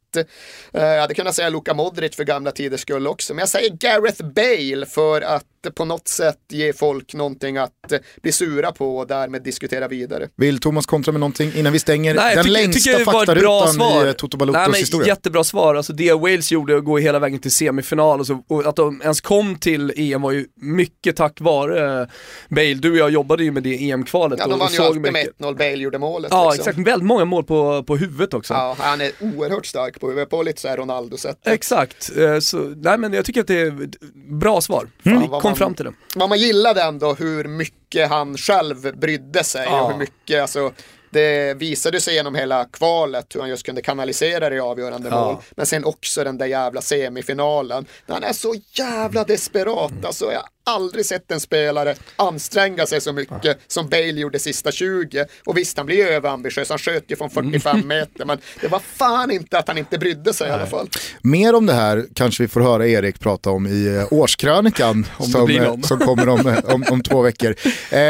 [0.72, 4.24] Jag hade kunnat säga Luka Modric för gamla tiders skull också, men jag säger Gareth
[4.24, 5.44] Bale för att
[5.74, 7.92] på något sätt ge folk någonting att
[8.22, 10.28] bli sura på och därmed diskutera vidare.
[10.36, 14.36] Vill Thomas kontra med någonting innan vi stänger Nej, den tycker, längsta faktarutan i Toto
[14.36, 15.06] Balotos historia?
[15.06, 18.66] Jättebra svar, alltså det Wales gjorde att gå hela vägen till semifinal och, så, och
[18.66, 22.08] att de ens kom till EM var ju mycket tack vare
[22.48, 22.74] Bale.
[22.74, 24.38] Du och jag jobbade ju med det EM-kvalet.
[24.38, 26.30] Ja, de vann ju alltid med 1-0, Bale gjorde målet.
[26.30, 26.70] Ja, liksom.
[26.70, 26.88] exakt.
[26.88, 28.54] Väldigt många mål på, på huvudet också.
[28.54, 31.38] Ja, han är oerhört stark på, på lite så här Ronaldo-sätt.
[31.44, 34.00] Exakt, eh, så, nej men jag tycker att det är ett
[34.40, 34.88] bra svar.
[35.04, 35.92] Fan, Vi vad kom man- fram till det.
[36.16, 39.82] Men man gillade ändå hur mycket han själv brydde sig Ja.
[39.82, 40.72] och hur mycket, alltså
[41.10, 45.24] det visade sig genom hela kvalet hur han just kunde kanalisera det i avgörande Ja.
[45.24, 45.36] mål.
[45.56, 47.86] Men sen också den där jävla semifinalen.
[48.06, 49.92] När han är så jävla desperat.
[50.04, 55.26] Alltså jag aldrig sett en spelare anstränga sig så mycket som Bale gjorde sista 20.
[55.44, 56.68] Och visst, han blir överambitiös.
[56.68, 58.24] Han sköt ju från 45 meter.
[58.24, 60.88] Men det var fan inte att han inte brydde sig i alla fall.
[61.22, 65.50] Mer om det här kanske vi får höra Erik prata om i eh, årskrönikan som,
[65.50, 67.54] eh, som kommer om, eh, om, om två veckor.
[67.90, 68.00] Eh,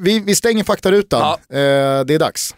[0.00, 1.56] vi, vi stänger faktarutan, Ja.
[1.56, 2.54] eh, det är dags.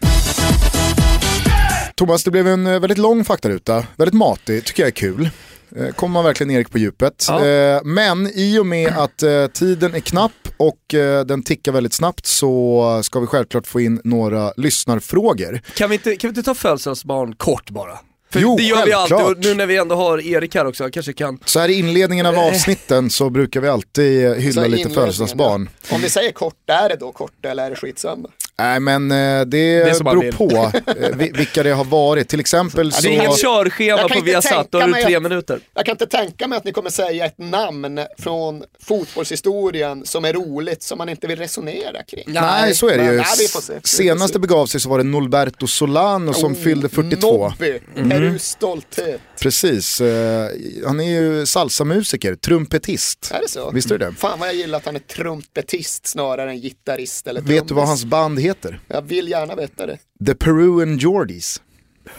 [1.97, 5.31] Thomas, det blev en väldigt lång faktaruta, väldigt matig, tycker jag är kul.
[5.77, 7.25] Eh, Kommer man verkligen Erik på djupet.
[7.29, 7.47] Ja.
[7.47, 10.79] Eh, Men i och med att eh, tiden är knapp och
[11.27, 15.61] den tickar väldigt snabbt så ska vi självklart få in några lyssnarfrågor.
[15.75, 17.99] Kan vi inte, kan vi inte ta födelsedagsbarn kort bara?
[18.33, 19.37] För Jo, det gör vi alltid självklart.
[19.37, 22.27] och nu när vi ändå har Erik här också, kanske kan Så här i inledningen
[22.27, 25.69] av avsnitten så brukar vi alltid hylla lite födelsedagsbarn.
[25.89, 25.95] ja.
[25.97, 28.29] Om vi säger kort, är det då kort eller är det skitsamma?
[28.59, 30.33] Nej men eh, det, är som man beror vill.
[30.37, 32.29] på eh, vi- vilka det har varit.
[32.29, 33.09] Till exempel Det så...
[33.09, 35.61] är inget körschema på Viasat, då tänka har du mig tre att- minuter.
[35.75, 40.33] Jag kan inte tänka mig att ni kommer säga ett namn från fotbollshistorien som är
[40.33, 42.25] roligt som man inte vill resonera kring.
[42.27, 43.11] Nej, så är det ju.
[43.17, 43.73] nej, vi får se.
[43.75, 44.33] Vi får Senast se.
[44.33, 47.49] det begav sig så var det Norberto Solano som Oh, fyllde 42.
[47.49, 48.11] Nobby, Mm.
[48.11, 49.21] Perus stolthet.
[49.41, 50.49] Precis, eh,
[50.87, 53.31] han är ju salsamusiker, trumpetist.
[53.35, 53.71] Är det så?
[53.71, 54.13] Visst är det det?
[54.13, 57.67] Fan vad jag gillar att han är trumpetist snarare än gitarrist eller Vet du vad
[57.69, 57.89] trummis.
[57.89, 58.81] hans band heter?
[58.89, 59.99] Jag vill gärna veta det.
[60.27, 61.61] The Peruvian Geordies.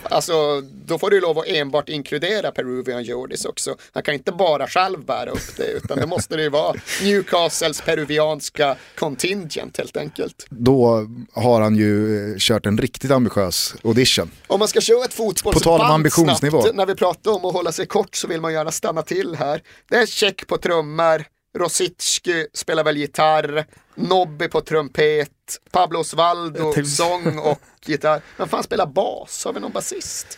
[0.03, 3.75] Alltså, då får du lov att enbart inkludera Peruvian Jordis också.
[3.91, 7.81] Han kan inte bara själv bära upp det, utan det måste det ju vara Newcastles
[7.81, 10.45] peruvianska contingent helt enkelt.
[10.49, 14.31] Då har han ju eh, kört en riktigt ambitiös audition.
[14.47, 16.61] Om man ska köra ett På tal om fotbollsband ambitionsnivå.
[16.61, 19.35] snabbt, när vi pratar om att hålla sig kort så vill man gärna stanna till
[19.35, 19.61] här.
[19.89, 21.23] Det är check på trummor,
[21.57, 25.29] Rosicki spelar väl gitarr, Nobby på trumpet,
[25.71, 28.21] Pablo Osvaldo tänkte- sång och gitarr.
[28.37, 29.45] Men fan spelar bas?
[29.45, 30.37] Har vi någon basist?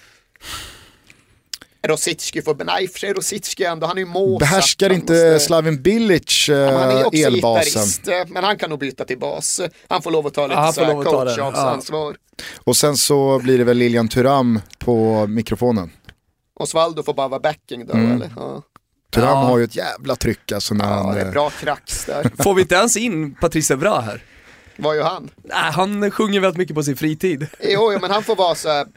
[1.87, 4.39] Rosicki får, nej i och för sig Rosicki ändå, han är ju Mozart.
[4.39, 8.13] Behärskar inte måste- Slavin Bilic eh, Ja, men han är ju också elbasen?
[8.13, 9.61] eh, men han kan nog byta till bas.
[9.87, 11.03] Han får lov att ta lite Ja, han så det, ja.
[11.03, 12.15] coachansvar.
[12.63, 15.91] Och sen så blir det väl Lilian Thuram på mikrofonen.
[16.59, 18.11] Osvaldo får bara vara backing då Mm.
[18.11, 18.31] eller?
[18.35, 18.61] Ja.
[19.13, 19.35] Thuram Ja.
[19.35, 21.15] har ju ett jävla tryck alltså när ja, han...
[21.15, 22.31] det är eh, bra krax där.
[22.43, 24.23] Får vi inte ens in Patrice Evra här?
[24.77, 25.29] Vad gör han?
[25.43, 27.47] Nej, han sjunger väldigt mycket på sin fritid.
[27.59, 28.87] Jo, jo men han får vara så här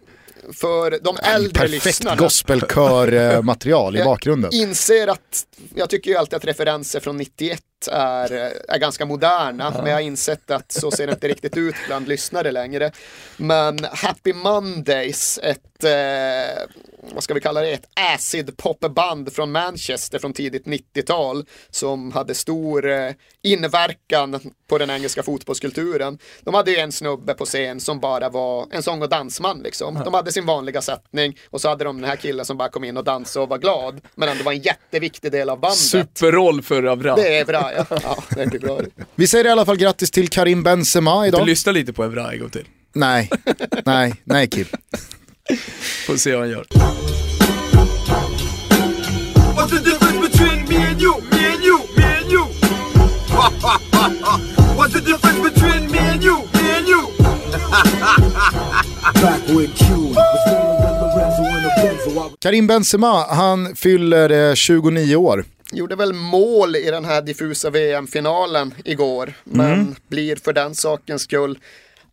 [0.52, 2.16] för de äldre Perfekt lyssnarna.
[2.16, 4.50] gospelkör-material i Jag bakgrunden.
[4.55, 9.86] Inser att, jag tycker ju alltid att referenser från 91 är, är ganska moderna, men
[9.86, 12.92] jag har insett att så ser det inte riktigt ut bland lyssnare längre.
[13.36, 16.62] Men Happy Mondays, ett, eh,
[17.12, 22.34] vad ska vi kalla det, ett acid popband från Manchester från tidigt 90-tal som hade
[22.34, 26.18] stor eh, inverkan på den engelska fotbollskulturen.
[26.40, 29.94] De hade ju en snubbe på scen som bara var en sång och dansman liksom.
[30.05, 32.84] De hade sin vanliga sättning och så hade de den här killen som bara kom
[32.84, 34.00] in och dansade och var glad.
[34.14, 35.78] Men ändå var en jätteviktig del av bandet.
[35.78, 37.16] Superroll för Evra.
[37.16, 37.86] Det är bra ja.
[38.02, 38.80] ja det blir bra.
[39.14, 41.46] Vi säger i alla fall grattis till Karim Benzema Du idag.
[41.46, 42.64] lyssnar lite på Evra en gång till.
[42.94, 43.30] Nej,
[43.86, 44.66] nej, nej Kim.
[46.06, 46.66] Får se vad han gör.
[49.56, 51.14] What's the difference between me and you?
[51.30, 52.44] Me and you, me and you.
[54.76, 56.36] What's the difference between me and you?
[56.52, 57.08] Me and you.
[59.22, 59.84] Back with Q.
[59.94, 60.16] Was
[60.46, 62.26] rolling with Lorenzo in a Benzo.
[62.26, 65.44] I Karim Benzema, han fyller eh, 29 år.
[65.72, 69.32] Gjorde väl mål i den här diffusa VM-finalen igår.
[69.44, 71.58] Men blir för den sakens skull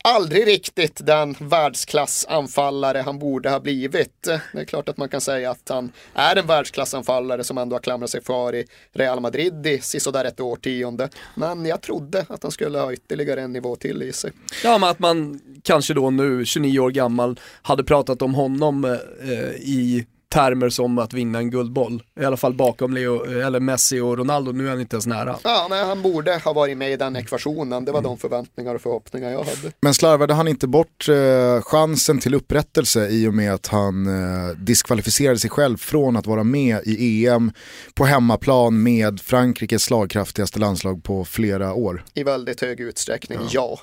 [0.05, 4.21] aldrig riktigt den världsklassanfallare han borde ha blivit.
[4.53, 7.81] Det är klart att man kan säga att han är en världsklassanfallare som ändå har
[7.81, 11.09] klamrat sig kvar i Real Madrid i sisådär ett årtionde.
[11.35, 14.31] Men jag trodde att han skulle ha ytterligare en nivå till i sig.
[14.63, 19.49] Ja men att man kanske då nu, 29 år gammal, hade pratat om honom eh,
[19.55, 20.05] i
[20.35, 22.03] termer som att vinna en guldboll.
[22.19, 25.35] I alla fall bakom Leo, eller Messi och Ronaldo, nu är han inte ens nära.
[25.43, 27.85] Ja, nej, han borde ha varit med i den ekvationen.
[27.85, 29.71] Det var de förväntningar och förhoppningar jag hade.
[29.81, 34.55] Men slarvade han inte bort eh, chansen till upprättelse i och med att han eh,
[34.57, 37.51] diskvalificerade sig själv från att vara med i EM
[37.93, 42.03] på hemmaplan med Frankrikes slagkraftigaste landslag på flera år.
[42.13, 43.79] i väldigt hög utsträckning, ja.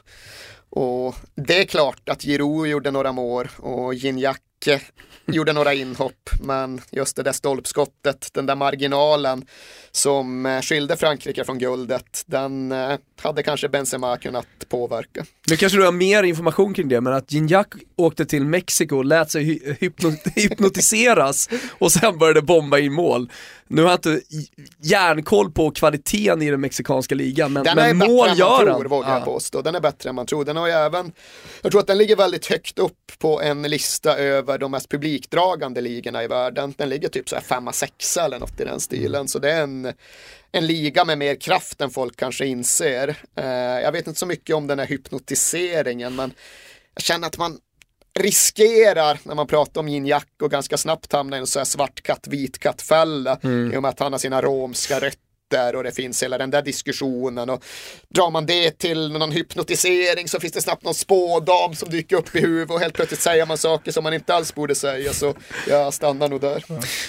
[0.71, 4.37] Och det är klart att Giroud gjorde några mål och Gignac
[5.27, 9.47] gjorde några inhopp, men just det där stolpskottet, den där marginalen
[9.95, 12.93] som eh, skilde Frankrike från guldet, den eh,
[13.23, 15.25] hade kanske Benzema kunnat påverka.
[15.51, 17.67] Nu kanske du har mer information kring det, men att Gignac
[17.97, 21.49] åkte till Mexiko och lät sig hy- hypno hypnotiseras
[21.79, 23.31] och sen började bomba in mål.
[23.69, 24.21] Nu har jag inte
[24.83, 28.89] järnkoll på kvaliteten i den mexikanska ligan, men, Den men mål gör tror, han.
[28.89, 29.25] vågar jag Ja.
[29.25, 29.63] påstå.
[29.63, 30.45] Den är bättre än man tror.
[30.45, 31.13] Den har ju även,
[31.63, 35.81] jag tror att den ligger väldigt högt upp på en lista över de mest publikdragande
[35.81, 36.75] ligorna i världen.
[36.79, 39.29] Den ligger typ så här femma, sexa eller något i den stilen.
[39.29, 39.82] Så det är en,
[40.53, 43.17] en liga med mer kraft än folk kanske inser.
[43.37, 43.47] Eh,
[43.81, 46.35] jag vet inte så mycket om den här hypnotiseringen, men
[46.95, 47.59] jag känner att man
[48.19, 51.65] riskerar när man pratar om Yin Jack och ganska snabbt hamna i en så här
[51.65, 55.85] svart katt, vit katt fälla i och med att han har sina romska rötter och
[55.85, 57.65] det finns hela den där diskussionen och
[58.09, 62.37] drar man det till någon hypnotisering så finns det snabbt någon spådam som dyker upp
[62.37, 65.35] i huvudet och helt plötsligt säger man saker som man inte alls borde säga så
[65.69, 66.65] jag stannar nog där.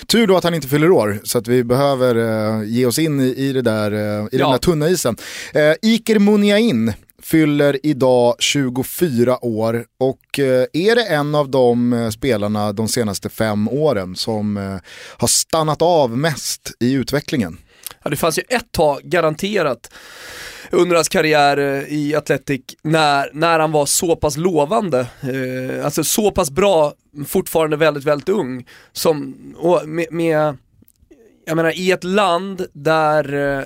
[0.08, 3.20] Tur då att han inte fyller år, så att vi behöver eh, ge oss in
[3.20, 4.00] i, i, det där, eh,
[4.32, 4.52] i den Ja.
[4.52, 5.18] där tunna isen.
[5.54, 6.94] Eh, Iker Muniain
[7.24, 13.30] fyller idag 24 år och eh, är det en av de eh, spelarna de senaste
[13.30, 14.78] fem åren som eh,
[15.18, 17.58] har stannat av mest i utvecklingen.
[18.04, 19.94] Ja, det fanns ju ett tag garanterat
[20.72, 26.04] under hans karriär eh, i Athletic när, när han var så pass lovande, eh, alltså
[26.04, 26.94] så pass bra,
[27.28, 30.58] fortfarande väldigt, väldigt ung, som, och med, med
[31.46, 33.66] jag menar i ett land där eh,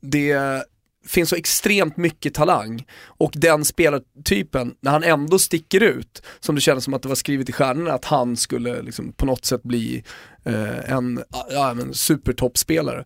[0.00, 0.62] det
[1.06, 6.60] finns så extremt mycket talang och den spelartypen, när han ändå sticker ut, som det
[6.60, 9.62] kändes som att det var skrivet i stjärnorna att han skulle liksom på något sätt
[9.62, 10.04] bli
[10.44, 13.04] eh, en ja, supertoppspelare.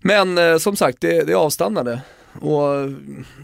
[0.00, 2.00] Men eh, som sagt, det, det avstannade.
[2.40, 2.90] Och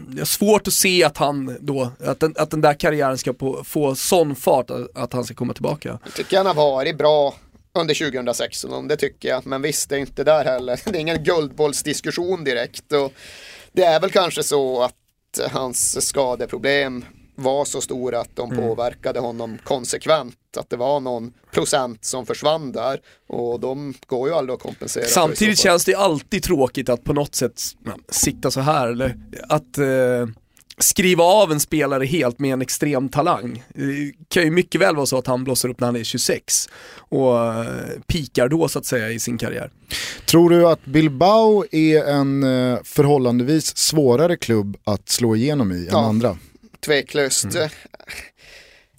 [0.07, 3.33] det är svårt att se att han då, att den, att den där karriären ska
[3.33, 5.99] på, få sån fart att, att han ska komma tillbaka.
[6.03, 7.35] Jag tycker han har varit bra
[7.73, 9.45] under 2016, det tycker jag.
[9.45, 10.79] Men visst, det är inte där heller.
[10.85, 12.91] Det är ingen guldbollsdiskussion direkt.
[12.91, 13.13] Och
[13.71, 14.93] det är väl kanske så att
[15.51, 17.05] hans skadeproblem
[17.37, 20.35] var så stora att de påverkade honom konsekvent.
[20.57, 22.99] Att det var någon procent som försvann där.
[23.27, 27.35] Och de går ju aldrig att kompensera Samtidigt känns det alltid tråkigt att på något
[27.35, 27.61] sätt
[28.09, 29.15] sitta så här eller
[29.49, 29.85] att eh,
[30.79, 33.63] skriva av en spelare helt med en extrem talang.
[33.75, 36.69] Det kan ju mycket väl vara så att han blåser upp när han är 26
[37.09, 37.65] och eh,
[38.07, 39.71] pikar då så att säga i sin karriär.
[40.25, 45.87] Tror du att Bilbao är en eh, förhållandevis svårare klubb att slå igenom i än
[45.91, 46.05] Ja.
[46.05, 46.37] andra?
[46.87, 47.45] Tveklöst.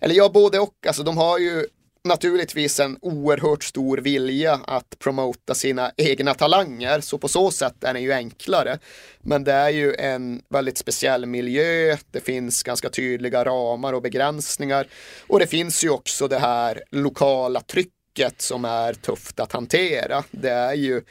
[0.01, 0.87] Eller ja, både och.
[0.87, 1.67] Alltså, de har ju
[2.05, 7.95] naturligtvis en oerhört stor vilja att promota sina egna talanger, så på så sätt är
[7.95, 8.79] den ju enklare.
[9.21, 14.87] Men det är ju en väldigt speciell miljö, det finns ganska tydliga ramar och begränsningar
[15.27, 20.25] och det finns ju också det här lokala trycket som är tufft att hantera.
[20.31, 21.03] Det är ju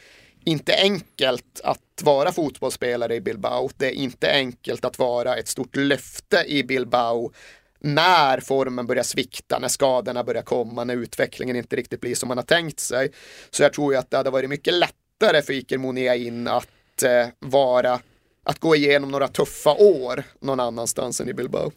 [0.48, 3.70] inte enkelt att vara fotbollsspelare i Bilbao.
[3.78, 7.32] Det är inte enkelt att vara ett stort löfte i Bilbao
[7.80, 12.38] när formen börjar svikta, när skadorna börjar komma, när utvecklingen inte riktigt blir som man
[12.38, 13.12] har tänkt sig.
[13.50, 17.28] Så jag tror ju att det hade varit mycket lättare för Iker Muniain att eh,
[17.40, 18.00] vara
[18.44, 21.72] att gå igenom några tuffa år någon annanstans än i Bilbao.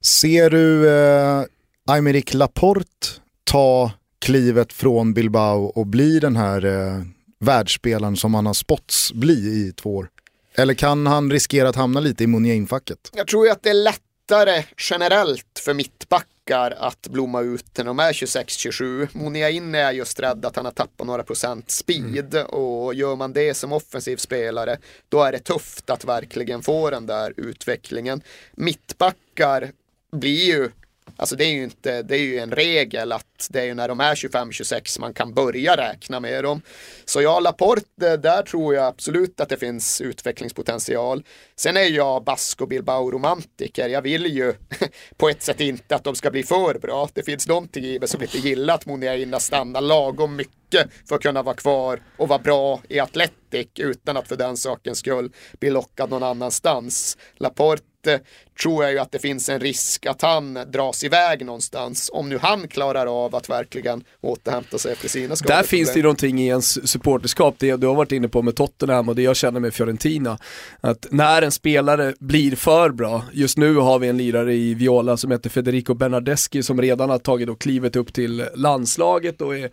[0.00, 1.44] Ser du eh,
[1.86, 3.06] Aymeric Laporte
[3.44, 7.02] ta klivet från Bilbao och bli den här eh,
[7.38, 10.08] världsspelaren som han har spotts bli i två år?
[10.54, 13.10] Eller kan han riskera att hamna lite i Muniain-facket?
[13.14, 17.98] Jag tror ju att det är lättare generellt för mittbackar att blomma ut när de
[17.98, 19.08] är 26-27.
[19.12, 23.54] Muniain är just rädd att han har tappat några procent speed och gör man det
[23.54, 24.78] som offensiv spelare
[25.08, 28.22] då är det tufft att verkligen få den där utvecklingen.
[28.52, 29.72] Mittbackar
[30.12, 30.70] blir ju
[31.18, 33.88] Alltså det är ju inte, det är ju en regel att det är ju när
[33.88, 36.62] de är 25-26 man kan börja räkna med dem.
[37.04, 41.24] Så ja, Laporte, där tror jag absolut att det finns utvecklingspotential.
[41.56, 43.88] Sen är jag Bask och Bilbao-romantiker.
[43.88, 44.54] Jag vill ju
[45.16, 47.08] på ett sätt inte att de ska bli för bra.
[47.14, 51.22] Det finns någonting i mig som inte gillar att Muniaina stannar lagom mycket för att
[51.22, 52.98] kunna vara kvar och vara bra i
[53.50, 57.16] Celtic utan att för den sakens skull bli lockad någon annanstans.
[57.36, 58.20] Laporte
[58.62, 62.10] tror jag ju att det finns en risk att han dras iväg någonstans.
[62.12, 65.54] Om nu han klarar av att verkligen återhämta sig efter sina skador.
[65.54, 68.56] Där finns det ju någonting i ens supporterskap, det du har varit inne på med
[68.56, 70.38] Tottenham och det jag känner med Fiorentina.
[70.80, 75.16] Att när en spelare blir för bra, just nu har vi en lirare i Viola
[75.16, 79.70] som heter Federico Bernardeschi som redan har tagit då klivet upp till landslaget och är,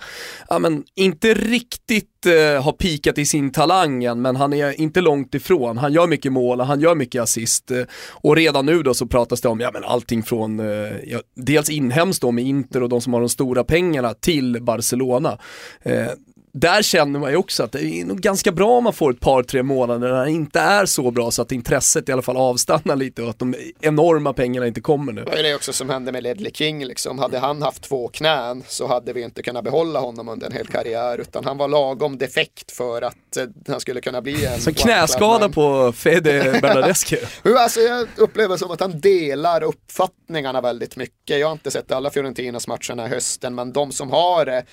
[0.49, 5.01] ja men inte riktigt eh, har pikat i sin talang än, men han är inte
[5.01, 5.77] långt ifrån.
[5.77, 9.07] Han gör mycket mål, och han gör mycket assist eh, och redan nu då så
[9.07, 12.89] pratas det om, ja men allting från, eh, ja, dels inhemskt då med Inter och
[12.89, 15.37] de som har de stora pengarna till Barcelona.
[15.81, 16.07] Eh,
[16.57, 19.19] där känner man ju också att det är nog ganska bra om man får ett
[19.19, 22.37] par, tre månader när det inte är så bra så att intresset i alla fall
[22.37, 25.23] avstannar lite och att de enorma pengarna inte kommer nu.
[25.23, 27.19] Det var ju det också som hände med Ledley King liksom.
[27.19, 30.67] Hade han haft två knän så hade vi inte kunnat behålla honom under en hel
[30.67, 34.73] karriär utan han var lagom defekt för att eh, han skulle kunna bli en Så
[34.73, 37.17] knäskada på Fede Bernadeschi.
[37.43, 41.39] Jo, Alltså, jag upplever som att han delar uppfattningarna väldigt mycket.
[41.39, 44.65] Jag har inte sett alla Fiorentinas matcher den här hösten, men de som har det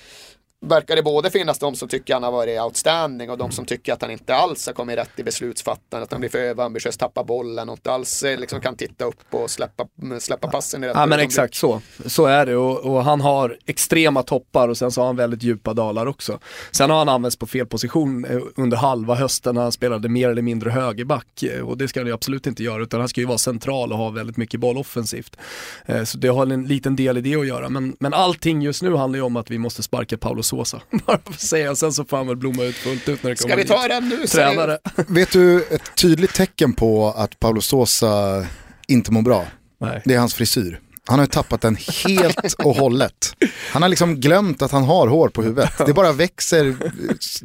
[0.67, 3.93] verkar det både finnas de som tycker han har varit outstanding och de som tycker
[3.93, 7.23] att han inte alls har kommit rätt i beslutsfattandet, att han blir för överambitiös, tappar
[7.23, 9.87] bollen och inte alls eh, liksom kan titta upp och släppa,
[10.19, 12.55] släppa passen i rätt Ja men exakt så, så är det.
[12.55, 16.39] Och, och han har extrema toppar och sen så har han väldigt djupa dalar också.
[16.71, 20.29] Sen har han använts på fel position eh, under halva hösten när han spelade mer
[20.29, 21.43] eller mindre högerback.
[21.43, 23.91] Eh, och det ska han ju absolut inte göra utan han ska ju vara central
[23.91, 25.37] och ha väldigt mycket boll offensivt.
[26.05, 27.69] Så det har en liten del i det att göra.
[27.69, 30.81] Men, men allting just nu handlar ju om att vi måste sparka Paolo Sosa.
[31.05, 33.35] Bara för att säga, sen så får han väl blomma ut fullt ut när det
[33.35, 34.27] Ska kommer vi ta den nu?
[34.27, 34.77] Tränare.
[35.07, 38.45] Vet du ett tydligt tecken på att Paulo Sosa
[38.87, 39.45] inte mår bra?
[39.81, 40.01] Nej.
[40.05, 40.79] Det är hans frisyr.
[41.07, 43.35] Han har ju tappat den helt och hållet.
[43.71, 45.71] Han har liksom glömt att han har hår på huvudet.
[45.85, 46.75] Det bara växer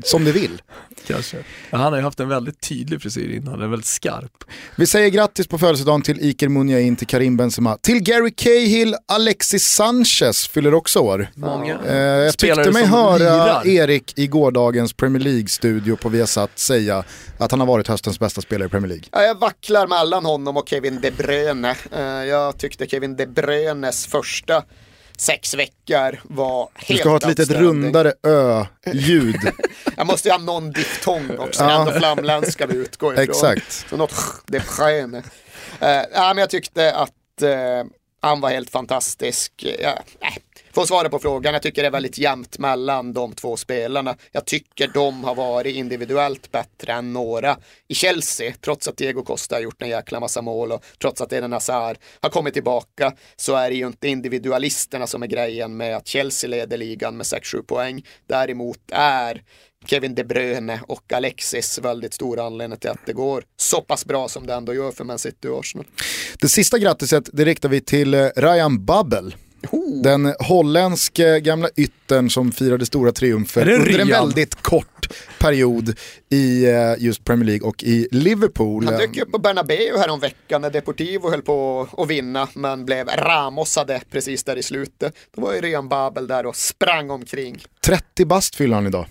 [0.05, 0.63] som det vill.
[1.07, 1.37] Kanske.
[1.71, 4.45] Han har ju haft en väldigt tydlig frisyr innan, den är väldigt skarp.
[4.77, 9.65] Vi säger grattis på födelsedagen till Iker Munyain, till Karim Benzema, till Gary Cahill, Alexis
[9.67, 11.29] Sanchez fyller också år.
[11.35, 13.67] Många Eh, jag spelare tyckte mig höra lirar.
[13.67, 17.05] Erik i gårdagens Premier League-studio på Viasat säga
[17.39, 19.05] att han har varit höstens bästa spelare i Premier League.
[19.13, 21.77] Ja, jag vacklar mellan honom och Kevin De Bruyne.
[21.97, 24.65] Eh, Jag tyckte Kevin De Bruynes första
[25.17, 29.37] sex veckor var helt Du ska ha ett litet rundare ö-ljud.
[29.97, 31.81] Jag måste ju ha någon diftong också, Ja.
[31.81, 33.25] ändå flamländska vi utgår ifrån.
[33.25, 33.87] Exakt.
[33.91, 34.15] Så något
[34.47, 35.19] De Bruyne.
[35.19, 36.05] Uh, ja,
[36.35, 37.49] men jag tyckte att eh,
[38.21, 39.53] han var helt fantastisk.
[39.83, 40.37] Ja, äh,
[40.79, 44.17] Får svara på frågan, jag tycker det är väldigt jämnt mellan de två spelarna.
[44.33, 47.57] Jag tycker de har varit individuellt bättre än några
[47.89, 48.55] i Chelsea.
[48.61, 51.97] Trots att Diego Costa har gjort en jäkla massa mål och trots att Eden Hazard
[52.21, 56.51] har kommit tillbaka så är det ju inte individualisterna som är grejen med att Chelsea
[56.51, 58.05] leder ligan med 6-7 poäng.
[58.27, 59.43] Däremot är
[59.87, 64.29] Kevin De Bruyne och Alexis väldigt stora anledningar till att det går så pass bra
[64.29, 65.87] som det ändå gör för Man City och Arsenal.
[66.41, 69.35] Det sista grattiset det riktar vi till eh, Ryan Babel.
[70.03, 75.09] Den holländske gamla yttern som firade stora triumfer under en väldigt kort
[75.39, 75.99] period
[76.29, 78.85] i eh, just Premier League och i Liverpool.
[78.85, 84.01] Han dök upp på Bernabeu häromveckan när Deportivo höll på att vinna men blev ramosade
[84.11, 85.15] precis där i slutet.
[85.35, 87.65] Då var ju Ryan Babel där och sprang omkring.
[87.85, 89.07] 30 bast fyller han idag.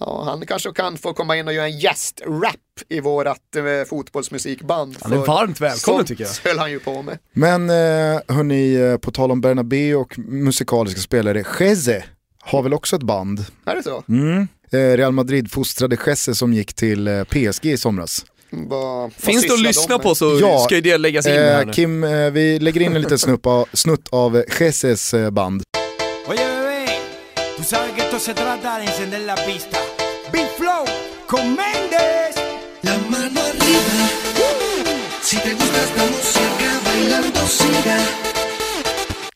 [0.00, 2.56] Ja, han kanske kan få komma in och göra en gästrap
[2.88, 4.96] i vårat eh, fotbollsmusikband.
[5.02, 6.50] Han är för varmt välkommen, sånt tycker jag.
[6.50, 7.18] höll han ju på med.
[7.32, 12.04] Men eh, hörni, eh, på tal om Bernabeu och musikaliska spelare, Geze
[12.42, 13.44] har väl också ett band?
[13.64, 14.04] Är det så?
[14.08, 14.48] Mm.
[14.72, 18.24] Eh, Real Madrid-fostrade Geze som gick till eh, PSG i somras.
[18.50, 21.66] Vad Finns det att lyssna på så Ja, ska ju det läggas in här Eh,
[21.66, 21.72] nu.
[21.72, 24.42] Kim, eh, vi lägger in en liten snutt av, snutt av
[25.32, 25.62] band.
[27.62, 29.78] Tú sabes que esto se trata de encender la pista.
[30.32, 30.84] Big Flow
[31.28, 32.34] con Méndez.
[32.82, 34.08] La mano arriba.
[35.22, 38.31] Si te gusta esta música, bailando siga.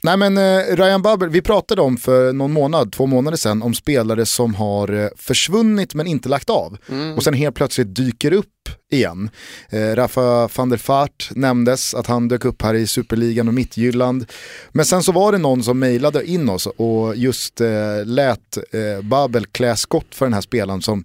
[0.06, 3.74] Nej men eh, Ryan Babel, vi pratade om för någon månad, två månader sedan, om
[3.74, 6.78] spelare som har eh, försvunnit men inte lagt av.
[7.16, 9.30] Och sen helt plötsligt dyker upp igen.
[9.70, 14.32] Eh, Rafa van der Vaart nämndes, att han dök upp här i Superligan och Mittjylland.
[14.72, 17.68] Men sen så var det någon som mejlade in oss och just eh,
[18.04, 21.04] lät eh, Babel klä skott för den här spelaren som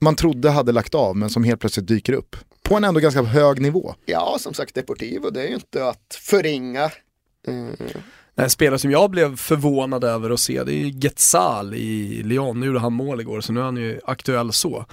[0.00, 2.36] man trodde hade lagt av men som helt plötsligt dyker upp.
[2.62, 3.94] På en ändå ganska hög nivå.
[4.06, 6.90] Ja, som sagt Deportivo, det är ju inte att förringa.
[7.48, 7.76] Mm.
[8.38, 12.60] En spelare som jag blev förvånad över att se, det är ju Getsal i Lyon.
[12.60, 14.84] Nu gjorde han mål igår, så nu är han ju aktuell så.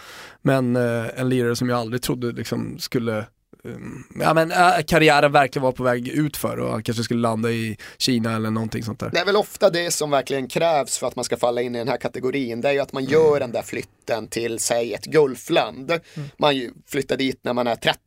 [0.42, 3.26] Men eh, en lirare som jag aldrig trodde liksom skulle
[3.64, 7.22] um, Ja men äh, karriären verkligen var på väg ut för och han kanske skulle
[7.22, 9.10] landa i Kina eller någonting sånt där.
[9.10, 11.78] Det är väl ofta det som verkligen krävs för att man ska falla in i
[11.78, 12.62] den här kategorin.
[12.62, 16.00] Det är ju att man gör den där flytten till, säg ett gulfland.
[16.38, 18.00] Man ju flyttar dit när man är 30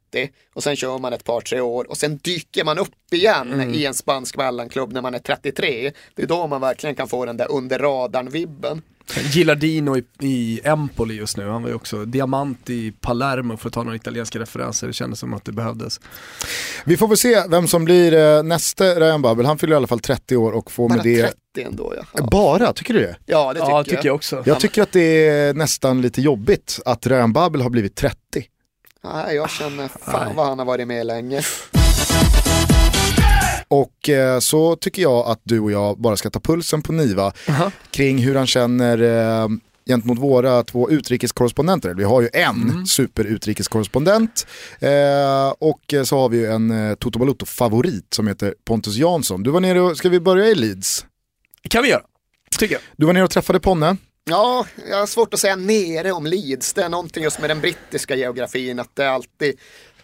[0.54, 3.84] och sen kör man ett par, tre år och sen dyker man upp igen i
[3.84, 5.92] en spansk mellanklubb när man är 33.
[6.14, 8.82] Det är då man verkligen kan få den där under radarn-vibben.
[9.32, 13.72] Gilardino i, i Empoli just nu, han var ju också diamant i Palermo för att
[13.74, 16.00] ta några italienska referenser, det kändes som att det behövdes.
[16.84, 19.46] Vi får väl se vem som blir eh, nästa Ryan Babel.
[19.46, 21.22] Han fyller i alla fall 30 år och får Bara med det...
[21.22, 21.36] 30
[21.66, 22.04] ändå ja.
[22.12, 23.16] Ja, Bara, tycker du det?
[23.26, 24.42] ja det tycker, Ja, tycker jag också.
[24.46, 28.16] Jag tycker att det är nästan lite jobbigt att Ryan Babel har blivit 30.
[29.12, 31.42] Nej, jag känner fan vad han har varit med länge.
[33.68, 37.32] Och eh, så tycker jag att du och jag bara ska ta pulsen på Niva
[37.90, 39.48] kring hur han känner eh,
[39.86, 41.94] gentemot våra två utrikeskorrespondenter.
[41.94, 44.46] Vi har ju en superutrikeskorrespondent
[44.80, 49.42] eh, och så har vi ju en eh, Toto Balotto-favorit som heter Pontus Jansson.
[49.42, 51.06] Du var nere och, ska vi börja i Leeds?
[51.68, 52.02] kan vi göra,
[52.58, 52.82] tycker jag.
[52.96, 53.96] Du var nere och träffade Ponne.
[54.30, 56.72] Ja, jag har svårt att säga nere om Leeds.
[56.72, 59.58] Det är någonting just med den brittiska geografin att det är alltid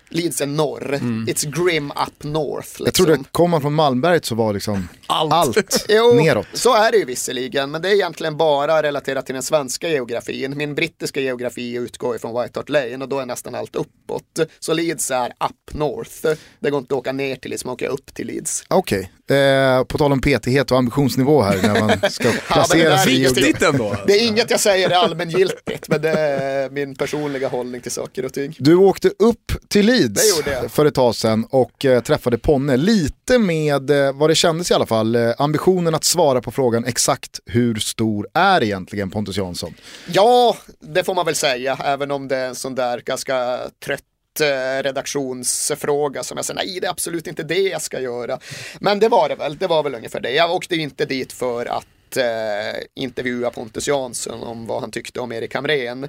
[0.09, 0.99] Leeds är norr.
[1.29, 2.69] It's grim up north.
[2.69, 2.85] Liksom.
[2.85, 5.33] Jag trodde, kom man från Malmberget så var liksom Allt.
[5.33, 6.47] allt, Jo, neråt.
[6.53, 10.57] så är det ju visserligen, men det är egentligen bara relaterat till den svenska geografin.
[10.57, 14.39] Min brittiska geografi utgår ifrån White Hart Lane och då är nästan allt uppåt.
[14.61, 16.39] Så Leeds är up north.
[16.61, 18.65] Det går inte att åka ner till Leeds, man åker upp till Leeds.
[18.69, 23.51] Okej, eh, på tal om petighet och ambitionsnivå här när man ska placera där sig
[23.51, 23.97] i ändå.
[24.07, 28.25] Det är inget jag säger är allmängiltigt, men det är min personliga hållning till saker
[28.25, 28.57] och ting.
[28.59, 32.77] Du åkte upp till Leeds för ett tag sedan och eh, träffade Ponne.
[32.77, 36.85] Lite med, eh, vad det kändes i alla fall, eh, ambitionen att svara på frågan
[36.85, 39.75] exakt hur stor är egentligen Pontus Jansson?
[40.07, 44.03] Ja, det får man väl säga, även om det är en sån där ganska trött
[44.41, 48.39] Eh, redaktionsfråga som jag säger, nej det är absolut inte det jag ska göra.
[48.81, 50.31] Men det var det väl, det var väl ungefär det.
[50.31, 55.21] Jag åkte ju inte dit för att eh, intervjua Pontus Jansson om vad han tyckte
[55.21, 56.09] om Erik Hamrén.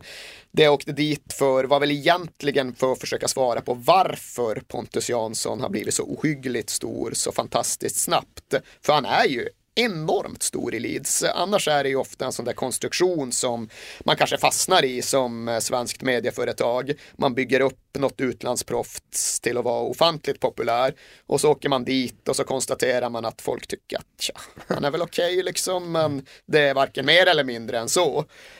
[0.51, 5.09] Det jag åkte dit för var väl egentligen för att försöka svara på varför Pontus
[5.09, 8.53] Jansson har blivit så ohyggligt stor så fantastiskt snabbt.
[8.81, 11.23] För han är ju enormt stor i Leeds.
[11.23, 13.69] Annars är det ju ofta en sån där konstruktion som
[14.05, 16.93] man kanske fastnar i som eh, svenskt medieföretag.
[17.13, 20.93] Man bygger upp något utlandsproffs till att vara ofantligt populär
[21.27, 24.33] och så åker man dit och så konstaterar man att folk tycker att tja,
[24.67, 28.19] han är väl okej liksom, men det är varken mer eller mindre än så.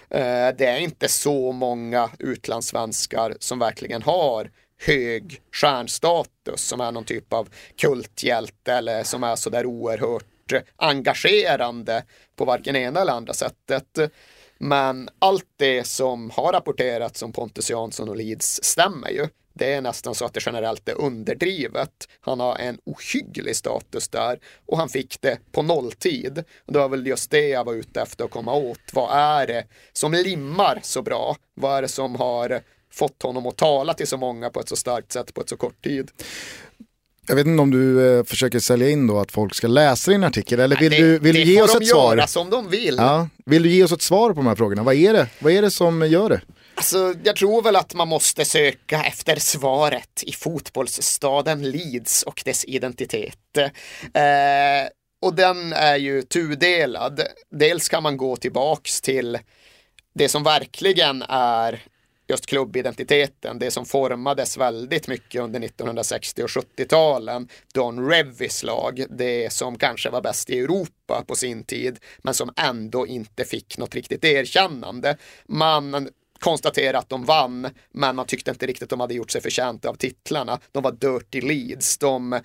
[0.10, 4.52] Eh, det är inte så många utlandssvenskar som verkligen har
[4.86, 10.26] hög stjärnstatus som är någon typ av kulthjälte eller som är sådär oerhört
[10.76, 12.04] engagerande
[12.36, 14.00] på varken ena eller andra sättet.
[14.58, 19.28] Men allt det som har rapporterats om Pontus Jansson och Leeds stämmer ju.
[19.54, 22.08] Det är nästan så att det generellt är underdrivet.
[22.22, 26.44] Han har en ohygglig status där och han fick det på nolltid.
[26.66, 28.80] Och det var väl just det jag var ute efter att komma åt.
[28.94, 31.36] Vad är det som limmar så bra?
[31.54, 32.62] Vad är det som har
[32.92, 35.58] fått honom att tala till så många på ett så starkt sätt på ett så
[35.58, 36.12] kort tid?
[37.28, 40.24] Jag vet inte om du eh, försöker sälja in då att folk ska läsa din
[40.24, 42.16] artikel eller vill det, du, vill det du ge får oss de ett svar?
[42.16, 42.96] göra som de vill.
[42.98, 43.28] Ja.
[43.46, 44.84] Vill du ge oss ett svar på de här frågorna?
[44.84, 46.42] Vad är det, Vad är det som gör det?
[46.76, 52.66] Alltså, jag tror väl att man måste söka efter svaret i fotbollsstaden Leeds och dess
[52.66, 53.58] identitet.
[53.58, 54.90] Eh,
[55.22, 57.22] och den är ju tudelad.
[57.52, 59.40] Dels kan man gå tillbaks till
[60.16, 61.84] det som verkligen är
[62.28, 67.48] just klubbidentiteten, det som formades väldigt mycket under 1960 och 70-talen.
[67.74, 72.54] Don Revis lag, det som kanske var bäst i Europa på sin tid, men som
[72.56, 75.18] ändå inte fick något riktigt erkännande.
[75.46, 76.10] Man
[76.44, 79.90] konstatera att de vann, men man tyckte inte riktigt att de hade gjort sig förtjänta
[79.90, 80.60] av titlarna.
[80.72, 81.98] De var dirty leads.
[81.98, 82.40] De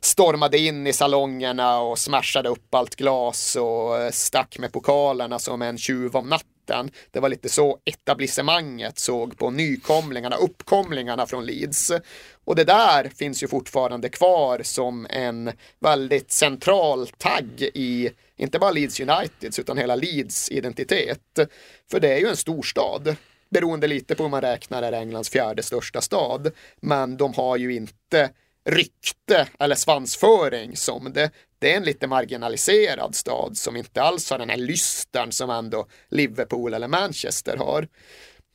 [0.00, 5.78] stormade in i salongerna och smashade upp allt glas och stack med pokalerna som en
[5.78, 6.53] tjuv om natten.
[7.10, 11.92] Det var lite så etablissemanget såg på nykomlingarna, uppkomlingarna från Leeds.
[12.44, 18.70] Och det där finns ju fortfarande kvar som en väldigt central tagg i inte bara
[18.70, 21.38] Leeds Uniteds utan hela Leeds identitet.
[21.90, 23.16] För det är ju en storstad
[23.50, 26.50] beroende lite på hur man räknar är Englands fjärde största stad.
[26.80, 28.30] Men de har ju inte
[28.64, 31.30] rykte eller svansföring som det.
[31.64, 35.86] Det är en lite marginaliserad stad som inte alls har den här lystern som ändå
[36.08, 37.88] Liverpool eller Manchester har.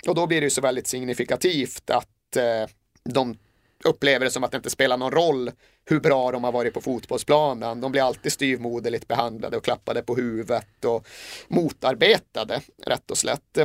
[0.07, 2.69] Och då blir det ju så väldigt signifikativt att eh,
[3.03, 3.38] de
[3.84, 5.52] upplever det som att det inte spelar någon roll
[5.86, 7.81] hur bra de har varit på fotbollsplanen.
[7.81, 11.07] De blir alltid styvmoderligt behandlade och klappade på huvudet och
[11.48, 13.57] motarbetade rätt och slätt.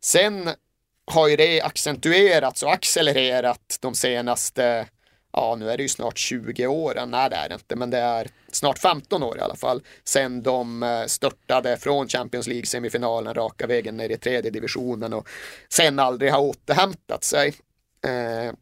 [0.00, 0.50] Sen
[1.06, 4.86] har ju det accentuerats och accelererat de senaste,
[5.32, 7.98] ja nu är det ju snart 20 år, nej det är det inte, men det
[7.98, 13.66] är snart 15 år i alla fall, sen de eh, störtade från Champions League-semifinalen raka
[13.66, 15.28] vägen ner i tredje divisionen och
[15.68, 17.54] sen aldrig har återhämtat sig.
[18.06, 18.54] Eh,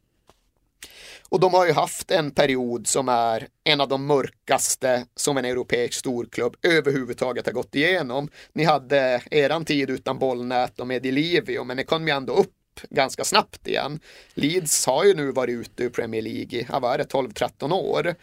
[1.31, 5.45] och de har ju haft en period som är en av de mörkaste som en
[5.45, 8.28] europeisk storklubb överhuvudtaget har gått igenom.
[8.53, 12.53] Ni hade eran tid utan bollnät och med Livio, men ni kom ju ändå upp
[12.91, 14.01] ganska snabbt igen.
[14.35, 18.15] Leeds har ju nu varit ute ur Premier League i, vad är det, 12-13 år.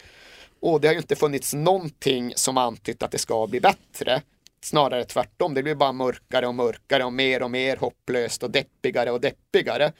[0.60, 4.22] Och det har ju inte funnits någonting som antytt att det ska bli bättre.
[4.60, 9.10] Snarare tvärtom, det blir bara mörkare och mörkare och mer och mer hopplöst och deppigare
[9.10, 9.92] och deppigare.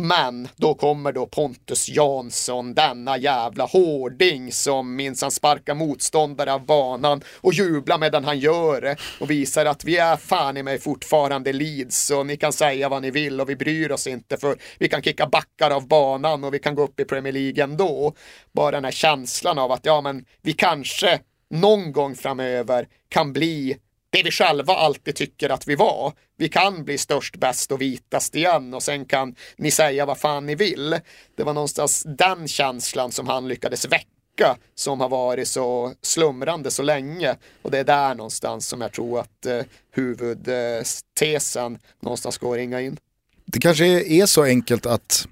[0.00, 7.22] Men då kommer då Pontus Jansson, denna jävla hårding som minsann sparkar motståndare av banan
[7.40, 11.52] och jublar medan han gör det och visar att vi är fan i mig fortfarande
[11.52, 14.88] Leeds och ni kan säga vad ni vill och vi bryr oss inte för vi
[14.88, 18.14] kan kicka backar av banan och vi kan gå upp i Premier League ändå.
[18.52, 21.20] Bara den här känslan av att ja men vi kanske
[21.50, 23.76] någon gång framöver kan bli
[24.10, 26.12] det vi själva alltid tycker att vi var.
[26.36, 30.46] Vi kan bli störst, bäst och vitast igen och sen kan ni säga vad fan
[30.46, 30.96] ni vill.
[31.36, 36.82] Det var någonstans den känslan som han lyckades väcka som har varit så slumrande så
[36.82, 39.60] länge och det är där någonstans som jag tror att eh,
[39.90, 42.96] huvudtesen någonstans går att ringa in.
[43.44, 45.28] Det kanske är så enkelt att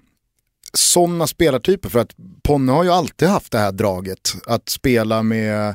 [0.73, 5.75] sådana spelartyper, för att Ponne har ju alltid haft det här draget, att spela med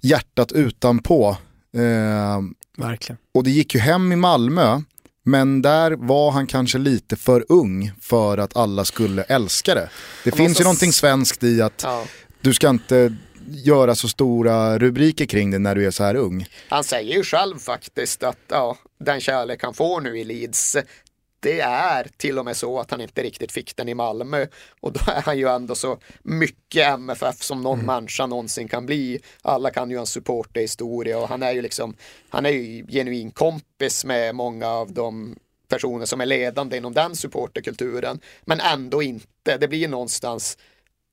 [0.00, 1.36] hjärtat utanpå.
[1.76, 2.40] Eh,
[2.86, 3.18] Verkligen.
[3.34, 4.80] och det gick ju hem i Malmö,
[5.24, 9.88] men där var han kanske lite för ung för att alla skulle älska det.
[10.24, 12.04] Det finns ju någonstans- någonting svenskt i att Ja.
[12.40, 13.14] du ska inte
[13.46, 16.46] göra så stora rubriker kring det när du är så här ung.
[16.68, 20.76] Han säger ju själv faktiskt att ja, den kärlek han får nu i Leeds
[21.40, 24.46] det är till och med så att han inte riktigt fick den i Malmö
[24.80, 29.20] och då är han ju ändå så mycket MFF som någon människa någonsin kan bli.
[29.42, 31.96] Alla kan ju hans supporterhistoria och han är ju liksom,
[32.28, 35.36] han är ju genuin kompis med många av de
[35.68, 39.56] personer som är ledande inom den supporterkulturen men ändå inte.
[39.56, 40.58] Det blir någonstans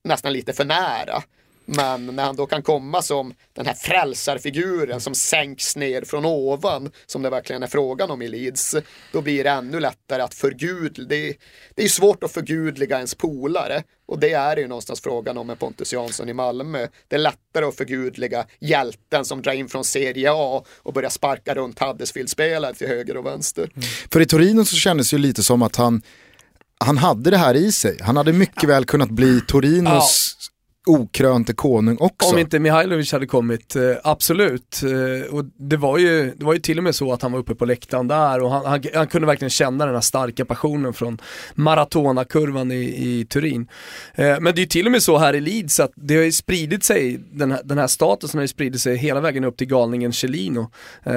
[0.03, 1.23] nästan lite för nära.
[1.65, 6.91] Men när han då kan komma som den här frälsarfiguren som sänks ner från ovan,
[7.05, 8.75] som det verkligen är frågan om i Leeds,
[9.11, 11.07] då blir det ännu lättare att förgudliga.
[11.09, 11.35] Det, är-
[11.75, 15.59] det är svårt att förgudliga ens polare och det är ju någonstans frågan om med
[15.59, 16.87] Pontus Jansson i Malmö.
[17.07, 21.55] Det är lättare att förgudliga hjälten som drar in från Serie A och börjar sparka
[21.55, 23.69] runt Huddersfield-spelare till höger och vänster.
[24.11, 26.01] För i Torino så kändes det ju lite som att han,
[26.77, 27.97] han hade det här i sig.
[28.01, 30.35] Han hade mycket väl kunnat bli Torinos
[30.85, 32.33] okrönte konung också.
[32.33, 34.81] Om inte Mihailovic hade kommit, eh, absolut.
[34.83, 37.39] Eh, och det var, ju, det var ju till och med så att han var
[37.39, 40.93] uppe på läktaren där och han, han, han kunde verkligen känna den här starka passionen
[40.93, 41.17] från
[41.55, 43.67] Maratona-kurvan i, i Turin.
[44.15, 46.23] Eh, men det är ju till och med så här i Leeds att det har
[46.23, 49.57] ju spridit sig, den här, den här statusen har ju spridit sig hela vägen upp
[49.57, 50.71] till galningen Chelino.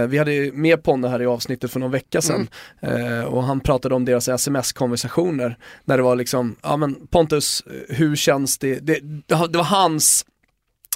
[0.09, 2.49] Vi hade ju med Ponne här i avsnittet för någon vecka sedan
[2.81, 3.24] mm.
[3.24, 8.59] och han pratade om deras sms-konversationer när det var liksom, ja men Pontus, hur känns
[8.59, 8.78] det?
[8.78, 10.25] Det, det det var hans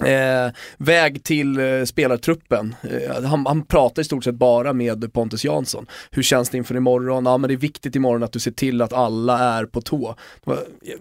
[0.04, 2.74] Eh, väg till eh, spelartruppen.
[2.82, 5.86] Eh, han, han pratar i stort sett bara med Pontus Jansson.
[6.10, 7.26] Hur känns det inför imorgon?
[7.26, 10.16] Ja men det är viktigt imorgon att du ser till att alla är på tå.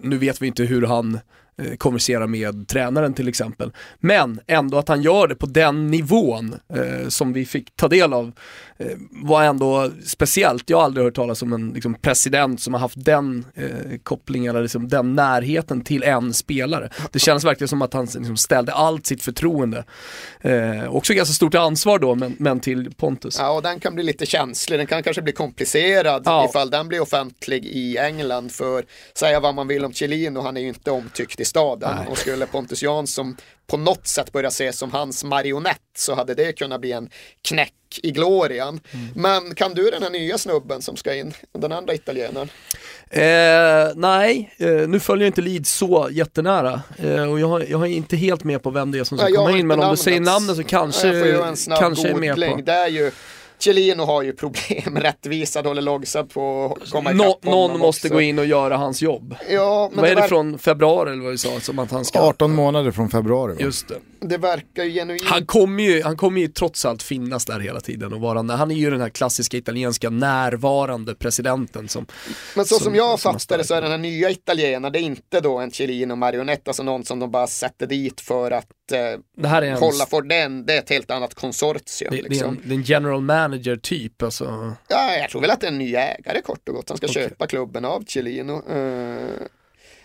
[0.00, 1.18] Nu vet vi inte hur han
[1.58, 3.72] eh, konverserar med tränaren till exempel.
[4.00, 8.12] Men ändå att han gör det på den nivån eh, som vi fick ta del
[8.12, 8.32] av
[8.78, 10.70] eh, var ändå speciellt.
[10.70, 13.66] Jag har aldrig hört talas om en liksom, president som har haft den eh,
[14.02, 16.90] kopplingen, eller liksom, den närheten till en spelare.
[17.12, 19.84] Det känns verkligen som att han liksom, ställde allt sitt förtroende.
[20.40, 23.36] Eh, också ganska stort ansvar då, men, men till Pontus.
[23.38, 24.78] Ja, och den kan bli lite känslig.
[24.78, 26.46] Den kan kanske bli komplicerad Ja.
[26.48, 28.52] ifall den blir offentlig i England.
[28.52, 28.84] För
[29.14, 31.94] säga vad man vill om Chiellino, han är ju inte omtyckt i staden.
[31.96, 32.06] Nej.
[32.10, 33.36] Och skulle Pontus Jansson
[33.66, 37.10] på något sätt börja ses som hans marionett så hade det kunnat bli en
[37.48, 38.80] knäck i glorian.
[38.90, 39.08] Mm.
[39.14, 42.48] Men kan du den här nya snubben som ska in, den andra italienaren?
[43.10, 47.82] Eh, nej, eh, nu följer jag inte Leeds så jättenära eh, och jag, har- jag
[47.82, 49.80] är inte helt med på vem det är som ska Nej, jag komma in, men
[49.80, 50.56] om du säger namnet.
[50.56, 52.60] så kanske, jag en snabb kanske är med på.
[52.64, 53.10] Det är ju
[53.62, 58.06] Chiellino har ju problem, rättvisa håller långsamt på att komma Nå, ikapp honom någon måste
[58.08, 58.14] också.
[58.14, 59.36] gå in och göra hans jobb.
[59.50, 62.20] Ja, men Vad är det från februari eller vad du sa, som att han ska...
[62.20, 63.54] 18 månader från februari.
[63.54, 63.60] Va?
[63.60, 63.94] Just det.
[64.20, 67.80] det verkar ju genuint Han kommer ju, han kommer ju trots allt finnas där hela
[67.80, 72.06] tiden och vara, han är ju den här klassiska italienska närvarande presidenten som
[72.56, 74.98] Men så som, som- jag som fattar det så är den här nya italienaren, det
[74.98, 78.92] är inte då en Chiellino marionett, alltså någon som de bara sätter dit för att
[78.92, 78.98] eh,
[79.36, 82.10] Det här är en, för den, det är ett helt annat konsortium.
[82.10, 82.48] det, det, är liksom.
[82.48, 83.51] en, det är en general manager
[83.82, 84.74] typ alltså.
[84.88, 87.06] ja, jag tror väl att det är en ny ägare kort och gott, han ska
[87.06, 87.28] Okej.
[87.28, 88.70] köpa klubben av Chiellino.
[88.70, 89.46] Eh,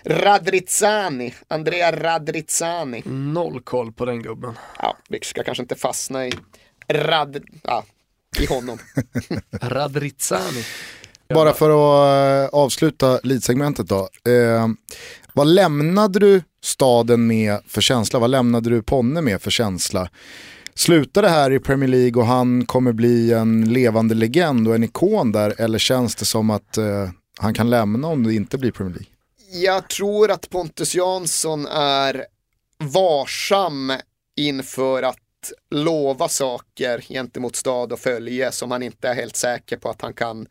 [0.03, 3.03] Radrizzani, Andrea Radrizzani.
[3.05, 4.53] Noll koll på den gubben.
[4.79, 6.31] Ja, vi ska kanske inte fastna i
[6.87, 7.43] Rad...
[7.63, 7.83] Ja,
[8.39, 8.79] i honom.
[9.61, 10.63] Radrizzani.
[11.29, 14.09] Bara för att eh, avsluta leadsegmentet då.
[14.31, 14.67] Eh,
[15.33, 18.19] vad lämnade du staden med för känsla?
[18.19, 20.09] Vad lämnade du Ponne med för känsla?
[20.77, 24.83] Slutar det här i Premier League och han kommer bli en levande legend och en
[24.83, 25.61] ikon där?
[25.61, 27.09] Eller känns det som att eh,
[27.39, 29.11] han kan lämna om det inte blir Premier League?
[29.65, 32.25] Jag tror att Pontus Jansson är
[32.77, 33.93] varsam
[34.37, 35.17] inför att
[35.71, 40.13] lova saker gentemot stad och följe som han inte är helt säker på att han
[40.13, 40.47] kan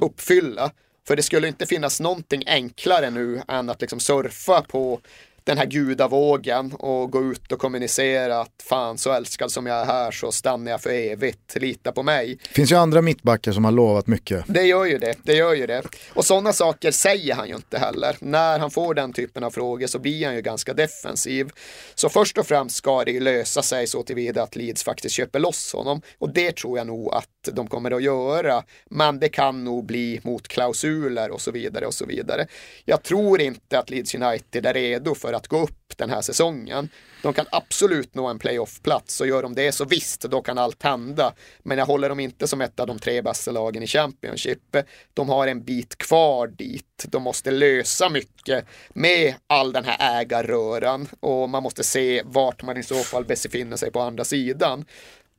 [0.00, 0.70] uppfylla.
[1.06, 5.00] För det skulle inte finnas någonting enklare nu än att liksom surfa på
[5.44, 9.84] den här gudavågen och gå ut och kommunicera att fan så älskad som jag är
[9.84, 12.38] här så stannar jag för evigt, lita på mig.
[12.48, 14.44] Det finns ju andra mittbackar som har lovat mycket.
[14.46, 15.82] Det gör ju det, det gör ju det.
[16.14, 18.16] Och sådana saker säger han ju inte heller.
[18.20, 21.50] När han får den typen av frågor så blir han ju ganska defensiv.
[21.94, 25.38] Så först och främst ska det ju lösa sig så tillvida att Leeds faktiskt köper
[25.38, 26.02] loss honom.
[26.18, 28.62] Och det tror jag nog att de kommer att göra.
[28.90, 32.46] Men det kan nog bli mot klausuler och så vidare och så vidare.
[32.84, 36.20] Jag tror inte att Leeds United är redo för för att gå upp den här
[36.20, 36.88] säsongen.
[37.22, 40.82] De kan absolut nå en playoff-plats och gör de det så visst, då kan allt
[40.82, 41.32] hända.
[41.62, 44.76] Men jag håller dem inte som ett av de tre bästa lagen i Championship.
[45.14, 47.04] De har en bit kvar dit.
[47.08, 52.76] De måste lösa mycket med all den här ägarröran och man måste se vart man
[52.76, 54.84] i så fall befinner sig på andra sidan.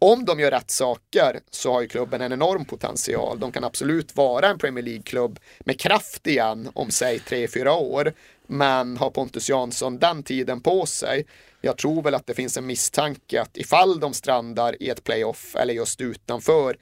[0.05, 3.39] Om de gör rätt saker så har ju klubben en enorm potential.
[3.39, 8.13] De kan absolut vara en Premier League-klubb med kraft igen om säg tre fyra år.
[8.47, 11.25] Men har Pontus Jansson den tiden på sig?
[11.61, 15.55] Jag tror väl att det finns en misstanke att ifall de strandar i ett playoff
[15.55, 16.77] eller just utanför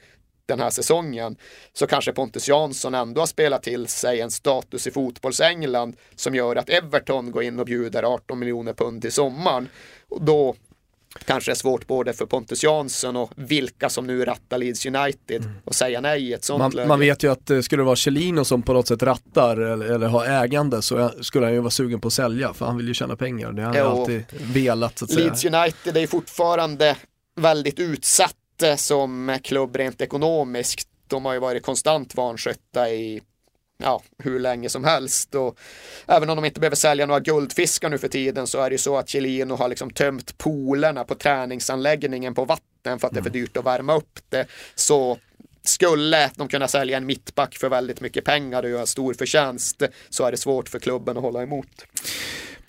[0.46, 1.38] den här säsongen
[1.74, 6.56] så kanske Pontus Jansson ändå har spelat till sig en status i fotbolls-England som gör
[6.56, 9.70] att Everton går in och bjuder 18 miljoner pund till sommaren.
[10.10, 10.56] Och då
[11.26, 15.76] kanske är svårt både för Pontus Jansson och vilka som nu rattar Leeds United och
[15.76, 16.88] säga nej i ett sånt Man, läge.
[16.88, 19.86] man vet ju att eh, skulle det vara Chelino som på något sätt rattar eller,
[19.86, 22.88] eller har ägande så skulle han ju vara sugen på att sälja för han vill
[22.88, 23.52] ju tjäna pengar.
[23.52, 24.00] Det har han Jo.
[24.02, 25.26] alltid velat så att säga.
[25.26, 26.96] Leeds United är fortfarande
[27.36, 30.90] väldigt utsatt eh, som klubb rent ekonomiskt.
[31.08, 33.22] De har ju varit konstant vanskötta i
[33.84, 35.36] ja, hur länge som helst.
[35.36, 35.60] Och
[36.08, 38.78] även om de inte behöver sälja några guldfiskar nu för tiden så är det ju
[38.78, 43.24] så att Chilino har liksom tömt poolerna på träningsanläggningen på vatten för att det är
[43.24, 44.46] för dyrt att värma upp det.
[44.76, 45.18] Så
[45.64, 50.26] skulle de kunna sälja en mittback för väldigt mycket pengar och göra stor förtjänst så
[50.26, 51.86] är det svårt för klubben att hålla emot.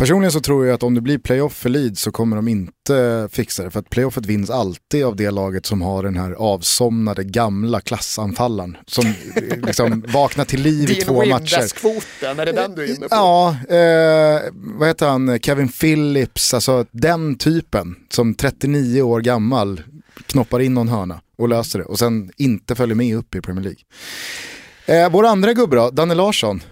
[0.00, 3.28] Personligen så tror jag att om det blir playoff för Leeds så kommer de inte
[3.32, 3.70] fixa det.
[3.70, 8.76] För att playoffet vinns alltid av det laget som har den här avsomnade gamla klassanfallaren.
[8.86, 11.26] Som eh, liksom vaknar till liv i Din två matcher.
[11.26, 13.08] Windass-kvoten, är det den du är inne på?
[13.10, 19.82] Ja, eh, vad heter han, Kevin Phillips, alltså den typen som 39 år gammal
[20.26, 23.64] knoppar in någon hörna och löser det och sen inte följer med upp i Premier
[23.64, 23.80] League.
[25.04, 26.62] Eh, vår andra gubbe då, Danne Larsson.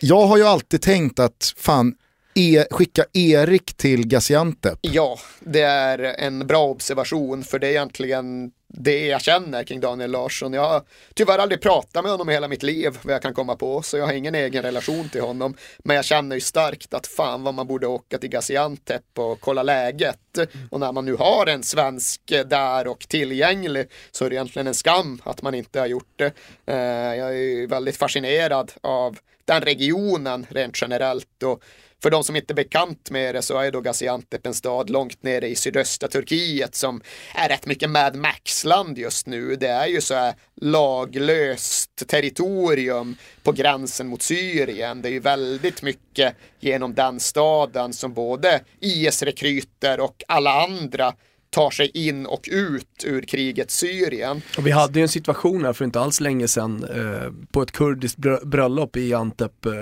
[0.00, 1.94] Jag har ju alltid tänkt att fan,
[2.34, 4.78] e skicka Erik till Gaziantep.
[4.80, 10.10] Ja, det är en bra observation för det är egentligen det jag känner kring Daniel
[10.10, 10.52] Larsson.
[10.52, 10.82] Jag har
[11.14, 13.96] tyvärr aldrig pratat med honom i hela mitt liv, vad jag kan komma på, så
[13.96, 15.54] jag har ingen egen relation till honom.
[15.78, 19.62] Men jag känner ju starkt att fan vad man borde åka till Gaziantep och kolla
[19.62, 20.38] läget.
[20.70, 24.74] Och när man nu har en svensk där och tillgänglig så är det egentligen en
[24.74, 26.32] skam att man inte har gjort det.
[26.66, 26.76] Eh,
[27.18, 31.42] jag är ju väldigt fascinerad av den regionen rent generellt.
[31.42, 31.62] Och
[32.02, 35.22] för de som inte är bekant med det så är då Gaziantep en stad långt
[35.22, 37.00] nere i sydöstra Turkiet som
[37.34, 39.56] är rätt mycket Mad Max-land just nu.
[39.56, 45.02] Det är ju så här laglöst territorium på gränsen mot Syrien.
[45.02, 51.12] Det är ju väldigt mycket genom den staden som både IS-rekryter och alla andra
[51.50, 54.42] tar sig in och ut ur kriget Syrien.
[54.58, 57.72] Och vi hade ju en situation här för inte alls länge sedan eh, på ett
[57.72, 59.72] kurdiskt bröllop i Antep eh,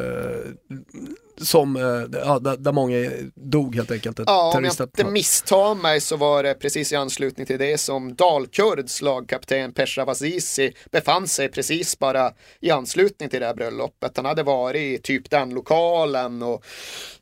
[1.41, 4.21] som, eh, ja, där, många dog helt enkelt.
[4.27, 8.15] Ja, om jag inte misstar mig så var det precis i anslutning till det som
[8.15, 14.17] Dalkurds lagkapten Pesha Azizi befann sig precis bara i anslutning till det här bröllopet.
[14.17, 16.65] Han hade varit i typ den lokalen och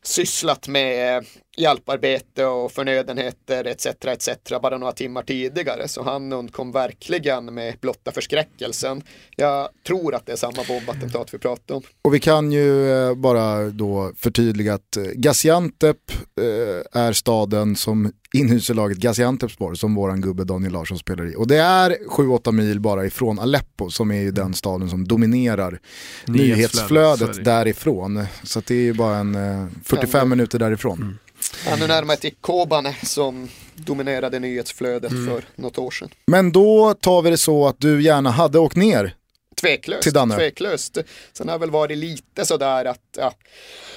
[0.03, 1.25] sysslat med
[1.57, 3.87] hjälparbete och förnödenheter etc.
[3.87, 4.29] etc.
[4.63, 5.89] bara några timmar tidigare.
[5.89, 9.03] Så han undkom verkligen med blotta förskräckelsen.
[9.37, 11.83] Jag tror att det är samma bombattentat vi pratar om.
[12.03, 15.97] Och vi kan ju eh, bara då förtydliga att eh, Gaziantep
[16.41, 21.37] eh, är staden som inhyser laget Gaziantepspor som våran gubbe Daniel Larsson spelar i.
[21.37, 25.81] Och det är 7-8 mil bara ifrån Aleppo som är ju den staden som dominerar
[26.27, 28.27] Nyhetsflödet, därifrån.
[28.43, 30.29] Så att det är ju bara en eh, 45 Ändå.
[30.37, 31.19] minuter därifrån.
[31.67, 36.09] Ännu närmare till Kobane som dominerade nyhetsflödet för något år sedan.
[36.27, 39.15] Men då tar vi det så att du gärna hade åkt ner.
[39.61, 40.03] Tveklöst.
[40.03, 40.37] Till Danne.
[40.37, 40.99] tveklöst.
[41.33, 43.33] Sen har väl varit lite sådär att ja,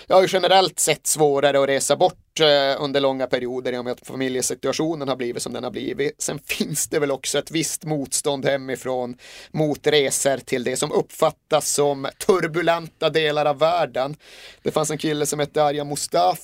[0.07, 3.84] jag har ju generellt sett svårare att resa bort eh, under långa perioder i och
[3.86, 6.22] med att familjesituationen har blivit som den har blivit.
[6.22, 9.18] Sen finns det väl också ett visst motstånd hemifrån
[9.52, 14.15] mot resor till det som uppfattas som turbulenta delar av världen.
[14.64, 16.40] Det fanns en kille som hette Arja Mustaf,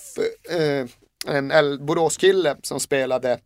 [0.49, 0.85] eh,
[1.27, 3.39] en Boråskille som spelade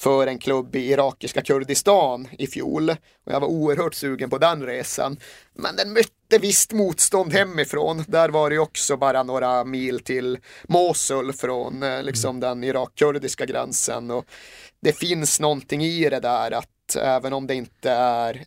[0.00, 2.90] för en klubb i irakiska Kurdistan i fjol.
[2.90, 5.16] Och jag var oerhört sugen på den resan.
[5.54, 8.04] Men den mötte visst motstånd hemifrån.
[8.08, 14.10] Där var det också bara några mil till Mosul från eh, liksom den Irak-kurdiska gränsen.
[14.10, 14.24] Och
[14.80, 18.44] det finns någonting i det där att även om det inte är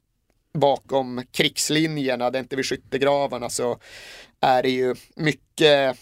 [0.54, 3.80] bakom krigslinjerna, det är inte vid skyttegravarna så
[4.42, 5.98] är det ju mycket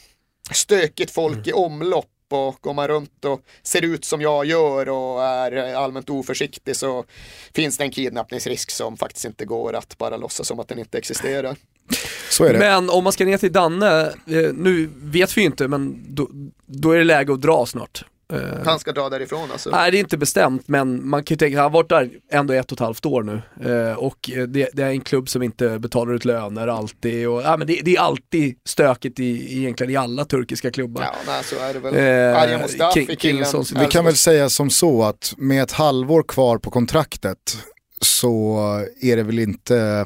[0.52, 5.24] stökigt folk i omlopp och går man runt och ser ut som jag gör och
[5.24, 7.06] är allmänt oförsiktig så
[7.54, 10.98] finns det en kidnappningsrisk som faktiskt inte går att bara låtsas som att den inte
[10.98, 11.56] existerar.
[12.30, 12.60] Så är det.
[12.60, 16.30] Men om man ska ner till Danne, eh, nu vet vi ju inte men då,
[16.66, 18.06] då är det läge att dra snart.
[18.32, 19.70] Eh, Han ska dra därifrån alltså.
[19.70, 22.54] Nej det är inte bestämt men man kan ju tänka, han har varit där ändå
[22.54, 23.42] ett och ett halvt år nu
[23.72, 27.42] eh, och eh, det, det är en klubb som inte betalar ut löner alltid och
[27.42, 31.04] ja, men det, det är alltid stökigt i, egentligen i alla turkiska klubbar.
[31.04, 31.96] Ja, nej, så är det väl.
[32.36, 33.44] Eh, Arja Mustafi, King- killen.
[33.44, 37.58] Kingssons- Vi kan väl säga som så att med ett halvår kvar på kontraktet
[38.02, 38.58] så
[39.02, 40.06] är det väl inte,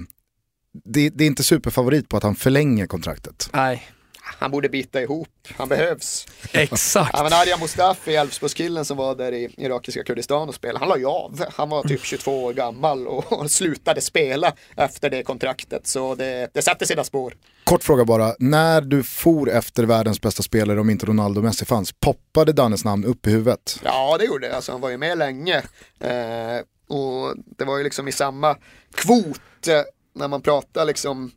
[0.85, 3.49] det, det är inte superfavorit på att han förlänger kontraktet.
[3.53, 3.83] Nej,
[4.25, 6.27] Han borde bita ihop, han behövs.
[6.51, 7.11] exakt.
[7.13, 10.97] Ja, men Arja Mustafi, Älvsborgskillen som var där i irakiska Kurdistan och spelade, han la
[10.97, 11.45] ju av.
[11.53, 15.87] Han var typ 22 år gammal och slutade spela efter det kontraktet.
[15.87, 17.33] Så det, det satte sina spår.
[17.63, 21.65] Kort fråga bara, när du for efter världens bästa spelare om inte Ronaldo och Messi
[21.65, 23.79] fanns, poppade Dannes namn upp i huvudet?
[23.83, 24.55] Ja, det gjorde det.
[24.55, 25.57] Alltså, han var ju med länge.
[25.99, 28.55] Eh, och det var ju liksom i samma
[28.95, 29.81] kvot eh,
[30.15, 31.31] när man pratar liksom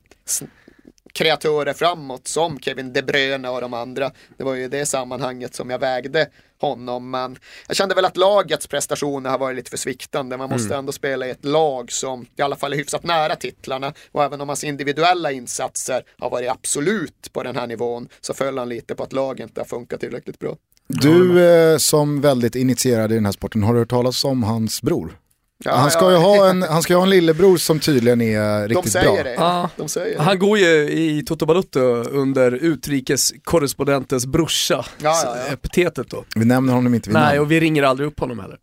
[1.18, 4.10] kreatörer framåt som Kevin De Bruyne och de andra.
[4.36, 6.28] Det var ju i det sammanhanget som jag vägde
[6.60, 7.10] honom.
[7.10, 7.36] Men
[7.66, 10.36] jag kände väl att lagets prestationer har varit lite för sviktande.
[10.36, 13.92] Man måste ändå spela i ett lag som i alla fall är hyfsat nära titlarna.
[14.12, 18.58] Och även om hans individuella insatser har varit absolut på den här nivån så föll
[18.58, 20.56] han lite på att laget inte har funkat tillräckligt bra.
[20.86, 24.82] Du eh, som väldigt initierad i den här sporten, har du hört talas om hans
[24.82, 25.18] bror?
[25.64, 26.10] Ja, han, ska ja.
[26.10, 29.12] ju ha en, han ska ju ha en lillebror som tydligen är De riktigt säger
[29.12, 29.22] bra.
[29.22, 29.34] det.
[29.34, 29.70] Ja.
[29.76, 30.22] De säger det.
[30.22, 31.80] Han går ju i Toto Balutto
[32.10, 35.52] under utrikeskorrespondentens brorsa, Ja, ja, ja.
[35.52, 36.24] epitetet då.
[36.34, 37.38] Vi nämner honom inte vid Nej, namn.
[37.40, 38.58] och vi ringer aldrig upp honom heller.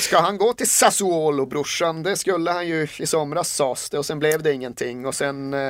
[0.00, 2.02] Ska han gå till Sassuolo brorsan?
[2.02, 5.54] Det skulle han ju i somras sades det och sen blev det ingenting och sen
[5.54, 5.60] eh,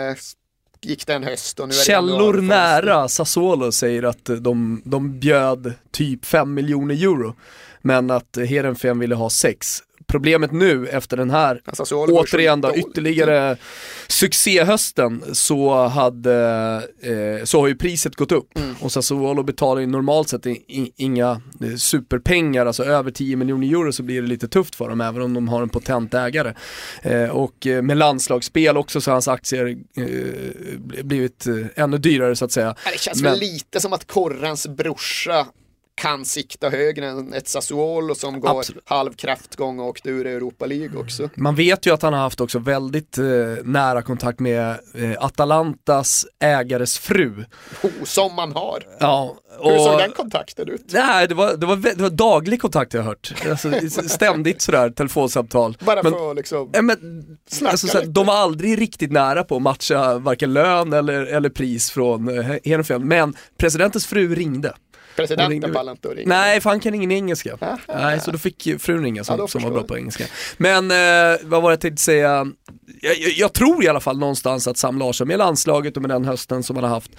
[0.83, 2.83] gick det en höst och nu är det Källor januarifönster.
[2.83, 7.35] nära Sassuolo säger att de, de bjöd typ 5 miljoner euro,
[7.83, 9.79] men att Heerenveen ville ha 6.
[10.11, 11.61] Problemet nu efter den här
[11.91, 13.57] går återigen då, ytterligare
[14.07, 16.35] succéhösten så, hade,
[17.03, 18.75] eh, så har ju priset gått upp Mm.
[18.81, 20.47] och Sassuolo betalar ju normalt sett
[20.97, 21.31] inga
[21.65, 25.23] eh, superpengar, alltså över 10 miljoner euro så blir det lite tufft för dem även
[25.23, 26.55] om de har en potent ägare.
[27.03, 29.67] Eh, och eh, med landslagsspel också så har hans aktier
[29.97, 31.55] eh, bl- blivit eh,
[31.85, 32.75] ännu dyrare så att säga.
[32.93, 35.47] Det känns Men- väl lite som att Korrens brorsa
[35.99, 38.83] kan sikta högre än ett Sassuolo som går Absolut.
[38.87, 41.29] halv kraftgång och åkte ur Europa League också.
[41.35, 43.25] Man vet ju att han har haft också väldigt eh,
[43.65, 47.45] nära kontakt med eh, Atalantas ägares fru.
[47.83, 48.83] Oh, som man har.
[49.01, 50.85] Ja, Hur såg och- den kontakten ut?
[50.93, 53.35] Nej, det var, det, var, det var daglig kontakt jag har hört.
[53.51, 53.73] Alltså,
[54.09, 55.77] ständigt sådär telefonsamtal.
[55.81, 56.71] Bara men, för att liksom...
[56.73, 56.99] ja, men,
[57.67, 61.91] alltså, såhär, de var aldrig riktigt nära på att matcha varken lön eller, eller pris
[61.91, 63.09] från eh, Heerenveen.
[63.09, 64.73] Men presidentens fru ringde.
[65.23, 66.29] Presidenten ringde- pallar inte att ringa.
[66.29, 67.57] Nej, för han kan ingen engelska.
[67.61, 70.25] Ah, Nej, så då fick frun ringa Ja, som, då som var bra på engelska.
[70.57, 72.47] Men eh, vad var det jag tänkte säga?
[73.01, 76.11] Jag, jag, jag tror i alla fall någonstans att Sam Larsson med landslaget och med
[76.11, 77.11] den hösten som han har haft,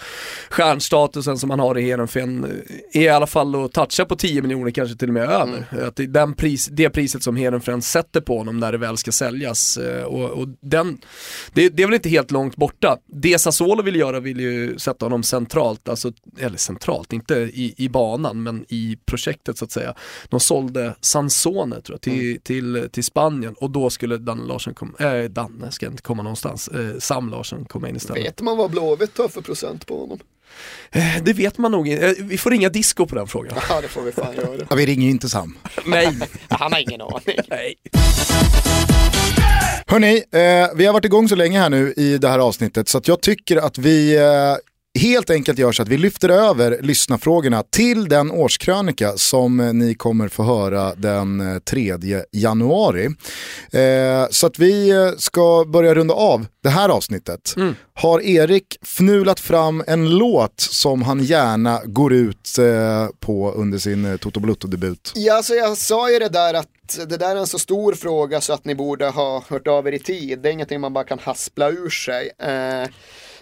[0.50, 4.42] stjärnstatusen som han har i Heerenveen, eh, är i alla fall att toucha på 10
[4.42, 5.66] miljoner, kanske till och med över.
[5.88, 8.98] Att det är den pris, det priset som Heerenveen sätter på honom när det väl
[8.98, 9.78] ska säljas.
[9.78, 10.98] eh, Och, och den,
[11.54, 12.98] det, det är väl inte helt långt borta.
[13.08, 17.89] Det Sassuolo vill göra vill ju sätta honom centralt, alltså, eller centralt, inte i, i
[17.90, 19.94] banan men i projektet så att säga.
[20.30, 24.98] De sålde Sansone tror jag till, till, till Spanien och då skulle Danne Larsson komma,
[25.00, 28.26] äh, Danne ska inte komma någonstans, eh, Sam Larsson komma in istället.
[28.26, 30.20] Vet man vad Blåvitt har för procent på honom?
[30.92, 33.58] Eh, det vet man nog inte, Eh, vi får ringa disco på den frågan.
[33.70, 34.66] Ja, det får vi fan göra.
[34.70, 35.58] Ja, vi ringer ju inte Sam.
[35.86, 36.18] Nej.
[36.50, 37.38] Han har ingen aning.
[37.48, 37.76] Nej.
[39.88, 42.98] Hörni, eh, vi har varit igång så länge här nu i det här avsnittet så
[42.98, 44.24] att jag tycker att vi eh,
[45.00, 49.96] helt enkelt gör så att vi lyfter över lyssnarfrågorna till den årskrönika som eh, ni
[49.96, 51.98] kommer få höra den eh, 3
[52.32, 53.06] januari.
[53.72, 57.56] Eh, så att vi eh, ska börja runda av det här avsnittet.
[57.94, 64.06] Har Erik fnulat fram en låt som han gärna går ut eh, på under sin
[64.06, 65.12] eh, Toto Balutto-debut?
[65.16, 66.68] Ja, alltså jag sa ju det där att
[67.08, 69.92] det där är en så stor fråga så att ni borde ha hört av er
[69.92, 70.40] i tid.
[70.40, 72.32] Det är ingenting man bara kan haspla ur sig.
[72.40, 72.90] Eh,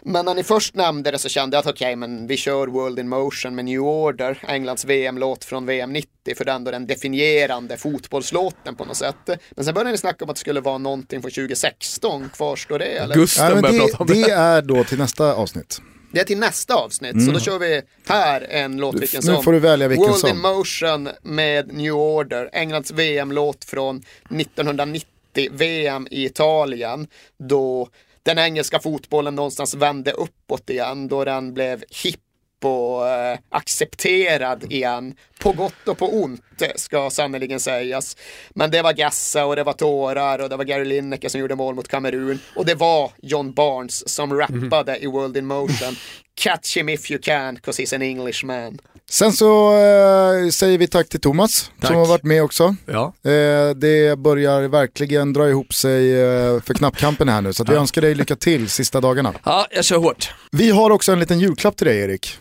[0.10, 3.00] Men när ni först nämnde det så kände jag att okej, men vi kör World
[3.00, 6.88] in Motion med New Order, Englands VM-låt från VM 90, för det är ändå den
[6.88, 9.16] definierande fotbollslåten på något sätt.
[9.52, 12.86] Men sen började ni snacka om att det skulle vara någonting från 2016, kvarstår det
[12.86, 13.16] eller?
[13.16, 15.82] Gusten Ja, det, prata om det är då till nästa avsnitt.
[16.12, 19.44] Det är till nästa avsnitt, så då kör vi här en låt vilken nu som.
[19.44, 20.30] får du välja vilken World som.
[20.30, 25.08] in Motion med New Order, Englands VM-låt från 1990,
[25.52, 27.08] VM i Italien,
[27.38, 27.90] då
[28.28, 32.20] den engelska fotbollen någonstans vände uppåt igen, då den blev hipp
[32.64, 35.16] och eh, accepterad igen.
[35.40, 36.42] På gott och på ont
[36.76, 38.18] ska sannerligen sägas.
[38.50, 41.56] Men det var Gassa och det var tårar och det var Gary Lineker som gjorde
[41.56, 42.40] mål mot Kamerun.
[42.56, 45.96] Och det var John Barnes som rappade i World in Motion.
[46.36, 48.80] Catch him if you can, cause he's an Englishman.
[49.10, 51.88] Sen så eh, säger vi tack till Thomas Tack.
[51.88, 52.76] som har varit med också.
[52.86, 53.14] Ja.
[53.24, 58.02] Eh, det börjar verkligen dra ihop sig eh, för knappkampen här nu så vi önskar
[58.02, 59.34] dig lycka till sista dagarna.
[59.44, 60.32] ja, jag kör hårt.
[60.52, 62.38] Vi har också en liten julklapp till dig Erik.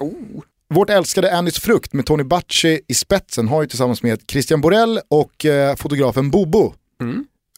[0.75, 5.01] Vårt älskade Andys frukt med Tony Bacci i spetsen har ju tillsammans med Christian Borell
[5.11, 6.75] och eh, fotografen Bobo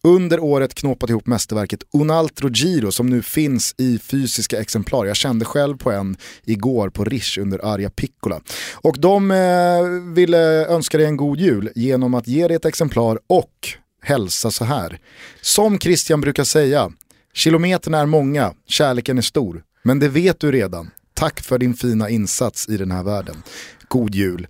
[0.02, 5.04] under året knåpat ihop mästerverket Unaltro Giro som nu finns i fysiska exemplar.
[5.04, 8.40] Jag kände själv på en igår på Rish under Arja Piccola.
[8.74, 13.18] Och de eh, ville önska dig en god jul genom att ge dig ett exemplar
[13.26, 13.68] och
[14.02, 14.98] hälsa så här.
[15.40, 16.92] Som Christian brukar säga,
[17.34, 19.62] kilometerna är många, kärleken är stor.
[19.82, 20.90] Men det vet du redan.
[21.14, 23.42] Tack för din fina insats i den här världen.
[23.88, 24.46] God jul,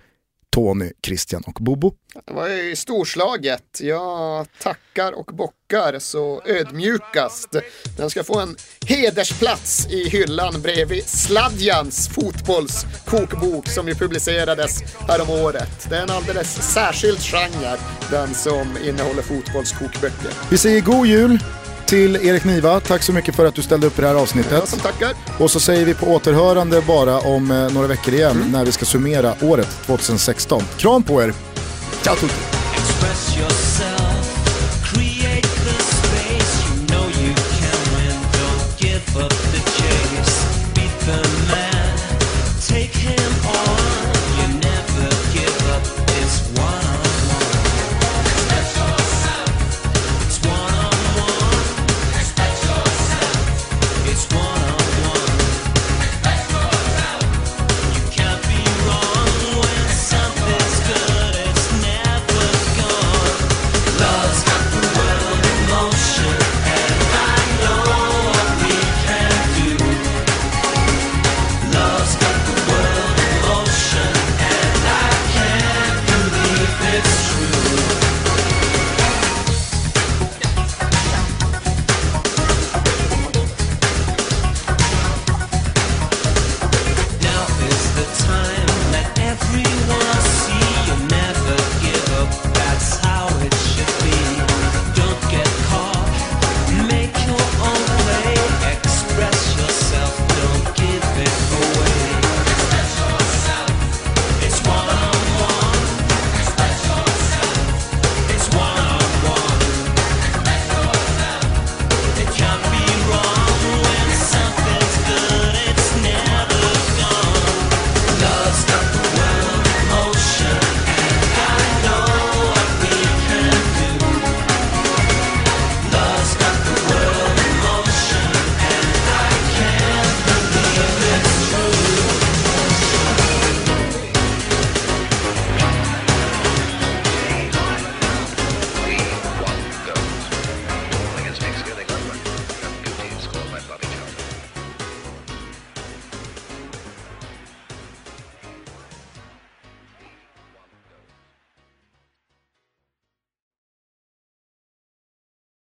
[0.50, 1.92] Tony, Christian och Bobo.
[2.26, 3.80] Det var ju storslaget.
[3.80, 7.56] Jag tackar och bockar så ödmjukast.
[7.96, 8.56] Den ska få en
[8.86, 15.86] hedersplats i hyllan bredvid Sladjans fotbollskokbok som ju publicerades härom året.
[15.90, 17.76] Det är en alldeles särskild genre,
[18.10, 20.32] den som innehåller fotbollskokböcker.
[20.50, 21.38] Vi säger god jul
[21.89, 22.81] till Erik Niva.
[22.81, 24.69] Tack så mycket för att du ställde upp i det här Jag avsnittet.
[24.69, 25.12] som tackar.
[25.39, 28.85] Och så säger vi på återhörande bara om eh, några veckor igen när vi ska
[28.85, 30.62] summera året 2016.
[30.78, 31.35] Kram på er!
[32.02, 32.35] Ciao tutti.